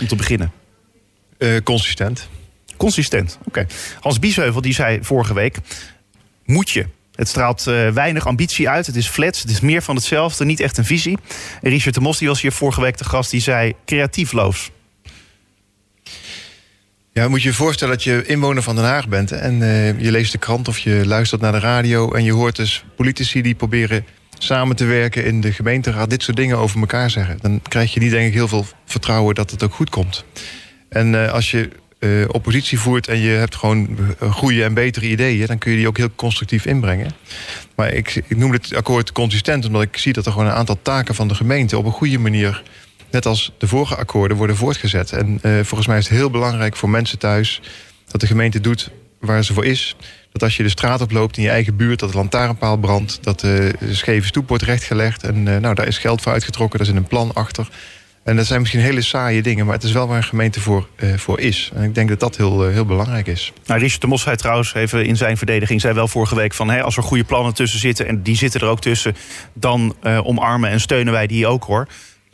Om 0.00 0.06
te 0.06 0.16
beginnen. 0.16 0.52
Eh, 1.38 1.56
consistent. 1.64 2.28
Consistent. 2.76 3.38
Oké. 3.44 3.66
Hans 4.00 4.18
Biesheuvel 4.18 4.60
die 4.60 4.74
zei 4.74 4.98
vorige 5.02 5.34
week: 5.34 5.58
moet 6.44 6.70
je. 6.70 6.86
Het 7.14 7.28
straalt 7.28 7.62
weinig 7.94 8.26
ambitie 8.26 8.68
uit. 8.68 8.86
Het 8.86 8.96
is 8.96 9.08
flats. 9.08 9.40
Het 9.42 9.50
is 9.50 9.60
meer 9.60 9.82
van 9.82 9.94
hetzelfde. 9.94 10.44
Niet 10.44 10.60
echt 10.60 10.78
een 10.78 10.84
visie. 10.84 11.18
En 11.62 11.70
Richard 11.70 11.94
de 11.94 12.00
Mos 12.00 12.18
die 12.18 12.28
was 12.28 12.40
hier 12.40 12.52
vorige 12.52 12.80
week 12.80 12.96
te 12.96 13.04
gast. 13.04 13.30
Die 13.30 13.40
zei 13.40 13.74
creatiefloos. 13.84 14.70
Ja, 17.16 17.28
moet 17.28 17.42
je 17.42 17.48
je 17.48 17.54
voorstellen 17.54 17.94
dat 17.94 18.04
je 18.04 18.26
inwoner 18.26 18.62
van 18.62 18.74
Den 18.74 18.84
Haag 18.84 19.08
bent... 19.08 19.32
en 19.32 19.62
eh, 19.62 20.00
je 20.00 20.10
leest 20.10 20.32
de 20.32 20.38
krant 20.38 20.68
of 20.68 20.78
je 20.78 21.06
luistert 21.06 21.40
naar 21.40 21.52
de 21.52 21.58
radio... 21.58 22.12
en 22.12 22.24
je 22.24 22.32
hoort 22.32 22.56
dus 22.56 22.84
politici 22.96 23.42
die 23.42 23.54
proberen 23.54 24.04
samen 24.38 24.76
te 24.76 24.84
werken 24.84 25.24
in 25.24 25.40
de 25.40 25.52
gemeenteraad... 25.52 26.10
dit 26.10 26.22
soort 26.22 26.36
dingen 26.36 26.58
over 26.58 26.80
elkaar 26.80 27.10
zeggen. 27.10 27.38
Dan 27.40 27.60
krijg 27.62 27.94
je 27.94 28.00
niet 28.00 28.10
denk 28.10 28.26
ik 28.26 28.32
heel 28.32 28.48
veel 28.48 28.66
vertrouwen 28.84 29.34
dat 29.34 29.50
het 29.50 29.62
ook 29.62 29.74
goed 29.74 29.90
komt. 29.90 30.24
En 30.88 31.24
eh, 31.24 31.32
als 31.32 31.50
je 31.50 31.68
eh, 31.98 32.10
oppositie 32.28 32.78
voert 32.78 33.08
en 33.08 33.18
je 33.18 33.30
hebt 33.30 33.56
gewoon 33.56 33.98
goede 34.30 34.64
en 34.64 34.74
betere 34.74 35.08
ideeën... 35.08 35.46
dan 35.46 35.58
kun 35.58 35.70
je 35.70 35.76
die 35.76 35.88
ook 35.88 35.96
heel 35.96 36.14
constructief 36.16 36.66
inbrengen. 36.66 37.10
Maar 37.76 37.92
ik, 37.92 38.14
ik 38.14 38.36
noem 38.36 38.50
dit 38.50 38.74
akkoord 38.74 39.12
consistent... 39.12 39.66
omdat 39.66 39.82
ik 39.82 39.96
zie 39.96 40.12
dat 40.12 40.26
er 40.26 40.32
gewoon 40.32 40.46
een 40.46 40.52
aantal 40.52 40.78
taken 40.82 41.14
van 41.14 41.28
de 41.28 41.34
gemeente... 41.34 41.78
op 41.78 41.84
een 41.84 41.92
goede 41.92 42.18
manier 42.18 42.62
net 43.10 43.26
als 43.26 43.52
de 43.58 43.68
vorige 43.68 43.96
akkoorden, 43.96 44.36
worden 44.36 44.56
voortgezet. 44.56 45.12
En 45.12 45.38
eh, 45.42 45.52
volgens 45.62 45.86
mij 45.86 45.98
is 45.98 46.08
het 46.08 46.18
heel 46.18 46.30
belangrijk 46.30 46.76
voor 46.76 46.90
mensen 46.90 47.18
thuis... 47.18 47.60
dat 48.06 48.20
de 48.20 48.26
gemeente 48.26 48.60
doet 48.60 48.90
waar 49.20 49.44
ze 49.44 49.52
voor 49.52 49.64
is. 49.64 49.96
Dat 50.32 50.42
als 50.42 50.56
je 50.56 50.62
de 50.62 50.68
straat 50.68 51.00
oploopt 51.00 51.36
in 51.36 51.42
je 51.42 51.50
eigen 51.50 51.76
buurt... 51.76 51.98
dat 51.98 52.10
de 52.10 52.16
lantaarnpaal 52.16 52.76
brandt, 52.76 53.18
dat 53.22 53.40
de 53.40 53.74
scheve 53.90 54.26
stoep 54.26 54.48
wordt 54.48 54.62
rechtgelegd. 54.62 55.22
En 55.22 55.48
eh, 55.48 55.56
nou, 55.56 55.74
daar 55.74 55.86
is 55.86 55.98
geld 55.98 56.22
voor 56.22 56.32
uitgetrokken, 56.32 56.78
daar 56.78 56.86
zit 56.86 56.96
een 56.96 57.06
plan 57.06 57.34
achter. 57.34 57.68
En 58.22 58.36
dat 58.36 58.46
zijn 58.46 58.60
misschien 58.60 58.80
hele 58.80 59.00
saaie 59.00 59.42
dingen... 59.42 59.66
maar 59.66 59.74
het 59.74 59.84
is 59.84 59.92
wel 59.92 60.06
waar 60.06 60.16
een 60.16 60.24
gemeente 60.24 60.60
voor, 60.60 60.88
eh, 60.96 61.14
voor 61.14 61.40
is. 61.40 61.70
En 61.74 61.82
ik 61.82 61.94
denk 61.94 62.08
dat 62.08 62.20
dat 62.20 62.36
heel, 62.36 62.68
heel 62.68 62.84
belangrijk 62.84 63.26
is. 63.26 63.52
Nou, 63.66 63.80
Richard 63.80 64.00
de 64.00 64.06
Mos 64.06 64.22
zei 64.22 64.36
trouwens 64.36 64.74
even 64.74 65.06
in 65.06 65.16
zijn 65.16 65.36
verdediging... 65.36 65.80
zei 65.80 65.94
wel 65.94 66.08
vorige 66.08 66.34
week 66.34 66.54
van 66.54 66.70
hè, 66.70 66.82
als 66.82 66.96
er 66.96 67.02
goede 67.02 67.24
plannen 67.24 67.54
tussen 67.54 67.80
zitten... 67.80 68.06
en 68.06 68.22
die 68.22 68.36
zitten 68.36 68.60
er 68.60 68.66
ook 68.66 68.80
tussen, 68.80 69.16
dan 69.52 69.96
omarmen 70.02 70.70
en 70.70 70.80
steunen 70.80 71.12
wij 71.12 71.26
die 71.26 71.46
ook 71.46 71.64
hoor. 71.64 71.86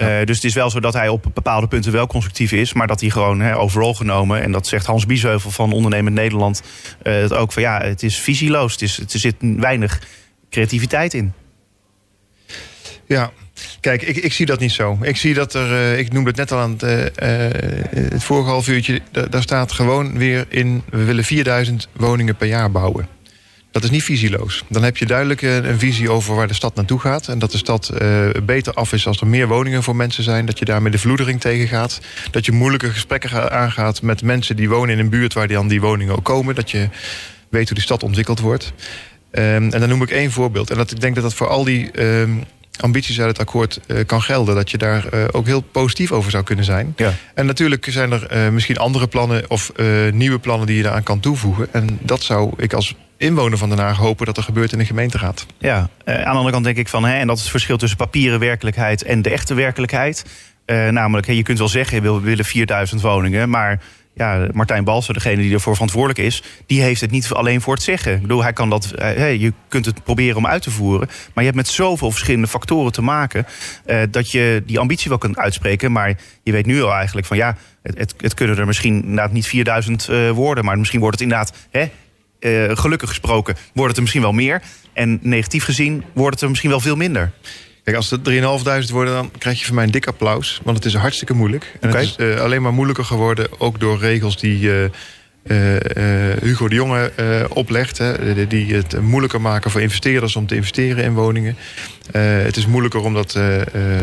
Eh, 0.02 0.26
dus 0.26 0.36
het 0.36 0.44
is 0.44 0.54
wel 0.54 0.70
zo 0.70 0.80
dat 0.80 0.92
hij 0.92 1.08
op 1.08 1.26
bepaalde 1.34 1.66
punten 1.66 1.92
wel 1.92 2.06
constructief 2.06 2.52
is... 2.52 2.72
maar 2.72 2.86
dat 2.86 3.00
hij 3.00 3.10
gewoon 3.10 3.52
overal 3.52 3.94
genomen... 3.94 4.42
en 4.42 4.52
dat 4.52 4.66
zegt 4.66 4.86
Hans 4.86 5.06
Biesheuvel 5.06 5.50
van 5.50 5.72
Ondernemend 5.72 6.14
Nederland... 6.14 6.62
eh, 7.02 7.30
ook 7.30 7.52
van 7.52 7.62
ja, 7.62 7.80
het 7.82 8.02
is 8.02 8.18
visieloos. 8.18 8.72
Het 8.72 8.82
is, 8.82 8.98
er 8.98 9.18
zit 9.18 9.34
weinig 9.40 10.00
creativiteit 10.50 11.14
in. 11.14 11.32
Ja, 13.06 13.30
kijk, 13.80 14.02
ik, 14.02 14.16
ik 14.16 14.32
zie 14.32 14.46
dat 14.46 14.60
niet 14.60 14.72
zo. 14.72 14.98
Ik 15.00 15.16
zie 15.16 15.34
dat 15.34 15.54
er, 15.54 15.72
eh, 15.72 15.98
ik 15.98 16.12
noemde 16.12 16.28
het 16.28 16.38
net 16.38 16.52
al 16.52 16.58
aan 16.58 16.76
het, 16.78 17.12
het 18.12 18.24
vorige 18.24 18.50
half 18.50 18.68
uurtje... 18.68 19.00
da- 19.10 19.26
daar 19.26 19.42
staat 19.42 19.72
gewoon 19.72 20.18
weer 20.18 20.46
in... 20.48 20.82
we 20.90 21.04
willen 21.04 21.24
4000 21.24 21.88
woningen 21.92 22.36
per 22.36 22.48
jaar 22.48 22.70
bouwen. 22.70 23.08
Dat 23.72 23.84
is 23.84 23.90
niet 23.90 24.02
visieloos. 24.02 24.64
Dan 24.68 24.82
heb 24.82 24.96
je 24.96 25.06
duidelijk 25.06 25.42
een, 25.42 25.78
visie 25.78 26.10
over 26.10 26.34
waar 26.34 26.48
de 26.48 26.54
stad 26.54 26.74
naartoe 26.74 27.00
gaat. 27.00 27.28
En 27.28 27.38
dat 27.38 27.52
de 27.52 27.58
stad 27.58 27.88
eh, 27.88 28.28
beter 28.42 28.74
af 28.74 28.92
is 28.92 29.06
als 29.06 29.20
er 29.20 29.26
meer 29.26 29.48
woningen 29.48 29.82
voor 29.82 29.96
mensen 29.96 30.22
zijn. 30.24 30.46
Dat 30.46 30.58
je 30.58 30.64
daarmee 30.64 30.92
de 30.92 30.98
vloedering 30.98 31.40
tegengaat. 31.40 32.00
Dat 32.30 32.46
je 32.46 32.52
moeilijke 32.52 32.90
gesprekken 32.90 33.30
ga- 33.30 33.48
aangaat 33.48 34.02
met 34.02 34.22
mensen 34.22 34.56
die 34.56 34.68
wonen 34.68 34.94
in 34.94 34.98
een 35.00 35.08
buurt... 35.08 35.32
waar 35.32 35.46
die 35.46 35.56
dan 35.56 35.68
die 35.68 35.80
woningen 35.80 36.16
ook 36.16 36.24
komen. 36.24 36.54
Dat 36.54 36.70
je 36.70 36.88
weet 37.48 37.66
hoe 37.66 37.74
die 37.74 37.84
stad 37.84 38.02
ontwikkeld 38.02 38.40
wordt. 38.40 38.72
Ehm, 39.30 39.70
en 39.70 39.80
dan 39.80 39.88
noem 39.88 40.02
ik 40.02 40.10
één 40.10 40.30
voorbeeld. 40.30 40.70
En 40.70 40.76
dat, 40.76 40.90
ik 40.90 41.00
denk 41.00 41.14
dat 41.14 41.24
dat 41.24 41.34
voor 41.34 41.48
al 41.48 41.64
die 41.64 41.90
ehm, 41.90 42.30
ambities 42.80 43.20
uit 43.20 43.28
het 43.28 43.38
akkoord 43.38 43.80
eh, 43.86 43.96
kan 44.06 44.22
gelden. 44.22 44.54
Dat 44.54 44.70
je 44.70 44.78
daar 44.78 45.06
eh, 45.06 45.24
ook 45.30 45.46
heel 45.46 45.60
positief 45.60 46.12
over 46.12 46.30
zou 46.30 46.44
kunnen 46.44 46.64
zijn. 46.64 46.92
Ja. 46.96 47.12
En 47.34 47.46
natuurlijk 47.46 47.86
zijn 47.90 48.12
er 48.12 48.26
eh, 48.26 48.48
misschien 48.48 48.76
andere 48.76 49.06
plannen 49.06 49.50
of 49.50 49.72
nieuwe 50.12 50.38
plannen 50.38 50.66
die 50.66 50.76
je 50.76 50.82
daaraan 50.82 51.02
kan 51.02 51.20
toevoegen. 51.20 51.68
En 51.72 51.98
dat 52.02 52.22
zou 52.22 52.52
ik 52.56 52.72
als 52.72 52.94
inwoner 53.16 53.58
van 53.58 53.68
Den 53.68 53.78
Haag 53.78 53.96
hopen 53.96 54.26
dat 54.26 54.36
er 54.36 54.42
gebeurt 54.42 54.72
in 54.72 54.78
de 54.78 54.84
gemeenteraad. 54.84 55.46
Ja, 55.58 55.76
aan 56.04 56.14
de 56.14 56.24
andere 56.24 56.50
kant 56.50 56.64
denk 56.64 56.76
ik 56.76 56.88
van, 56.88 57.04
hè, 57.04 57.18
en 57.18 57.26
dat 57.26 57.36
is 57.36 57.42
het 57.42 57.50
verschil 57.50 57.76
tussen 57.76 57.98
papieren 57.98 58.38
werkelijkheid 58.38 59.02
en 59.02 59.22
de 59.22 59.30
echte 59.30 59.54
werkelijkheid. 59.54 60.24
Namelijk, 60.66 61.26
hè, 61.26 61.32
je 61.32 61.42
kunt 61.42 61.58
wel 61.58 61.68
zeggen, 61.68 62.02
we 62.02 62.20
willen 62.20 62.44
4000 62.44 63.00
woningen, 63.00 63.50
maar 63.50 63.80
ja, 64.14 64.46
Martijn 64.52 64.84
Balsen, 64.84 65.14
degene 65.14 65.42
die 65.42 65.52
ervoor 65.52 65.72
verantwoordelijk 65.72 66.18
is, 66.18 66.42
die 66.66 66.82
heeft 66.82 67.00
het 67.00 67.10
niet 67.10 67.30
alleen 67.32 67.60
voor 67.60 67.74
het 67.74 67.82
zeggen. 67.82 68.14
Ik 68.14 68.20
bedoel, 68.22 68.42
hij 68.42 68.52
kan 68.52 68.70
dat, 68.70 68.90
eh, 68.90 69.04
hè, 69.04 69.26
je 69.26 69.52
kunt 69.68 69.84
het 69.84 70.04
proberen 70.04 70.36
om 70.36 70.46
uit 70.46 70.62
te 70.62 70.70
voeren, 70.70 71.08
maar 71.08 71.44
je 71.44 71.50
hebt 71.50 71.56
met 71.56 71.68
zoveel 71.68 72.10
verschillende 72.10 72.46
factoren 72.46 72.92
te 72.92 73.02
maken 73.02 73.46
eh, 73.84 74.02
dat 74.10 74.30
je 74.30 74.62
die 74.66 74.78
ambitie 74.78 75.08
wel 75.08 75.18
kunt 75.18 75.38
uitspreken, 75.38 75.92
maar 75.92 76.18
je 76.42 76.52
weet 76.52 76.66
nu 76.66 76.82
al 76.82 76.92
eigenlijk 76.92 77.26
van 77.26 77.36
ja, 77.36 77.56
het, 77.82 77.98
het, 77.98 78.14
het 78.16 78.34
kunnen 78.34 78.58
er 78.58 78.66
misschien 78.66 79.02
inderdaad 79.02 79.32
niet 79.32 79.46
4000 79.46 80.08
eh, 80.08 80.30
worden, 80.30 80.64
maar 80.64 80.78
misschien 80.78 81.00
wordt 81.00 81.20
het 81.20 81.28
inderdaad, 81.28 81.52
hè, 81.70 81.86
gelukkig 82.74 83.08
gesproken, 83.08 83.54
wordt 83.72 83.88
het 83.88 83.96
er 83.96 84.02
misschien 84.02 84.22
wel 84.22 84.32
meer. 84.32 84.62
En 84.92 85.18
negatief 85.22 85.64
gezien 85.64 86.04
wordt 86.12 86.34
het 86.34 86.42
er 86.42 86.48
misschien 86.48 86.70
wel 86.70 86.80
veel 86.80 86.96
minder. 86.96 87.32
Kijk, 87.84 87.96
als 87.96 88.10
het 88.10 88.20
3.500 88.86 88.92
worden, 88.92 89.14
dan 89.14 89.30
krijg 89.38 89.58
je 89.58 89.64
van 89.66 89.74
mij 89.74 89.84
een 89.84 89.90
dik 89.90 90.06
applaus. 90.06 90.60
Want 90.64 90.76
het 90.76 90.86
is 90.86 90.94
hartstikke 90.94 91.34
moeilijk. 91.34 91.76
En 91.80 91.88
het 91.88 91.96
is 92.02 92.16
eh, 92.34 92.40
alleen 92.40 92.62
maar 92.62 92.72
moeilijker 92.72 93.04
geworden, 93.04 93.46
ook 93.60 93.80
door 93.80 93.98
regels 93.98 94.36
die 94.36 94.70
eh, 94.70 94.84
eh, 96.32 96.42
Hugo 96.42 96.68
de 96.68 96.74
Jonge 96.74 97.12
oplegt. 97.48 97.98
Hè, 97.98 98.46
die- 98.46 98.74
het 98.74 99.00
moeilijker 99.00 99.40
maken 99.40 99.70
voor 99.70 99.80
investeerders 99.80 100.36
om 100.36 100.46
te 100.46 100.54
investeren 100.54 101.04
in 101.04 101.12
woningen. 101.14 101.56
Het 102.12 102.56
is 102.56 102.66
moeilijker 102.66 103.00
omdat 103.00 103.38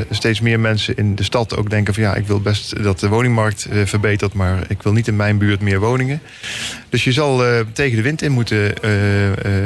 steeds 0.09 0.41
meer 0.41 0.59
mensen 0.59 0.97
in 0.97 1.15
de 1.15 1.23
stad 1.23 1.55
ook 1.55 1.69
denken 1.69 1.93
van 1.93 2.03
ja, 2.03 2.15
ik 2.15 2.27
wil 2.27 2.41
best 2.41 2.83
dat 2.83 2.99
de 2.99 3.07
woningmarkt 3.07 3.67
verbetert, 3.83 4.33
maar 4.33 4.63
ik 4.67 4.81
wil 4.83 4.93
niet 4.93 5.07
in 5.07 5.15
mijn 5.15 5.37
buurt 5.37 5.61
meer 5.61 5.79
woningen. 5.79 6.21
Dus 6.89 7.03
je 7.03 7.11
zal 7.11 7.43
tegen 7.73 7.95
de 7.95 8.01
wind 8.03 8.21
in 8.21 8.31
moeten 8.31 8.73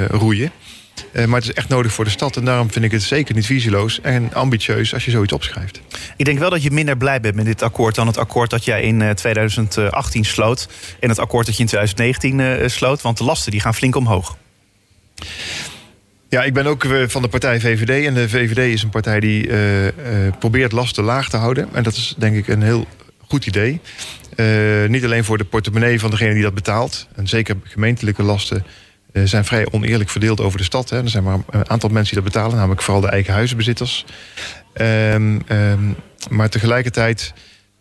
roeien. 0.09 0.51
Eh, 1.11 1.25
maar 1.25 1.39
het 1.39 1.49
is 1.49 1.55
echt 1.55 1.69
nodig 1.69 1.93
voor 1.93 2.05
de 2.05 2.11
stad. 2.11 2.37
En 2.37 2.45
daarom 2.45 2.71
vind 2.71 2.85
ik 2.85 2.91
het 2.91 3.01
zeker 3.01 3.35
niet 3.35 3.45
visieloos 3.45 4.01
en 4.01 4.33
ambitieus 4.33 4.93
als 4.93 5.05
je 5.05 5.11
zoiets 5.11 5.33
opschrijft. 5.33 5.81
Ik 6.17 6.25
denk 6.25 6.39
wel 6.39 6.49
dat 6.49 6.63
je 6.63 6.71
minder 6.71 6.97
blij 6.97 7.19
bent 7.19 7.35
met 7.35 7.45
dit 7.45 7.61
akkoord 7.61 7.95
dan 7.95 8.07
het 8.07 8.17
akkoord 8.17 8.49
dat 8.49 8.65
jij 8.65 8.81
in 8.81 9.01
eh, 9.01 9.09
2018 9.09 10.25
sloot. 10.25 10.67
En 10.99 11.09
het 11.09 11.19
akkoord 11.19 11.45
dat 11.45 11.55
je 11.55 11.61
in 11.61 11.67
2019 11.67 12.39
eh, 12.39 12.69
sloot. 12.69 13.01
Want 13.01 13.17
de 13.17 13.23
lasten 13.23 13.51
die 13.51 13.61
gaan 13.61 13.75
flink 13.75 13.95
omhoog. 13.95 14.37
Ja, 16.33 16.43
ik 16.43 16.53
ben 16.53 16.65
ook 16.65 16.83
eh, 16.83 17.03
van 17.07 17.21
de 17.21 17.27
partij 17.27 17.59
VVD. 17.59 18.05
En 18.05 18.13
de 18.13 18.29
VVD 18.29 18.57
is 18.73 18.83
een 18.83 18.89
partij 18.89 19.19
die 19.19 19.47
eh, 19.47 19.87
eh, 19.87 19.93
probeert 20.39 20.71
lasten 20.71 21.03
laag 21.03 21.29
te 21.29 21.37
houden. 21.37 21.69
En 21.73 21.83
dat 21.83 21.93
is 21.93 22.15
denk 22.17 22.35
ik 22.35 22.47
een 22.47 22.61
heel 22.61 22.87
goed 23.27 23.45
idee. 23.45 23.81
Eh, 24.35 24.45
niet 24.87 25.03
alleen 25.03 25.23
voor 25.23 25.37
de 25.37 25.43
portemonnee 25.43 25.99
van 25.99 26.09
degene 26.09 26.33
die 26.33 26.43
dat 26.43 26.53
betaalt. 26.53 27.07
En 27.15 27.27
zeker 27.27 27.55
gemeentelijke 27.63 28.23
lasten 28.23 28.57
eh, 28.57 28.63
zijn 29.23 29.45
vrij 29.45 29.67
oneerlijk 29.71 30.09
verdeeld 30.09 30.41
over 30.41 30.57
de 30.57 30.63
stad. 30.63 30.89
Hè. 30.89 31.01
Er 31.01 31.09
zijn 31.09 31.23
maar 31.23 31.39
een 31.49 31.69
aantal 31.69 31.89
mensen 31.89 32.13
die 32.15 32.23
dat 32.23 32.33
betalen. 32.33 32.57
Namelijk 32.57 32.81
vooral 32.81 33.01
de 33.01 33.09
eigen 33.09 33.33
huizenbezitters. 33.33 34.05
Ehm, 34.73 35.39
ehm, 35.47 35.91
maar 36.29 36.49
tegelijkertijd 36.49 37.33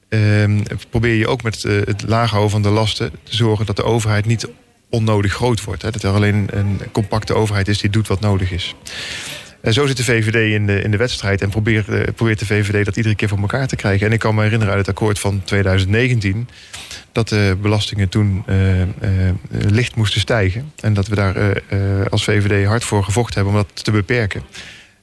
ehm, 0.09 0.61
probeer 0.91 1.15
je 1.15 1.29
ook 1.29 1.43
met 1.43 1.65
eh, 1.65 1.75
het 1.85 2.03
laag 2.07 2.31
houden 2.31 2.51
van 2.51 2.63
de 2.63 2.69
lasten... 2.69 3.11
te 3.11 3.37
zorgen 3.37 3.67
dat 3.67 3.77
de 3.77 3.85
overheid 3.85 4.27
niet 4.27 4.49
onnodig 4.91 5.33
groot 5.33 5.65
wordt. 5.65 5.83
Hè. 5.83 5.91
Dat 5.91 6.03
er 6.03 6.13
alleen 6.13 6.49
een 6.51 6.81
compacte 6.93 7.35
overheid 7.35 7.69
is 7.69 7.81
die 7.81 7.91
doet 7.91 8.09
wat 8.09 8.21
nodig 8.21 8.51
is. 8.51 8.75
En 9.63 9.73
zo 9.73 9.87
zit 9.87 9.97
de 9.97 10.05
VVD 10.05 10.55
in 10.55 10.67
de, 10.67 10.83
in 10.83 10.91
de 10.91 10.97
wedstrijd 10.97 11.43
en 11.43 11.49
probeert, 11.49 11.89
eh, 11.89 12.01
probeert 12.15 12.39
de 12.39 12.47
VVD 12.47 12.85
dat 12.85 12.97
iedere 12.97 13.15
keer 13.15 13.29
voor 13.29 13.39
elkaar 13.39 13.67
te 13.67 13.77
krijgen. 13.77 14.07
En 14.07 14.13
ik 14.13 14.19
kan 14.19 14.35
me 14.35 14.43
herinneren 14.43 14.75
uit 14.75 14.87
het 14.87 14.97
akkoord 14.97 15.19
van 15.19 15.43
2019 15.45 16.49
dat 17.13 17.29
de 17.29 17.59
belastingen 17.61 18.09
toen 18.09 18.43
eh, 18.47 18.83
eh, 18.83 18.89
licht 19.51 19.97
moesten 19.97 20.21
stijgen. 20.21 20.73
En 20.81 20.95
dat 20.95 21.07
we 21.07 21.15
daar 21.15 21.37
eh, 21.37 21.79
als 22.11 22.25
VVD 22.25 22.67
hard 22.67 22.85
voor 22.85 23.05
gevochten 23.05 23.35
hebben 23.35 23.53
om 23.53 23.67
dat 23.67 23.85
te 23.85 23.91
beperken. 23.91 24.43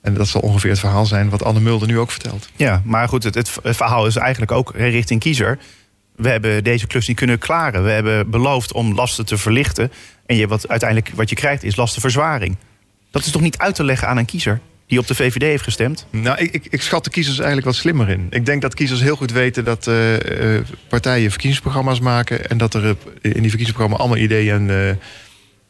En 0.01 0.13
dat 0.13 0.27
zal 0.27 0.41
ongeveer 0.41 0.69
het 0.69 0.79
verhaal 0.79 1.05
zijn 1.05 1.29
wat 1.29 1.43
Anne 1.43 1.59
Mulder 1.59 1.87
nu 1.87 1.99
ook 1.99 2.11
vertelt. 2.11 2.49
Ja, 2.55 2.81
maar 2.85 3.07
goed, 3.07 3.23
het, 3.23 3.35
het 3.35 3.49
verhaal 3.63 4.05
is 4.05 4.15
eigenlijk 4.15 4.51
ook 4.51 4.73
richting 4.75 5.19
kiezer. 5.19 5.59
We 6.15 6.29
hebben 6.29 6.63
deze 6.63 6.87
klus 6.87 7.07
niet 7.07 7.17
kunnen 7.17 7.39
klaren. 7.39 7.83
We 7.83 7.89
hebben 7.89 8.29
beloofd 8.29 8.73
om 8.73 8.93
lasten 8.93 9.25
te 9.25 9.37
verlichten. 9.37 9.91
En 10.25 10.35
je, 10.35 10.47
wat, 10.47 10.67
uiteindelijk 10.67 11.11
wat 11.15 11.29
je 11.29 11.35
krijgt 11.35 11.63
is 11.63 11.75
lastenverzwaring. 11.75 12.55
Dat 13.11 13.25
is 13.25 13.31
toch 13.31 13.41
niet 13.41 13.57
uit 13.57 13.75
te 13.75 13.83
leggen 13.83 14.07
aan 14.07 14.17
een 14.17 14.25
kiezer 14.25 14.59
die 14.89 14.99
op 14.99 15.07
de 15.07 15.15
VVD 15.15 15.41
heeft 15.41 15.63
gestemd? 15.63 16.05
Nou, 16.09 16.37
ik, 16.37 16.53
ik, 16.53 16.67
ik 16.69 16.81
schat 16.81 17.03
de 17.03 17.09
kiezers 17.09 17.37
eigenlijk 17.37 17.67
wat 17.67 17.75
slimmer 17.75 18.09
in. 18.09 18.27
Ik 18.29 18.45
denk 18.45 18.61
dat 18.61 18.73
kiezers 18.73 19.01
heel 19.01 19.15
goed 19.15 19.31
weten 19.31 19.63
dat 19.63 19.87
eh, 19.87 20.55
eh, 20.55 20.65
partijen 20.87 21.29
verkiezingsprogramma's 21.29 21.99
maken. 21.99 22.49
En 22.49 22.57
dat 22.57 22.73
er 22.73 22.83
in 22.83 22.95
die 23.21 23.31
verkiezingsprogramma's 23.31 23.99
allemaal 23.99 24.17
ideeën 24.17 24.69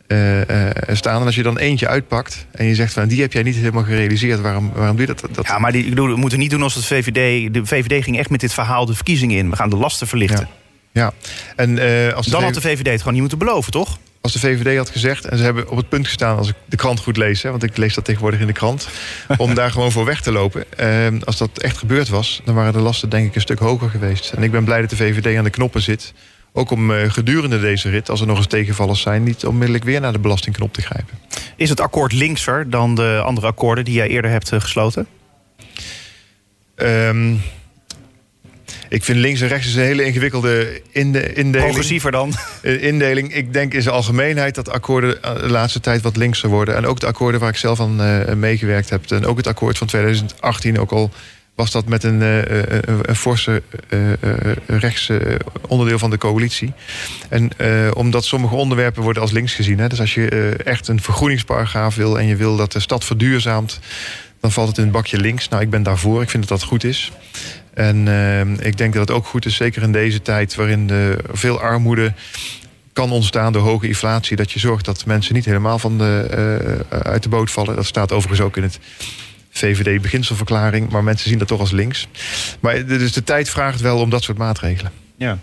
eh, 0.07 0.69
staan. 0.91 1.19
En 1.19 1.25
als 1.25 1.35
je 1.35 1.43
dan 1.43 1.57
eentje 1.57 1.87
uitpakt 1.87 2.45
en 2.51 2.65
je 2.65 2.75
zegt 2.75 2.93
van 2.93 3.07
die 3.07 3.21
heb 3.21 3.33
jij 3.33 3.43
niet 3.43 3.55
helemaal 3.55 3.83
gerealiseerd, 3.83 4.41
waarom, 4.41 4.71
waarom 4.73 4.95
doe 4.95 5.07
je 5.07 5.13
dat? 5.13 5.35
dat 5.35 5.47
Ja, 5.47 5.59
maar 5.59 5.71
die, 5.71 5.83
ik 5.83 5.89
bedoel, 5.89 6.07
we 6.07 6.15
moeten 6.15 6.39
niet 6.39 6.51
doen 6.51 6.63
als 6.63 6.75
het 6.75 6.85
VVD. 6.85 7.53
De 7.53 7.65
VVD 7.65 8.03
ging 8.03 8.17
echt 8.17 8.29
met 8.29 8.39
dit 8.39 8.53
verhaal 8.53 8.85
de 8.85 8.95
verkiezingen 8.95 9.37
in. 9.37 9.49
We 9.49 9.55
gaan 9.55 9.69
de 9.69 9.77
lasten 9.77 10.07
verlichten. 10.07 10.47
ja. 10.91 11.13
En 11.55 11.79
als, 12.13 12.27
Dan 12.27 12.43
had 12.43 12.53
de 12.53 12.61
VVD 12.61 12.85
het 12.85 12.97
gewoon 12.97 13.13
niet 13.13 13.21
moeten 13.21 13.37
beloven, 13.37 13.71
toch? 13.71 13.99
Als 14.21 14.33
de 14.33 14.39
VVD 14.39 14.77
had 14.77 14.89
gezegd, 14.89 15.25
en 15.25 15.37
ze 15.37 15.43
hebben 15.43 15.69
op 15.69 15.77
het 15.77 15.89
punt 15.89 16.05
gestaan, 16.05 16.37
als 16.37 16.49
ik 16.49 16.55
de 16.65 16.75
krant 16.75 16.99
goed 16.99 17.17
lees, 17.17 17.41
hè, 17.41 17.49
want 17.49 17.63
ik 17.63 17.77
lees 17.77 17.93
dat 17.93 18.05
tegenwoordig 18.05 18.39
in 18.39 18.47
de 18.47 18.53
krant, 18.53 18.89
om 19.37 19.53
daar 19.53 19.71
gewoon 19.71 19.91
voor 19.91 20.05
weg 20.05 20.21
te 20.21 20.31
lopen. 20.31 20.63
Eh, 20.77 21.07
als 21.23 21.37
dat 21.37 21.57
echt 21.57 21.77
gebeurd 21.77 22.09
was, 22.09 22.41
dan 22.45 22.55
waren 22.55 22.73
de 22.73 22.79
lasten 22.79 23.09
denk 23.09 23.27
ik 23.27 23.35
een 23.35 23.41
stuk 23.41 23.59
hoger 23.59 23.89
geweest. 23.89 24.31
En 24.31 24.43
ik 24.43 24.51
ben 24.51 24.63
blij 24.63 24.81
dat 24.81 24.89
de 24.89 24.95
VVD 24.95 25.37
aan 25.37 25.43
de 25.43 25.49
knoppen 25.49 25.81
zit. 25.81 26.13
Ook 26.53 26.71
om 26.71 26.93
eh, 26.93 27.11
gedurende 27.11 27.59
deze 27.59 27.89
rit, 27.89 28.09
als 28.09 28.21
er 28.21 28.27
nog 28.27 28.37
eens 28.37 28.47
tegenvallers 28.47 29.01
zijn, 29.01 29.23
niet 29.23 29.45
onmiddellijk 29.45 29.83
weer 29.83 30.01
naar 30.01 30.11
de 30.11 30.19
belastingknop 30.19 30.73
te 30.73 30.81
grijpen. 30.81 31.19
Is 31.55 31.69
het 31.69 31.79
akkoord 31.79 32.13
linkser 32.13 32.69
dan 32.69 32.95
de 32.95 33.21
andere 33.25 33.47
akkoorden 33.47 33.85
die 33.85 33.93
jij 33.93 34.07
eerder 34.07 34.31
hebt 34.31 34.51
eh, 34.51 34.59
gesloten? 34.59 35.07
Ehm, 36.75 37.35
ik 38.89 39.03
vind 39.03 39.17
links 39.17 39.41
en 39.41 39.47
rechts 39.47 39.67
is 39.67 39.75
een 39.75 39.81
hele 39.81 40.03
ingewikkelde 40.03 40.81
inde- 40.91 41.33
indeling. 41.33 41.65
Progressiever 41.65 42.11
dan? 42.11 42.33
Eh, 42.61 42.83
indeling. 42.83 43.33
Ik 43.35 43.53
denk 43.53 43.73
in 43.73 43.81
zijn 43.81 43.95
algemeenheid 43.95 44.55
dat 44.55 44.69
akkoorden 44.69 45.23
eh, 45.23 45.35
de 45.35 45.49
laatste 45.49 45.79
tijd 45.79 46.01
wat 46.01 46.17
linkser 46.17 46.49
worden. 46.49 46.75
En 46.75 46.85
ook 46.85 46.99
de 46.99 47.05
akkoorden 47.05 47.39
waar 47.39 47.49
ik 47.49 47.57
zelf 47.57 47.79
aan 47.79 48.01
eh, 48.01 48.33
meegewerkt 48.33 48.89
heb. 48.89 49.11
En 49.11 49.25
ook 49.25 49.37
het 49.37 49.47
akkoord 49.47 49.77
van 49.77 49.87
2018, 49.87 50.79
ook 50.79 50.91
al 50.91 51.11
was 51.55 51.71
dat 51.71 51.87
met 51.87 52.03
een, 52.03 52.23
forse 53.15 53.61
eh, 53.89 53.99
rechtse 54.67 55.39
onderdeel 55.67 55.99
van 55.99 56.09
de 56.09 56.17
coalitie. 56.17 56.73
En 57.29 57.49
omdat 57.93 58.25
sommige 58.25 58.55
onderwerpen 58.55 59.03
worden 59.03 59.21
als 59.21 59.31
links 59.31 59.53
gezien. 59.53 59.79
Hè, 59.79 59.87
dus 59.87 59.99
als 59.99 60.13
je 60.13 60.55
echt 60.63 60.87
een 60.87 61.01
vergroeningsparagraaf 61.01 61.95
wil 61.95 62.19
en 62.19 62.25
je 62.25 62.35
wil 62.35 62.55
dat 62.55 62.71
de 62.71 62.79
stad 62.79 63.03
verduurzaamt, 63.03 63.79
dan 64.39 64.51
valt 64.51 64.67
het 64.67 64.77
in 64.77 64.83
het 64.83 64.91
bakje 64.91 65.17
links. 65.17 65.47
Nou, 65.49 65.61
ik 65.61 65.69
ben 65.69 65.83
daarvoor. 65.83 66.21
Ik 66.21 66.29
vind 66.29 66.47
dat 66.47 66.59
dat 66.59 66.67
goed 66.67 66.83
is. 66.83 67.11
En 67.73 68.07
eh, 68.07 68.67
ik 68.67 68.77
denk 68.77 68.93
dat 68.93 69.07
het 69.07 69.17
ook 69.17 69.25
goed 69.25 69.45
is, 69.45 69.55
zeker 69.55 69.81
in 69.81 69.91
deze 69.91 70.21
tijd 70.21 70.55
waarin 70.55 70.87
de, 70.87 71.17
veel 71.31 71.59
armoede 71.59 72.13
kan 72.93 73.11
ontstaan 73.11 73.53
door 73.53 73.61
hoge 73.61 73.87
inflatie. 73.87 74.35
Dat 74.35 74.51
je 74.51 74.59
zorgt 74.59 74.85
dat 74.85 75.05
mensen 75.05 75.33
niet 75.33 75.45
helemaal 75.45 75.79
van 75.79 75.97
de, 75.97 76.27
eh, 76.89 76.99
uit 76.99 77.23
de 77.23 77.29
boot 77.29 77.51
vallen. 77.51 77.75
Dat 77.75 77.85
staat 77.85 78.11
overigens 78.11 78.41
ook 78.47 78.57
in 78.57 78.63
het 78.63 78.79
VVD-beginselverklaring. 79.49 80.89
Maar 80.89 81.03
mensen 81.03 81.29
zien 81.29 81.39
dat 81.39 81.47
toch 81.47 81.59
als 81.59 81.71
links. 81.71 82.07
Maar 82.59 82.85
dus 82.85 83.13
de 83.13 83.23
tijd 83.23 83.49
vraagt 83.49 83.81
wel 83.81 83.99
om 83.99 84.09
dat 84.09 84.23
soort 84.23 84.37
maatregelen. 84.37 84.91
Ja. 85.17 85.37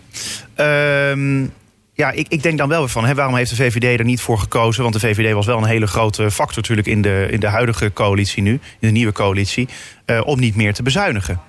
Ehm, 0.54 1.46
ja, 1.92 2.10
ik, 2.10 2.28
ik 2.28 2.42
denk 2.42 2.58
dan 2.58 2.68
wel 2.68 2.80
weer 2.80 2.88
van, 2.88 3.04
hè, 3.04 3.14
waarom 3.14 3.36
heeft 3.36 3.50
de 3.50 3.56
VVD 3.56 3.98
er 3.98 4.04
niet 4.04 4.20
voor 4.20 4.38
gekozen? 4.38 4.82
Want 4.82 4.94
de 4.94 5.00
VVD 5.00 5.32
was 5.32 5.46
wel 5.46 5.58
een 5.58 5.64
hele 5.64 5.86
grote 5.86 6.30
factor 6.30 6.56
natuurlijk 6.56 6.88
in 6.88 7.02
de, 7.02 7.28
in 7.30 7.40
de 7.40 7.46
huidige 7.46 7.92
coalitie 7.92 8.42
nu, 8.42 8.52
in 8.52 8.60
de 8.80 8.90
nieuwe 8.90 9.12
coalitie, 9.12 9.68
eh, 10.04 10.20
om 10.24 10.40
niet 10.40 10.56
meer 10.56 10.74
te 10.74 10.82
bezuinigen. 10.82 11.40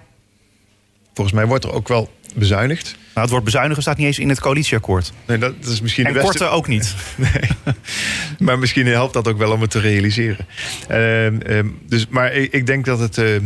Volgens 1.17 1.35
mij 1.37 1.45
wordt 1.47 1.63
er 1.63 1.71
ook 1.73 1.87
wel 1.87 2.11
bezuinigd. 2.35 2.85
Nou, 2.85 3.19
het 3.21 3.29
woord 3.29 3.43
bezuinigen 3.43 3.81
staat 3.81 3.97
niet 3.97 4.05
eens 4.07 4.19
in 4.19 4.29
het 4.29 4.39
coalitieakkoord. 4.39 5.11
Nee, 5.25 5.37
dat 5.37 5.53
is 5.61 5.81
misschien 5.81 6.05
En 6.05 6.13
de 6.13 6.19
beste- 6.19 6.37
korten 6.37 6.51
ook 6.55 6.67
niet. 6.67 6.95
Nee. 7.15 7.49
Maar 8.39 8.59
misschien 8.59 8.87
helpt 8.87 9.13
dat 9.13 9.27
ook 9.27 9.37
wel 9.37 9.51
om 9.51 9.61
het 9.61 9.69
te 9.71 9.79
realiseren. 9.79 10.45
Ehm, 10.87 11.37
ehm, 11.41 11.67
dus, 11.87 12.07
maar 12.09 12.33
ik, 12.33 12.53
ik 12.53 12.65
denk 12.65 12.85
dat 12.85 12.99
het 12.99 13.17
ehm, 13.17 13.43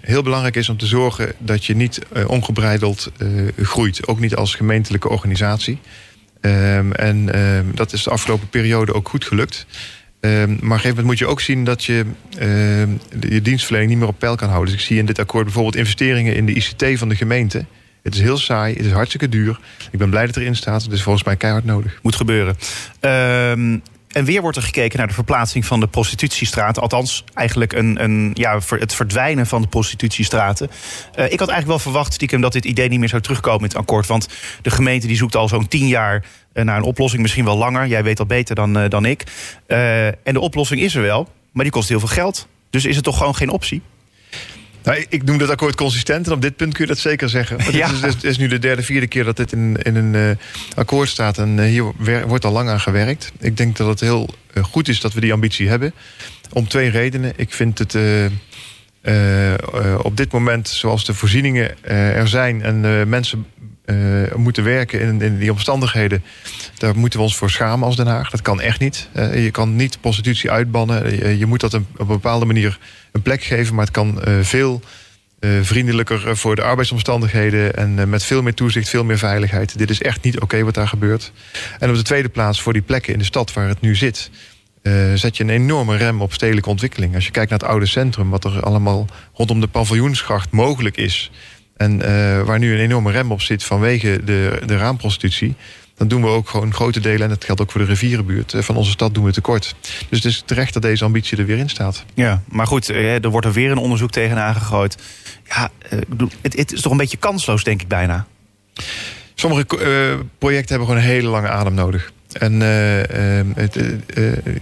heel 0.00 0.22
belangrijk 0.22 0.56
is 0.56 0.68
om 0.68 0.76
te 0.76 0.86
zorgen 0.86 1.32
dat 1.38 1.64
je 1.64 1.76
niet 1.76 1.98
eh, 2.12 2.28
ongebreideld 2.28 3.10
eh, 3.18 3.28
groeit. 3.62 4.06
Ook 4.06 4.20
niet 4.20 4.34
als 4.34 4.54
gemeentelijke 4.54 5.08
organisatie. 5.08 5.78
En 6.40 7.30
dat 7.74 7.92
is 7.92 8.02
de 8.02 8.10
afgelopen 8.10 8.48
periode 8.48 8.94
ook 8.94 9.08
goed 9.08 9.24
gelukt. 9.24 9.66
Ehm, 10.24 10.32
maar 10.32 10.56
op 10.56 10.62
een 10.62 10.68
gegeven 10.70 10.88
moment 10.88 11.06
moet 11.06 11.18
je 11.18 11.26
ook 11.26 11.40
zien 11.40 11.64
dat 11.64 11.84
je 11.84 12.04
ehm, 12.38 12.90
je 13.28 13.42
dienstverlening 13.42 13.90
niet 13.90 14.00
meer 14.00 14.08
op 14.08 14.18
peil 14.18 14.36
kan 14.36 14.48
houden. 14.48 14.72
Dus 14.72 14.82
ik 14.82 14.86
zie 14.86 14.98
in 14.98 15.06
dit 15.06 15.18
akkoord 15.18 15.44
bijvoorbeeld 15.44 15.76
investeringen 15.76 16.34
in 16.34 16.46
de 16.46 16.52
ICT 16.52 16.98
van 16.98 17.08
de 17.08 17.16
gemeente. 17.16 17.64
Het 18.02 18.14
is 18.14 18.20
heel 18.20 18.38
saai, 18.38 18.74
het 18.76 18.84
is 18.84 18.92
hartstikke 18.92 19.28
duur. 19.28 19.60
Ik 19.90 19.98
ben 19.98 20.10
blij 20.10 20.26
dat 20.26 20.36
erin 20.36 20.56
staat. 20.56 20.82
Het 20.82 20.92
is 20.92 21.02
volgens 21.02 21.24
mij 21.24 21.36
keihard 21.36 21.64
nodig. 21.64 21.98
Moet 22.02 22.16
gebeuren. 22.16 22.56
Ehm, 23.00 23.78
en 24.14 24.24
weer 24.24 24.42
wordt 24.42 24.56
er 24.56 24.62
gekeken 24.62 24.98
naar 24.98 25.08
de 25.08 25.14
verplaatsing 25.14 25.66
van 25.66 25.80
de 25.80 25.86
prostitutiestraat. 25.86 26.80
Althans, 26.80 27.24
eigenlijk 27.34 27.72
een, 27.72 28.02
een, 28.02 28.30
ja, 28.34 28.60
het 28.68 28.94
verdwijnen 28.94 29.46
van 29.46 29.62
de 29.62 29.68
prostitutiestraten. 29.68 30.70
Eh, 31.14 31.24
ik 31.24 31.38
had 31.38 31.48
eigenlijk 31.48 31.66
wel 31.66 31.78
verwacht, 31.78 32.12
stiekem, 32.12 32.40
dat 32.40 32.52
dit 32.52 32.64
idee 32.64 32.88
niet 32.88 32.98
meer 32.98 33.08
zou 33.08 33.22
terugkomen 33.22 33.60
in 33.60 33.66
het 33.66 33.76
akkoord. 33.76 34.06
Want 34.06 34.28
de 34.62 34.70
gemeente 34.70 35.06
die 35.06 35.16
zoekt 35.16 35.36
al 35.36 35.48
zo'n 35.48 35.68
tien 35.68 35.86
jaar 35.86 36.24
eh, 36.52 36.64
naar 36.64 36.76
een 36.76 36.82
oplossing. 36.82 37.22
Misschien 37.22 37.44
wel 37.44 37.56
langer. 37.56 37.86
Jij 37.86 38.02
weet 38.02 38.16
dat 38.16 38.28
beter 38.28 38.54
dan, 38.54 38.78
eh, 38.78 38.90
dan 38.90 39.04
ik. 39.04 39.24
En 39.66 40.34
de 40.34 40.40
oplossing 40.40 40.80
is 40.80 40.94
er 40.94 41.02
wel, 41.02 41.28
maar 41.52 41.64
die 41.64 41.72
kost 41.72 41.88
heel 41.88 41.98
veel 41.98 42.08
geld. 42.08 42.48
Dus 42.70 42.84
is 42.84 42.94
het 42.94 43.04
toch 43.04 43.16
gewoon 43.16 43.34
geen 43.34 43.50
optie? 43.50 43.82
Nou, 44.84 45.04
ik- 45.08 45.22
noem 45.24 45.38
dat 45.38 45.50
akkoord 45.50 45.74
consistent 45.74 46.26
en 46.26 46.32
op 46.32 46.42
dit 46.42 46.56
punt 46.56 46.72
kun 46.74 46.84
je 46.84 46.90
dat 46.90 46.98
zeker 47.00 47.28
zeggen. 47.28 47.58
Ja. 47.72 47.90
Het, 47.94 48.16
is, 48.16 48.30
is 48.30 48.38
nu 48.38 48.46
de 48.48 48.58
derde, 48.58 48.82
vierde 48.82 49.06
keer 49.06 49.24
dat 49.24 49.36
dit 49.36 49.52
in, 49.52 49.76
in 49.82 49.96
een 49.96 50.14
eh, 50.14 50.76
akkoord 50.76 51.08
staat. 51.08 51.38
En 51.38 51.58
eh, 51.58 51.64
hier 51.66 51.92
wer- 51.98 52.28
wordt 52.28 52.44
al 52.44 52.52
lang 52.52 52.68
aan 52.68 52.80
gewerkt. 52.80 53.32
Ik 53.40 53.56
denk 53.56 53.76
dat 53.76 53.88
het 53.88 54.00
heel 54.00 54.34
eh, 54.52 54.64
goed 54.64 54.88
is 54.88 55.00
dat 55.00 55.12
we 55.12 55.20
die 55.20 55.32
ambitie 55.32 55.68
hebben. 55.68 55.94
Om 56.52 56.68
twee 56.68 56.90
redenen. 56.90 57.32
Ik 57.36 57.52
vind 57.52 57.78
het 57.78 57.96
op 60.02 60.16
dit 60.16 60.32
moment, 60.32 60.68
zoals 60.68 61.04
de 61.04 61.14
voorzieningen 61.14 61.84
er 61.84 62.28
zijn... 62.28 62.62
en 62.62 63.08
mensen 63.08 63.46
moeten 64.36 64.64
werken 64.64 65.00
in, 65.00 65.20
in 65.22 65.38
die 65.38 65.50
omstandigheden... 65.52 66.22
daar 66.78 66.96
moeten 66.96 67.18
we 67.18 67.24
ons 67.24 67.36
voor 67.36 67.50
schamen 67.50 67.86
als 67.86 67.96
Den 67.96 68.06
Haag. 68.06 68.30
Dat 68.30 68.42
kan 68.42 68.60
echt 68.60 68.80
niet. 68.80 69.08
Eh, 69.12 69.44
je 69.44 69.50
kan 69.50 69.76
niet 69.76 70.00
prostitutie 70.00 70.50
uitbannen. 70.50 71.16
Je, 71.16 71.38
je 71.38 71.46
moet 71.46 71.60
dat 71.60 71.74
op 71.74 71.84
een 71.96 72.06
bepaalde 72.06 72.44
manier 72.46 72.78
een 73.12 73.22
plek 73.22 73.42
geven... 73.42 73.74
maar 73.74 73.84
het 73.84 73.94
kan 73.94 74.22
eh, 74.22 74.34
veel 74.40 74.80
eh, 75.40 75.50
vriendelijker 75.62 76.28
eh, 76.28 76.34
voor 76.34 76.56
de 76.56 76.62
arbeidsomstandigheden... 76.62 77.76
en 77.76 77.98
eh, 77.98 78.04
met 78.06 78.24
veel 78.24 78.42
meer 78.42 78.54
toezicht, 78.54 78.88
veel 78.88 79.04
meer 79.04 79.18
veiligheid. 79.18 79.78
Dit 79.78 79.90
is 79.90 80.02
echt 80.02 80.22
niet 80.22 80.40
oké 80.40 80.62
wat 80.64 80.74
daar 80.74 80.88
gebeurt. 80.88 81.32
En 81.78 81.90
op 81.90 81.96
de 81.96 82.02
tweede 82.02 82.28
plaats 82.28 82.62
voor 82.62 82.72
die 82.72 82.82
plekken 82.82 83.12
in 83.12 83.18
de 83.18 83.24
stad 83.24 83.52
waar 83.52 83.68
het 83.68 83.80
nu 83.80 83.94
zit... 83.94 84.30
eh, 84.82 84.92
zet 85.14 85.36
je 85.36 85.42
een 85.42 85.50
enorme 85.50 85.96
rem 85.96 86.22
op 86.22 86.32
stedelijke 86.32 86.68
ontwikkeling. 86.68 87.14
Als 87.14 87.24
je 87.24 87.30
kijkt 87.30 87.50
naar 87.50 87.58
het 87.58 87.68
oude 87.68 87.86
centrum... 87.86 88.30
wat 88.30 88.44
er 88.44 88.62
allemaal 88.62 89.06
rondom 89.34 89.60
de 89.60 89.66
paviljoensgracht 89.66 90.50
mogelijk 90.50 90.96
is... 90.96 91.30
en 91.76 92.02
eh, 92.02 92.42
waar 92.42 92.58
nu 92.58 92.72
een 92.72 92.80
enorme 92.80 93.10
rem 93.10 93.32
op 93.32 93.40
zit 93.42 93.64
vanwege 93.64 94.20
de, 94.24 94.62
de 94.66 94.76
raamprostitutie... 94.76 95.54
dan 95.96 96.08
doen 96.08 96.22
we 96.22 96.28
ook 96.28 96.48
gewoon 96.48 96.74
grote 96.74 97.00
delen... 97.00 97.22
en 97.22 97.28
dat 97.28 97.44
geldt 97.44 97.60
ook 97.60 97.70
voor 97.70 97.80
de 97.80 97.86
rivierenbuurt... 97.86 98.54
eh, 98.54 98.62
van 98.62 98.76
onze 98.76 98.90
stad 98.90 99.14
doen 99.14 99.24
we 99.24 99.32
tekort. 99.32 99.74
Dus 100.08 100.22
het 100.22 100.32
is 100.32 100.42
terecht 100.46 100.72
dat 100.72 100.82
deze 100.82 101.04
ambitie 101.04 101.38
er 101.38 101.46
weer 101.46 101.58
in 101.58 101.68
staat. 101.68 102.04
Ja, 102.14 102.42
maar 102.48 102.66
goed, 102.66 102.88
eh, 102.88 103.24
er 103.24 103.30
wordt 103.30 103.46
er 103.46 103.52
weer 103.52 103.70
een 103.70 103.78
onderzoek 103.78 104.10
tegenaan 104.10 104.54
gegooid. 104.54 104.96
Ja, 105.48 105.70
eh, 105.90 105.98
het, 106.42 106.56
het 106.56 106.72
is 106.72 106.80
toch 106.80 106.92
een 106.92 106.98
beetje 106.98 107.16
kansloos, 107.16 107.64
denk 107.64 107.82
ik 107.82 107.88
bijna. 107.88 108.26
Sommige 109.34 109.64
projecten 110.38 110.68
hebben 110.68 110.88
gewoon 110.88 111.02
een 111.02 111.08
hele 111.08 111.28
lange 111.28 111.48
adem 111.48 111.74
nodig. 111.74 112.12
En 112.32 112.62
eh, 112.62 113.38
eh, 113.40 113.46
het, 113.54 113.76
eh, 113.76 114.32
eh, 114.32 114.56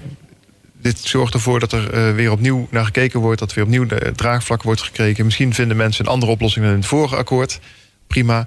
dit 0.80 0.98
zorgt 0.98 1.34
ervoor 1.34 1.60
dat 1.60 1.72
er 1.72 2.14
weer 2.14 2.30
opnieuw 2.30 2.66
naar 2.70 2.84
gekeken 2.84 3.20
wordt, 3.20 3.38
dat 3.38 3.54
weer 3.54 3.64
opnieuw 3.64 3.86
draagvlak 4.16 4.62
wordt 4.62 4.82
gekregen. 4.82 5.24
Misschien 5.24 5.54
vinden 5.54 5.76
mensen 5.76 6.04
een 6.04 6.12
andere 6.12 6.32
oplossing 6.32 6.64
dan 6.64 6.74
in 6.74 6.80
het 6.80 6.88
vorige 6.88 7.16
akkoord. 7.16 7.60
Prima. 8.12 8.46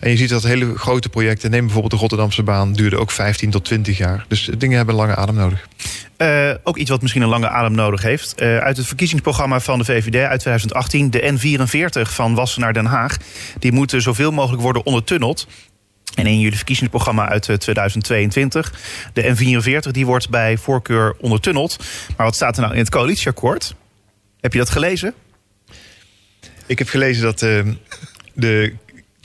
En 0.00 0.10
je 0.10 0.16
ziet 0.16 0.28
dat 0.28 0.42
hele 0.42 0.78
grote 0.78 1.08
projecten, 1.08 1.50
neem 1.50 1.60
bijvoorbeeld 1.64 1.92
de 1.92 1.98
Rotterdamse 1.98 2.42
baan, 2.42 2.72
duurden 2.72 2.98
ook 2.98 3.10
15 3.10 3.50
tot 3.50 3.64
20 3.64 3.98
jaar. 3.98 4.24
Dus 4.28 4.50
dingen 4.58 4.76
hebben 4.76 4.94
een 4.94 5.00
lange 5.00 5.16
adem 5.16 5.34
nodig. 5.34 5.68
Eh, 6.16 6.50
ook 6.62 6.76
iets 6.76 6.90
wat 6.90 7.02
misschien 7.02 7.22
een 7.22 7.28
lange 7.28 7.48
adem 7.48 7.74
nodig 7.74 8.02
heeft. 8.02 8.34
Eh, 8.34 8.58
uit 8.58 8.76
het 8.76 8.86
verkiezingsprogramma 8.86 9.60
van 9.60 9.78
de 9.78 9.84
VVD 9.84 10.16
uit 10.16 10.40
2018, 10.40 11.10
de 11.10 11.20
N44 11.20 12.12
van 12.12 12.34
Wassen 12.34 12.60
naar 12.60 12.72
Den 12.72 12.84
Haag, 12.84 13.16
die 13.58 13.72
moeten 13.72 14.02
zoveel 14.02 14.30
mogelijk 14.30 14.62
worden 14.62 14.86
ondertunneld. 14.86 15.46
En 16.14 16.26
in 16.26 16.40
jullie 16.40 16.56
verkiezingsprogramma 16.56 17.28
uit 17.28 17.48
eh, 17.48 17.56
2022, 17.56 18.72
de 19.12 19.22
N44, 19.22 19.90
die 19.90 20.06
wordt 20.06 20.30
bij 20.30 20.56
voorkeur 20.56 21.16
ondertunneld. 21.20 21.76
Maar 22.16 22.26
wat 22.26 22.34
staat 22.34 22.56
er 22.56 22.62
nou 22.62 22.74
in 22.74 22.80
het 22.80 22.90
coalitieakkoord? 22.90 23.74
Heb 24.40 24.52
je 24.52 24.58
dat 24.58 24.70
gelezen? 24.70 25.14
Ik 26.66 26.78
heb 26.78 26.88
gelezen 26.88 27.22
dat 27.22 27.42
eh, 27.42 27.60
de 28.32 28.74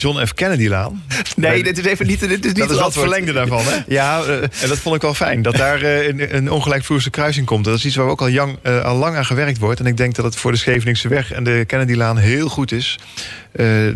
John 0.00 0.26
F. 0.26 0.34
Kennedy-laan... 0.34 1.02
Nee, 1.36 1.62
dit 1.62 1.78
is 1.78 1.84
even 1.84 2.06
niet. 2.06 2.20
Dit 2.20 2.44
is 2.44 2.52
niet 2.52 2.56
dat 2.56 2.70
is 2.70 2.78
wat 2.78 2.92
verlengde 2.92 3.32
daarvan, 3.32 3.62
hè? 3.64 3.76
Ja, 3.86 4.22
eh, 4.22 4.42
En 4.42 4.68
dat 4.68 4.78
vond 4.78 4.94
ik 4.96 5.02
wel 5.02 5.14
fijn, 5.14 5.42
dat 5.42 5.56
daar 5.56 5.82
eh, 5.82 6.08
een, 6.08 6.36
een 6.36 6.50
ongelijkvloerse 6.50 7.10
kruising 7.10 7.46
komt. 7.46 7.64
Dat 7.64 7.74
is 7.76 7.84
iets 7.84 7.96
waar 7.96 8.06
ook 8.06 8.20
al, 8.20 8.28
eh, 8.62 8.84
al 8.84 8.96
lang 8.96 9.16
aan 9.16 9.24
gewerkt 9.24 9.58
wordt. 9.58 9.80
En 9.80 9.86
ik 9.86 9.96
denk 9.96 10.14
dat 10.14 10.24
het 10.24 10.36
voor 10.36 10.52
de 10.52 10.58
Scheveningse 10.58 11.08
weg 11.08 11.32
en 11.32 11.44
de 11.44 11.64
Kennedylaan 11.66 12.16
heel 12.16 12.48
goed 12.48 12.72
is... 12.72 12.98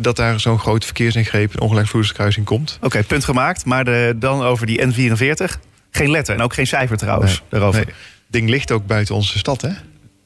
dat 0.01 0.17
daar 0.17 0.41
zo'n 0.41 0.59
grote 0.59 0.87
verkeersingreep, 0.87 1.55
een 1.55 1.61
ongelijkvloerse 1.61 2.13
kruising 2.13 2.47
komt. 2.47 2.79
Oké, 2.81 3.03
punt 3.03 3.25
gemaakt. 3.25 3.65
Maar 3.65 3.85
de, 3.85 4.15
dan 4.17 4.43
over 4.43 4.67
die 4.67 4.81
N44. 4.81 5.59
Geen 5.91 6.11
letter 6.11 6.35
en 6.35 6.43
ook 6.43 6.55
geen 6.55 6.67
cijfer 6.67 6.97
trouwens 6.97 7.33
Nee, 7.33 7.49
daarover. 7.49 7.85
Nee, 7.87 7.95
ding 8.29 8.49
ligt 8.49 8.73
ook 8.73 8.87
buiten 8.87 9.15
onze 9.15 9.39
stad, 9.39 9.61
hè? 9.61 9.71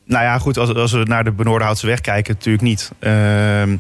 Nou 0.09 0.25
ja, 0.25 0.39
goed, 0.39 0.59
als, 0.59 0.75
als 0.75 0.93
we 0.93 1.03
naar 1.05 1.25
de 1.25 1.33
Benoordenhoutse 1.33 1.87
weg 1.87 2.01
kijken, 2.01 2.35
natuurlijk 2.35 2.65
niet. 2.65 2.91
Ehm, 2.99 3.77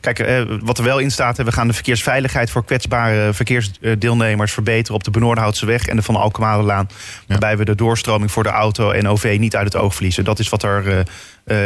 kijk, 0.00 0.18
eh, 0.18 0.42
wat 0.60 0.78
er 0.78 0.84
wel 0.84 0.98
in 0.98 1.10
staat, 1.10 1.36
we 1.36 1.52
gaan 1.52 1.66
de 1.66 1.72
verkeersveiligheid 1.72 2.50
voor 2.50 2.64
kwetsbare 2.64 3.32
verkeersdeelnemers 3.32 4.52
verbeteren 4.52 4.94
op 4.94 5.04
de 5.04 5.10
Benoordenhoutse 5.10 5.66
weg 5.66 5.86
en 5.86 5.96
de 5.96 6.02
Van 6.02 6.16
Alkemalenlaan. 6.16 6.88
Waarbij 7.26 7.56
we 7.56 7.64
de 7.64 7.74
doorstroming 7.74 8.30
voor 8.30 8.42
de 8.42 8.48
auto 8.48 8.90
en 8.90 9.08
OV 9.08 9.36
niet 9.38 9.56
uit 9.56 9.72
het 9.72 9.82
oog 9.82 9.94
verliezen. 9.94 10.24
Dat 10.24 10.38
is 10.38 10.48
wat 10.48 10.62
er 10.62 11.04
eh, 11.44 11.56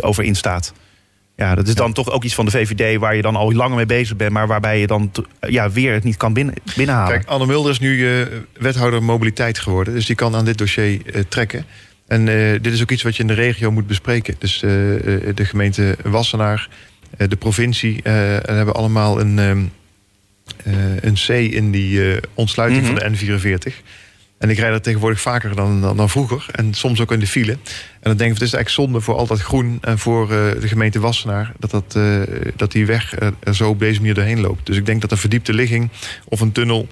over 0.00 0.24
in 0.24 0.34
staat. 0.36 0.72
Ja, 1.36 1.54
dat 1.54 1.68
is 1.68 1.74
dan 1.74 1.92
toch 1.92 2.10
ook 2.10 2.24
iets 2.24 2.34
van 2.34 2.44
de 2.44 2.50
VVD 2.50 2.98
waar 2.98 3.16
je 3.16 3.22
dan 3.22 3.36
al 3.36 3.52
langer 3.52 3.76
mee 3.76 3.86
bezig 3.86 4.16
bent, 4.16 4.32
maar 4.32 4.46
waarbij 4.46 4.80
je 4.80 4.86
dan 4.86 5.12
ja, 5.40 5.70
weer 5.70 5.92
het 5.92 6.04
niet 6.04 6.16
kan 6.16 6.32
binnen, 6.32 6.54
binnenhalen. 6.76 7.12
Kijk, 7.12 7.28
Anne 7.28 7.46
Mulder 7.46 7.70
is 7.70 7.78
nu 7.78 8.26
wethouder 8.52 9.02
mobiliteit 9.02 9.58
geworden. 9.58 9.94
Dus 9.94 10.06
die 10.06 10.16
kan 10.16 10.36
aan 10.36 10.44
dit 10.44 10.58
dossier 10.58 11.26
trekken. 11.28 11.66
En 12.08 12.28
eh, 12.28 12.60
dit 12.62 12.72
is 12.72 12.82
ook 12.82 12.90
iets 12.90 13.02
wat 13.02 13.16
je 13.16 13.22
in 13.22 13.28
de 13.28 13.34
regio 13.34 13.70
moet 13.70 13.86
bespreken. 13.86 14.34
Dus 14.38 14.62
eh, 14.62 14.94
eh, 14.94 15.36
de 15.36 15.44
gemeente 15.44 15.96
Wassenaar, 16.02 16.68
de 17.28 17.36
provincie... 17.36 18.02
en 18.02 18.56
hebben 18.56 18.74
allemaal 18.74 19.20
een, 19.20 19.38
ehm, 19.38 19.64
eh, 20.64 21.02
een 21.02 21.14
C 21.26 21.28
in 21.28 21.70
die 21.70 22.20
ontsluiting 22.34 22.82
Mhm. 22.82 22.90
van 22.90 23.12
de 23.12 23.16
N44. 23.16 23.82
En 24.38 24.50
ik 24.50 24.58
rijd 24.58 24.72
er 24.72 24.80
tegenwoordig 24.80 25.20
vaker 25.20 25.56
dan, 25.56 25.80
dan, 25.80 25.96
dan 25.96 26.10
vroeger. 26.10 26.46
En 26.52 26.74
soms 26.74 27.00
ook 27.00 27.12
in 27.12 27.20
de 27.20 27.26
file. 27.26 27.52
En 27.52 27.58
dan 28.00 28.16
denk 28.16 28.30
ik, 28.32 28.38
het 28.38 28.48
is 28.48 28.54
eigenlijk 28.54 28.68
zonde 28.68 29.00
voor 29.00 29.14
al 29.14 29.26
dat 29.26 29.40
groen... 29.40 29.78
en 29.80 29.98
voor 29.98 30.28
de 30.28 30.68
gemeente 30.68 31.00
Wassenaar... 31.00 31.52
dat, 31.58 31.70
dat, 31.70 31.98
dat 32.56 32.72
die 32.72 32.86
weg 32.86 33.14
er 33.40 33.54
zo 33.54 33.68
op 33.68 33.78
deze 33.78 34.00
manier 34.00 34.14
doorheen 34.14 34.40
loopt. 34.40 34.66
Dus 34.66 34.76
ik 34.76 34.86
denk 34.86 35.00
dat 35.00 35.10
een 35.10 35.16
verdiepte 35.18 35.52
ligging 35.52 35.90
of 36.24 36.40
een 36.40 36.52
tunnel... 36.52 36.88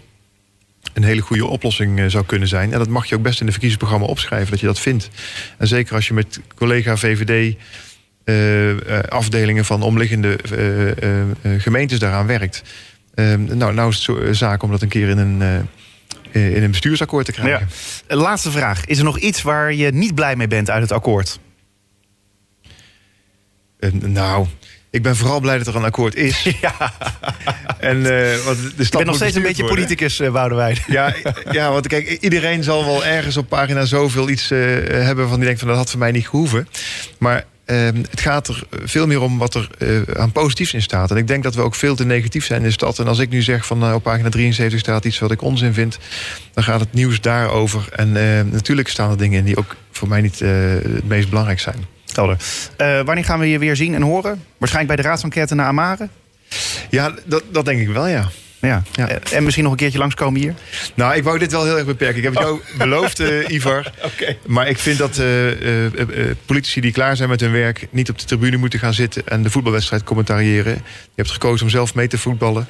een 0.97 1.05
hele 1.05 1.21
goede 1.21 1.47
oplossing 1.47 1.99
eh, 1.99 2.07
zou 2.07 2.25
kunnen 2.25 2.49
zijn. 2.49 2.73
En 2.73 2.79
dat 2.79 2.89
mag 2.89 3.07
je 3.07 3.15
ook 3.15 3.23
best 3.23 3.41
in 3.41 3.47
de 3.47 3.53
verkiezingsprogramma 3.53 4.07
opschrijven... 4.07 4.51
dat 4.51 4.61
je 4.61 4.67
dat 4.67 4.81
vindt. 4.81 5.09
En 5.59 5.67
zeker 5.67 5.95
als 5.95 6.07
je 6.09 6.15
met 6.15 6.41
collega 6.55 6.97
VVD... 6.97 7.57
eh, 8.25 8.71
eh, 8.71 9.05
afdelingen 9.09 9.65
van 9.65 9.83
omliggende 9.83 10.39
gemeentes 11.59 11.99
daaraan 11.99 12.27
werkt. 12.27 12.63
Eh, 13.15 13.35
nou, 13.35 13.75
nou 13.75 13.91
is 13.91 14.07
het 14.07 14.37
zaak 14.37 14.63
om 14.63 14.71
dat 14.71 14.83
een 14.83 14.89
keer 14.89 15.09
in 15.09 15.19
een, 15.19 15.69
in 16.33 16.63
een 16.63 16.71
bestuursakkoord 16.71 17.27
te 17.27 17.33
krijgen. 17.33 17.69
Ja. 18.09 18.17
Laatste 18.17 18.51
vraag. 18.51 18.85
Is 18.85 18.99
er 18.99 19.05
nog 19.05 19.19
iets 19.19 19.43
waar 19.43 19.73
je 19.73 19.91
niet 19.91 20.15
blij 20.15 20.37
mee 20.37 20.49
bent 20.49 20.71
uit 20.71 20.83
het 20.83 20.93
akkoord? 20.93 21.39
Nou, 23.93 24.47
ik 24.91 25.03
ben 25.03 25.17
vooral 25.17 25.41
blij 25.41 25.59
dat 25.59 25.67
er 25.67 25.77
een 25.77 25.85
akkoord 25.85 26.15
is. 26.15 26.43
Ja, 26.61 26.93
En, 27.79 27.97
eh, 27.97 28.45
want 28.45 28.59
de 28.77 28.83
ik 28.83 28.91
ben 28.91 29.07
nog 29.07 29.17
steeds 29.17 29.37
een 29.37 29.43
beetje 29.43 29.63
worden. 29.63 29.85
politicus, 29.85 30.21
uh, 30.21 30.33
Boudewijn. 30.33 30.77
Ja, 30.87 31.15
ja, 31.51 31.71
want 31.73 31.87
kijk, 31.87 32.19
iedereen 32.21 32.63
zal 32.63 32.85
wel 32.85 33.05
ergens 33.05 33.37
op 33.37 33.49
pagina 33.49 33.85
zoveel 33.85 34.29
iets 34.29 34.51
eh, 34.51 34.59
hebben 34.89 35.29
van 35.29 35.37
die 35.37 35.45
denkt 35.45 35.61
van 35.61 35.69
dat 35.69 35.77
had 35.77 35.91
voor 35.91 35.99
mij 35.99 36.11
niet 36.13 36.29
gehoeven. 36.29 36.69
Maar 37.19 37.45
ehm, 37.65 37.97
het 38.11 38.21
gaat 38.21 38.49
er 38.49 38.63
veel 38.85 39.07
meer 39.07 39.21
om 39.21 39.39
wat 39.39 39.55
er 39.55 39.69
eh, 39.79 40.21
aan 40.21 40.33
positiefs 40.33 40.75
in 40.75 40.83
staat. 40.83 41.11
En 41.11 41.17
ik 41.17 41.27
denk 41.27 41.43
dat 41.43 41.55
we 41.55 41.63
ook 41.63 41.75
veel 41.75 41.97
te 41.97 42.05
negatief 42.05 42.45
zijn 42.45 42.61
in 42.61 42.67
de 42.67 42.73
stad. 42.73 42.99
En 42.99 43.07
als 43.07 43.19
ik 43.19 43.29
nu 43.29 43.43
zeg 43.43 43.67
van 43.67 43.95
op 43.95 44.03
pagina 44.03 44.29
73 44.29 44.81
staat 44.81 45.05
iets 45.05 45.19
wat 45.19 45.31
ik 45.31 45.43
onzin 45.43 45.75
vind, 45.75 45.99
dan 46.55 46.65
gaat 46.65 46.81
het 46.81 46.93
nieuws 46.93 47.21
daarover. 47.21 47.89
En 47.93 48.17
eh, 48.17 48.53
natuurlijk 48.53 48.89
staan 48.89 49.11
er 49.11 49.19
dingen 49.19 49.39
in 49.39 49.45
die 49.45 49.57
ook 49.57 49.77
voor 49.91 50.09
mij 50.09 50.21
niet 50.21 50.41
eh, 50.41 50.51
het 50.83 51.09
meest 51.09 51.29
belangrijk 51.29 51.61
zijn. 51.61 51.96
Helder. 52.17 52.37
Eh, 52.77 53.01
wanneer 53.05 53.25
gaan 53.25 53.39
we 53.39 53.49
je 53.51 53.59
weer 53.59 53.77
zien 53.77 53.95
en 53.95 54.03
horen? 54.03 54.45
Waarschijnlijk 54.59 54.95
bij 54.95 55.05
de 55.05 55.09
raadsenquête 55.09 55.55
naar 55.55 55.67
Amare? 55.67 56.09
Ja, 56.91 57.15
dat, 57.25 57.43
dat 57.51 57.65
denk 57.65 57.81
ik 57.81 57.89
wel, 57.89 58.07
ja. 58.07 58.29
Ja. 58.61 58.83
Ja. 58.93 59.09
Eh, 59.09 59.37
En 59.37 59.43
misschien 59.43 59.65
nog 59.65 59.73
een 59.73 59.79
keertje 59.79 59.99
langskomen 59.99 60.41
hier? 60.41 60.55
Nou, 60.95 61.15
ik 61.15 61.23
wou 61.25 61.39
dit 61.39 61.53
wel 61.53 61.65
heel 61.65 61.77
erg 61.77 61.87
beperken. 61.87 62.17
Ik 62.17 62.23
heb 62.23 62.35
het 62.35 62.43
jou 62.43 62.61
beloofd, 62.79 63.21
eh, 63.21 63.49
Ivar. 63.57 63.93
Maar 64.47 64.69
ik 64.69 64.79
vind 64.79 64.99
dat 64.99 65.21
politici 66.47 66.81
die 66.81 66.93
klaar 66.93 67.17
zijn 67.17 67.29
met 67.29 67.41
hun 67.41 67.53
werk... 67.53 67.87
niet 67.91 68.11
op 68.11 68.19
de 68.19 68.25
tribune 68.25 68.57
moeten 68.57 68.79
gaan 68.79 68.95
zitten 68.95 69.27
en 69.27 69.43
de 69.43 69.51
voetbalwedstrijd 69.51 70.05
commentariëren. 70.05 70.73
Je 70.75 70.81
hebt 71.15 71.31
gekozen 71.31 71.67
om 71.67 71.71
zelf 71.71 71.95
mee 71.95 72.09
te 72.09 72.19
voetballen. 72.19 72.69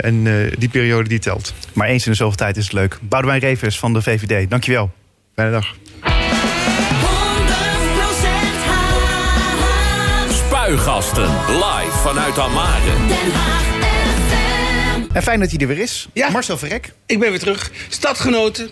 En 0.00 0.24
die 0.58 0.68
periode 0.68 1.08
die 1.08 1.18
telt. 1.18 1.54
Maar 1.72 1.88
eens 1.88 2.04
in 2.04 2.10
de 2.10 2.16
zoveel 2.16 2.36
tijd 2.36 2.56
is 2.56 2.64
het 2.64 2.72
leuk. 2.72 2.98
Boudewijn 3.00 3.40
Revers 3.40 3.78
van 3.78 3.92
de 3.92 4.02
VVD, 4.02 4.50
dankjewel. 4.50 4.90
Fijne 5.34 5.50
dag. 5.50 5.74
Spuigasten. 10.72 11.30
Live 11.48 11.98
vanuit 12.02 12.38
Almere. 12.38 13.06
Den 13.08 13.32
Haag 13.32 13.62
FM. 14.28 15.16
En 15.16 15.22
fijn 15.22 15.40
dat 15.40 15.50
hij 15.50 15.60
er 15.60 15.66
weer 15.66 15.78
is. 15.78 16.08
Ja. 16.12 16.30
Marcel 16.30 16.58
Verrek. 16.58 16.92
Ik 17.06 17.18
ben 17.18 17.30
weer 17.30 17.38
terug. 17.38 17.70
Stadgenoten. 17.88 18.70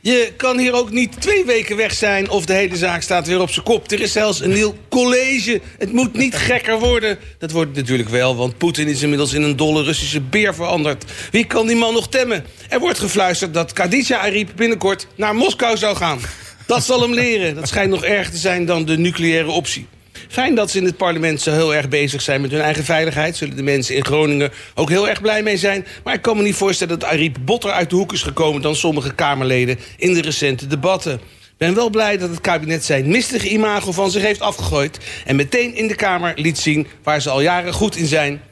Je 0.00 0.32
kan 0.36 0.58
hier 0.58 0.72
ook 0.72 0.90
niet 0.90 1.20
twee 1.20 1.44
weken 1.44 1.76
weg 1.76 1.92
zijn 1.92 2.30
of 2.30 2.46
de 2.46 2.52
hele 2.52 2.76
zaak 2.76 3.02
staat 3.02 3.26
weer 3.26 3.40
op 3.40 3.50
zijn 3.50 3.64
kop. 3.64 3.90
Er 3.90 4.00
is 4.00 4.12
zelfs 4.12 4.40
een 4.40 4.52
nieuw 4.52 4.74
college. 4.88 5.60
Het 5.78 5.92
moet 5.92 6.12
niet 6.12 6.36
gekker 6.36 6.78
worden. 6.78 7.18
Dat 7.38 7.50
wordt 7.50 7.68
het 7.68 7.78
natuurlijk 7.78 8.08
wel, 8.08 8.36
want 8.36 8.58
Poetin 8.58 8.88
is 8.88 9.02
inmiddels 9.02 9.32
in 9.32 9.42
een 9.42 9.56
dolle 9.56 9.82
Russische 9.82 10.20
beer 10.20 10.54
veranderd. 10.54 11.04
Wie 11.30 11.44
kan 11.44 11.66
die 11.66 11.76
man 11.76 11.94
nog 11.94 12.08
temmen? 12.08 12.44
Er 12.68 12.80
wordt 12.80 12.98
gefluisterd 12.98 13.54
dat 13.54 13.72
Khadija 13.72 14.18
Arip 14.18 14.50
binnenkort 14.56 15.06
naar 15.14 15.34
Moskou 15.34 15.76
zou 15.76 15.96
gaan. 15.96 16.18
Dat 16.66 16.84
zal 16.84 17.00
hem 17.00 17.14
leren. 17.14 17.54
Dat 17.54 17.68
schijnt 17.68 17.90
nog 17.90 18.04
erger 18.04 18.32
te 18.32 18.38
zijn 18.38 18.64
dan 18.64 18.84
de 18.84 18.98
nucleaire 18.98 19.50
optie. 19.50 19.86
Fijn 20.28 20.54
dat 20.54 20.70
ze 20.70 20.78
in 20.78 20.84
het 20.84 20.96
parlement 20.96 21.40
zo 21.40 21.52
heel 21.52 21.74
erg 21.74 21.88
bezig 21.88 22.22
zijn 22.22 22.40
met 22.40 22.50
hun 22.50 22.60
eigen 22.60 22.84
veiligheid. 22.84 23.36
Zullen 23.36 23.56
de 23.56 23.62
mensen 23.62 23.94
in 23.94 24.04
Groningen 24.04 24.52
ook 24.74 24.88
heel 24.88 25.08
erg 25.08 25.20
blij 25.20 25.42
mee 25.42 25.56
zijn. 25.56 25.86
Maar 26.04 26.14
ik 26.14 26.22
kan 26.22 26.36
me 26.36 26.42
niet 26.42 26.54
voorstellen 26.54 26.98
dat 26.98 27.08
Ariep 27.08 27.36
botter 27.40 27.70
uit 27.70 27.90
de 27.90 27.96
hoek 27.96 28.12
is 28.12 28.22
gekomen... 28.22 28.62
dan 28.62 28.76
sommige 28.76 29.14
Kamerleden 29.14 29.78
in 29.96 30.14
de 30.14 30.20
recente 30.20 30.66
debatten. 30.66 31.20
Ben 31.56 31.74
wel 31.74 31.90
blij 31.90 32.16
dat 32.16 32.30
het 32.30 32.40
kabinet 32.40 32.84
zijn 32.84 33.08
mistige 33.08 33.48
imago 33.48 33.92
van 33.92 34.10
zich 34.10 34.22
heeft 34.22 34.40
afgegooid... 34.40 34.98
en 35.24 35.36
meteen 35.36 35.74
in 35.74 35.86
de 35.86 35.94
Kamer 35.94 36.32
liet 36.36 36.58
zien 36.58 36.86
waar 37.02 37.20
ze 37.20 37.30
al 37.30 37.40
jaren 37.40 37.72
goed 37.72 37.96
in 37.96 38.06
zijn. 38.06 38.42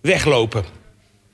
Weglopen. 0.00 0.75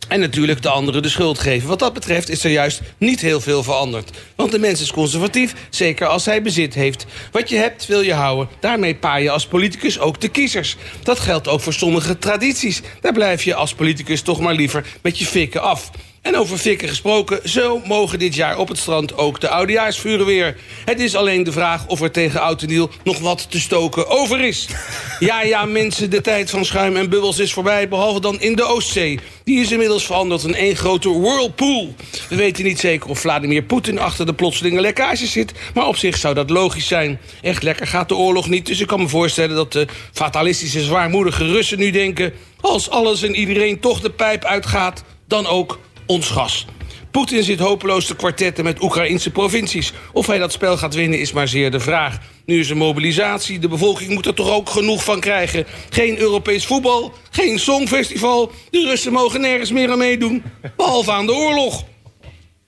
En 0.09 0.20
natuurlijk 0.20 0.62
de 0.62 0.68
anderen 0.68 1.03
de 1.03 1.09
schuld 1.09 1.38
geven. 1.38 1.68
Wat 1.68 1.78
dat 1.78 1.92
betreft 1.92 2.28
is 2.28 2.44
er 2.44 2.50
juist 2.50 2.80
niet 2.98 3.20
heel 3.20 3.40
veel 3.40 3.62
veranderd. 3.62 4.11
Want 4.36 4.50
de 4.50 4.59
mens 4.59 4.80
is 4.80 4.92
conservatief, 4.92 5.55
zeker 5.70 6.07
als 6.07 6.24
hij 6.24 6.42
bezit 6.42 6.74
heeft. 6.74 7.07
Wat 7.30 7.48
je 7.48 7.57
hebt, 7.57 7.86
wil 7.86 8.00
je 8.00 8.12
houden. 8.12 8.48
Daarmee 8.61 8.94
paai 8.94 9.22
je 9.22 9.30
als 9.30 9.46
politicus 9.46 9.98
ook 9.98 10.20
de 10.20 10.28
kiezers. 10.28 10.76
Dat 11.03 11.20
geldt 11.20 11.48
ook 11.48 11.61
voor 11.61 11.72
sommige 11.72 12.18
tradities. 12.18 12.80
Daar 13.00 13.12
blijf 13.12 13.42
je 13.42 13.55
als 13.55 13.74
politicus 13.74 14.22
toch 14.22 14.40
maar 14.40 14.55
liever 14.55 14.86
met 15.03 15.18
je 15.18 15.26
fikken 15.26 15.62
af. 15.62 15.90
En 16.22 16.36
over 16.36 16.58
fikken 16.58 16.88
gesproken, 16.88 17.48
zo 17.48 17.80
mogen 17.86 18.18
dit 18.18 18.34
jaar 18.34 18.58
op 18.58 18.68
het 18.68 18.78
strand 18.78 19.16
ook 19.16 19.40
de 19.40 19.48
oudejaarsvuren 19.48 20.26
weer. 20.26 20.56
Het 20.84 21.00
is 21.00 21.16
alleen 21.16 21.42
de 21.42 21.52
vraag 21.52 21.86
of 21.86 22.00
er 22.00 22.10
tegen 22.10 22.40
Oud 22.40 22.62
en 22.62 22.68
Nieuw 22.68 22.90
nog 23.04 23.18
wat 23.18 23.50
te 23.50 23.60
stoken 23.60 24.08
over 24.08 24.40
is. 24.40 24.68
Ja, 25.18 25.42
ja, 25.42 25.64
mensen, 25.64 26.10
de 26.10 26.20
tijd 26.20 26.50
van 26.50 26.64
schuim 26.64 26.96
en 26.96 27.10
bubbels 27.10 27.38
is 27.38 27.52
voorbij, 27.52 27.88
behalve 27.88 28.20
dan 28.20 28.40
in 28.40 28.56
de 28.56 28.62
Oostzee. 28.62 29.18
Die 29.44 29.60
is 29.60 29.70
inmiddels 29.70 30.06
veranderd 30.06 30.44
in 30.44 30.54
één 30.54 30.76
grote 30.76 31.20
whirlpool. 31.20 31.94
We 32.28 32.36
weten 32.36 32.64
niet 32.64 32.80
zeker 32.80 33.10
of 33.10 33.18
Vladimir 33.18 33.62
Poetin 33.62 33.98
achter 33.98 34.26
de 34.26 34.34
plotselinge 34.34 34.80
lekkage 34.80 35.26
zit, 35.26 35.52
maar 35.74 35.86
op 35.86 35.96
zich 35.96 36.16
zou 36.16 36.34
dat 36.34 36.50
logisch 36.50 36.86
zijn. 36.86 37.20
Echt 37.42 37.62
lekker 37.62 37.86
gaat 37.86 38.08
de 38.08 38.16
oorlog 38.16 38.48
niet, 38.48 38.66
dus 38.66 38.80
ik 38.80 38.86
kan 38.86 39.00
me 39.00 39.08
voorstellen 39.08 39.56
dat 39.56 39.72
de 39.72 39.86
fatalistische, 40.12 40.82
zwaarmoedige 40.82 41.46
Russen 41.46 41.78
nu 41.78 41.90
denken... 41.90 42.32
als 42.60 42.90
alles 42.90 43.22
en 43.22 43.34
iedereen 43.34 43.80
toch 43.80 44.00
de 44.00 44.10
pijp 44.10 44.44
uitgaat, 44.44 45.04
dan 45.26 45.46
ook 45.46 45.78
ons 46.07 46.28
gas. 46.28 46.66
Poetin 47.11 47.42
zit 47.42 47.59
hopeloos 47.59 48.07
te 48.07 48.16
kwartetten 48.16 48.64
met 48.64 48.82
Oekraïnse 48.82 49.30
provincies. 49.30 49.92
Of 50.12 50.26
hij 50.26 50.38
dat 50.38 50.53
spel 50.53 50.76
gaat 50.76 50.94
winnen 50.94 51.20
is 51.20 51.32
maar 51.32 51.48
zeer 51.48 51.70
de 51.70 51.80
vraag. 51.80 52.18
Nu 52.46 52.61
is 52.61 52.70
er 52.70 52.76
mobilisatie, 52.76 53.59
de 53.59 53.68
bevolking 53.68 54.11
moet 54.11 54.26
er 54.26 54.34
toch 54.34 54.50
ook 54.50 54.70
genoeg 54.70 55.05
van 55.05 55.20
krijgen. 55.20 55.66
Geen 55.90 56.18
Europees 56.18 56.66
voetbal, 56.66 57.12
geen 57.30 57.59
songfestival. 57.59 58.53
De 58.70 58.84
Russen 58.84 59.12
mogen 59.12 59.40
nergens 59.40 59.72
meer 59.72 59.90
aan 59.90 59.98
meedoen, 59.98 60.42
behalve 60.76 61.12
aan 61.12 61.26
de 61.26 61.34
oorlog. 61.34 61.84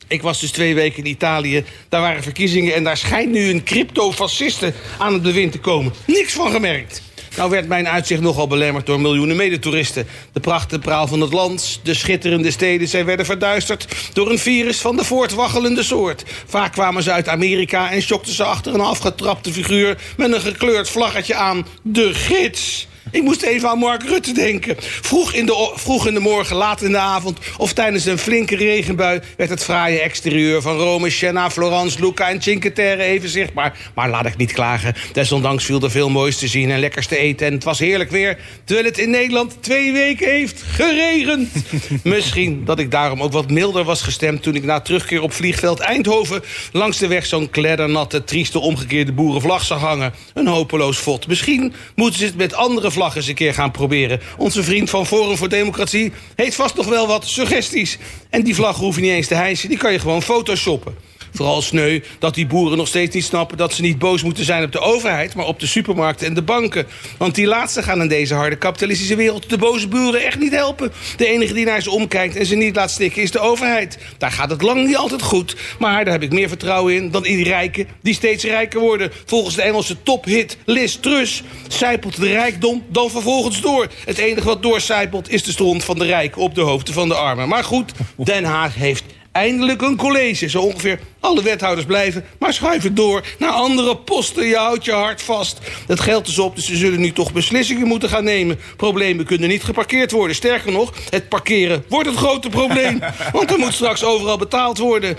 Ik 0.08 0.22
was 0.22 0.40
dus 0.40 0.50
twee 0.50 0.74
weken 0.74 1.04
in 1.04 1.10
Italië. 1.10 1.64
Daar 1.88 2.00
waren 2.00 2.22
verkiezingen 2.22 2.74
en 2.74 2.84
daar 2.84 2.96
schijnt 2.96 3.32
nu 3.32 3.50
een 3.50 3.64
crypto-fasciste 3.64 4.72
aan 4.98 5.12
het 5.12 5.22
bewind 5.22 5.52
te 5.52 5.60
komen. 5.60 5.92
Niks 6.06 6.32
van 6.32 6.50
gemerkt. 6.50 7.02
Nou 7.36 7.50
werd 7.50 7.68
mijn 7.68 7.88
uitzicht 7.88 8.20
nogal 8.20 8.46
belemmerd 8.46 8.86
door 8.86 9.00
miljoenen 9.00 9.36
medetoeristen. 9.36 10.06
De 10.32 10.40
pracht 10.40 10.80
praal 10.80 11.06
van 11.06 11.20
het 11.20 11.32
land, 11.32 11.80
de 11.82 11.94
schitterende 11.94 12.50
steden... 12.50 12.88
zij 12.88 13.04
werden 13.04 13.26
verduisterd 13.26 13.86
door 14.12 14.30
een 14.30 14.38
virus 14.38 14.80
van 14.80 14.96
de 14.96 15.04
voortwaggelende 15.04 15.82
soort. 15.82 16.24
Vaak 16.46 16.72
kwamen 16.72 17.02
ze 17.02 17.12
uit 17.12 17.28
Amerika 17.28 17.90
en 17.90 18.02
schokten 18.02 18.32
ze 18.32 18.44
achter 18.44 18.74
een 18.74 18.80
afgetrapte 18.80 19.52
figuur... 19.52 19.98
met 20.16 20.32
een 20.32 20.40
gekleurd 20.40 20.88
vlaggetje 20.88 21.34
aan, 21.34 21.66
de 21.82 22.14
gids... 22.14 22.86
Ik 23.14 23.22
moest 23.22 23.42
even 23.42 23.68
aan 23.68 23.78
Mark 23.78 24.02
Rutte 24.02 24.32
denken. 24.32 24.76
Vroeg 24.78 25.32
in, 25.32 25.46
de, 25.46 25.72
vroeg 25.74 26.06
in 26.06 26.14
de 26.14 26.20
morgen, 26.20 26.56
laat 26.56 26.82
in 26.82 26.90
de 26.90 26.98
avond... 26.98 27.38
of 27.56 27.72
tijdens 27.72 28.04
een 28.04 28.18
flinke 28.18 28.56
regenbui... 28.56 29.20
werd 29.36 29.50
het 29.50 29.64
fraaie 29.64 30.00
exterieur 30.00 30.62
van 30.62 30.76
Rome, 30.76 31.10
Siena, 31.10 31.50
Florence, 31.50 32.00
Lucca 32.00 32.28
en 32.28 32.42
Cinque 32.42 32.72
Terre 32.72 33.02
even 33.02 33.28
zichtbaar. 33.28 33.78
Maar 33.94 34.10
laat 34.10 34.26
ik 34.26 34.36
niet 34.36 34.52
klagen. 34.52 34.94
Desondanks 35.12 35.64
viel 35.64 35.82
er 35.82 35.90
veel 35.90 36.10
moois 36.10 36.36
te 36.38 36.48
zien 36.48 36.70
en 36.70 36.80
lekkers 36.80 37.06
te 37.06 37.16
eten... 37.16 37.46
en 37.46 37.52
het 37.52 37.64
was 37.64 37.78
heerlijk 37.78 38.10
weer, 38.10 38.38
terwijl 38.64 38.86
het 38.86 38.98
in 38.98 39.10
Nederland 39.10 39.56
twee 39.60 39.92
weken 39.92 40.30
heeft 40.30 40.62
geregend. 40.62 41.50
Misschien 42.02 42.64
dat 42.64 42.78
ik 42.78 42.90
daarom 42.90 43.22
ook 43.22 43.32
wat 43.32 43.50
milder 43.50 43.84
was 43.84 44.02
gestemd... 44.02 44.42
toen 44.42 44.54
ik 44.54 44.64
na 44.64 44.80
terugkeer 44.80 45.22
op 45.22 45.32
vliegveld 45.32 45.80
Eindhoven... 45.80 46.42
langs 46.72 46.98
de 46.98 47.06
weg 47.06 47.26
zo'n 47.26 47.50
kleddernatte, 47.50 48.24
trieste, 48.24 48.58
omgekeerde 48.58 49.12
boerenvlag 49.12 49.64
zag 49.64 49.80
hangen. 49.80 50.12
Een 50.34 50.46
hopeloos 50.46 50.98
fot. 50.98 51.26
Misschien 51.26 51.74
moeten 51.94 52.18
ze 52.18 52.24
het 52.24 52.36
met 52.36 52.54
andere 52.54 52.90
vlaggen 52.90 53.02
eens 53.12 53.26
een 53.26 53.34
keer 53.34 53.54
gaan 53.54 53.70
proberen. 53.70 54.20
Onze 54.36 54.62
vriend 54.62 54.90
van 54.90 55.06
Forum 55.06 55.36
voor 55.36 55.48
Democratie 55.48 56.12
heeft 56.36 56.56
vast 56.56 56.76
nog 56.76 56.86
wel 56.86 57.06
wat 57.06 57.26
suggesties. 57.26 57.98
En 58.30 58.42
die 58.42 58.54
vlag 58.54 58.76
hoef 58.76 58.94
je 58.96 59.00
niet 59.02 59.10
eens 59.10 59.26
te 59.26 59.34
hijsen, 59.34 59.68
die 59.68 59.78
kan 59.78 59.92
je 59.92 59.98
gewoon 59.98 60.22
photoshoppen. 60.22 60.94
Vooral 61.34 61.62
sneu 61.62 62.00
dat 62.18 62.34
die 62.34 62.46
boeren 62.46 62.78
nog 62.78 62.88
steeds 62.88 63.14
niet 63.14 63.24
snappen 63.24 63.56
dat 63.56 63.72
ze 63.72 63.82
niet 63.82 63.98
boos 63.98 64.22
moeten 64.22 64.44
zijn 64.44 64.64
op 64.64 64.72
de 64.72 64.80
overheid, 64.80 65.34
maar 65.34 65.46
op 65.46 65.60
de 65.60 65.66
supermarkten 65.66 66.26
en 66.26 66.34
de 66.34 66.42
banken. 66.42 66.86
Want 67.18 67.34
die 67.34 67.46
laatste 67.46 67.82
gaan 67.82 68.00
in 68.00 68.08
deze 68.08 68.34
harde 68.34 68.56
kapitalistische 68.56 69.16
wereld 69.16 69.50
de 69.50 69.58
boze 69.58 69.88
buren 69.88 70.24
echt 70.24 70.38
niet 70.38 70.52
helpen. 70.52 70.92
De 71.16 71.26
enige 71.26 71.54
die 71.54 71.64
naar 71.64 71.82
ze 71.82 71.90
omkijkt 71.90 72.36
en 72.36 72.46
ze 72.46 72.54
niet 72.54 72.76
laat 72.76 72.90
stikken 72.90 73.22
is 73.22 73.30
de 73.30 73.38
overheid. 73.38 73.98
Daar 74.18 74.30
gaat 74.30 74.50
het 74.50 74.62
lang 74.62 74.86
niet 74.86 74.96
altijd 74.96 75.22
goed, 75.22 75.56
maar 75.78 76.04
daar 76.04 76.12
heb 76.12 76.22
ik 76.22 76.32
meer 76.32 76.48
vertrouwen 76.48 76.94
in 76.94 77.10
dan 77.10 77.26
in 77.26 77.36
die 77.36 77.44
rijken 77.44 77.88
die 78.02 78.14
steeds 78.14 78.44
rijker 78.44 78.80
worden. 78.80 79.10
Volgens 79.24 79.54
de 79.54 79.62
Engelse 79.62 80.02
tophit 80.02 80.56
Liz 80.64 80.94
Truss 80.94 81.42
zijpelt 81.68 82.20
de 82.20 82.28
rijkdom 82.28 82.82
dan 82.88 83.10
vervolgens 83.10 83.60
door. 83.60 83.88
Het 84.04 84.18
enige 84.18 84.46
wat 84.46 84.62
doorcijpelt 84.62 85.30
is 85.30 85.42
de 85.42 85.52
stront 85.52 85.84
van 85.84 85.98
de 85.98 86.04
rijken 86.04 86.42
op 86.42 86.54
de 86.54 86.60
hoofden 86.60 86.94
van 86.94 87.08
de 87.08 87.14
armen. 87.14 87.48
Maar 87.48 87.64
goed, 87.64 87.92
Den 88.16 88.44
Haag 88.44 88.74
heeft 88.74 89.04
eindelijk 89.34 89.82
een 89.82 89.96
college. 89.96 90.48
Zo 90.48 90.60
ongeveer 90.60 90.98
alle 91.20 91.42
wethouders 91.42 91.86
blijven, 91.86 92.24
maar 92.38 92.52
schuiven 92.52 92.94
door 92.94 93.24
naar 93.38 93.50
andere 93.50 93.96
posten. 93.96 94.46
Je 94.46 94.56
houdt 94.56 94.84
je 94.84 94.92
hart 94.92 95.22
vast. 95.22 95.58
Het 95.86 96.00
geld 96.00 96.28
is 96.28 96.38
op, 96.38 96.56
dus 96.56 96.66
ze 96.66 96.76
zullen 96.76 97.00
nu 97.00 97.12
toch 97.12 97.32
beslissingen 97.32 97.86
moeten 97.86 98.08
gaan 98.08 98.24
nemen. 98.24 98.60
Problemen 98.76 99.24
kunnen 99.24 99.48
niet 99.48 99.64
geparkeerd 99.64 100.10
worden. 100.10 100.36
Sterker 100.36 100.72
nog, 100.72 100.92
het 101.10 101.28
parkeren 101.28 101.84
wordt 101.88 102.08
het 102.08 102.16
grote 102.16 102.48
probleem. 102.48 103.00
Want 103.32 103.50
er 103.50 103.58
moet 103.58 103.74
straks 103.74 104.04
overal 104.04 104.38
betaald 104.38 104.78
worden. 104.78 105.16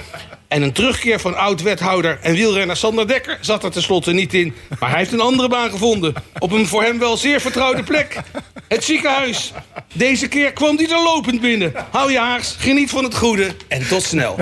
En 0.48 0.62
een 0.62 0.72
terugkeer 0.72 1.20
van 1.20 1.36
oud-wethouder 1.38 2.20
en 2.22 2.34
wielrenner 2.34 2.78
Sander 2.78 3.08
Dekker 3.08 3.38
zat 3.42 3.64
er 3.64 3.72
tenslotte 3.72 4.12
niet 4.12 4.34
in. 4.34 4.54
Maar 4.80 4.90
hij 4.90 5.00
heeft 5.00 5.12
een 5.12 5.20
andere 5.20 5.48
baan 5.48 5.70
gevonden. 5.70 6.14
Op 6.40 6.52
een 6.52 6.68
voor 6.68 6.84
hem 6.84 7.00
wel 7.00 7.18
zeer 7.18 7.42
vertrouwde 7.42 7.84
plek. 7.84 8.22
Het 8.68 8.84
ziekenhuis. 8.84 9.52
Deze 9.94 10.28
keer 10.28 10.54
kwam 10.54 10.78
hij 10.78 10.90
er 10.90 11.04
lopend 11.04 11.42
binnen. 11.42 11.74
Hou 11.92 12.12
je 12.12 12.20
haars, 12.20 12.56
geniet 12.60 12.90
van 12.90 13.04
het 13.04 13.16
goede 13.16 13.56
en 13.68 13.88
tot 13.88 14.04
snel. 14.04 14.38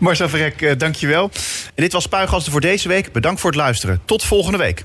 Marcel 0.00 0.28
Verrek, 0.28 0.62
eh, 0.62 0.78
dankjewel. 0.78 1.30
En 1.74 1.82
dit 1.82 1.92
was 1.92 2.02
Spuigasten 2.02 2.52
voor 2.52 2.60
deze 2.60 2.88
week. 2.88 3.12
Bedankt 3.12 3.40
voor 3.40 3.50
het 3.50 3.58
luisteren. 3.58 4.02
Tot 4.04 4.24
volgende 4.24 4.58
week. 4.58 4.84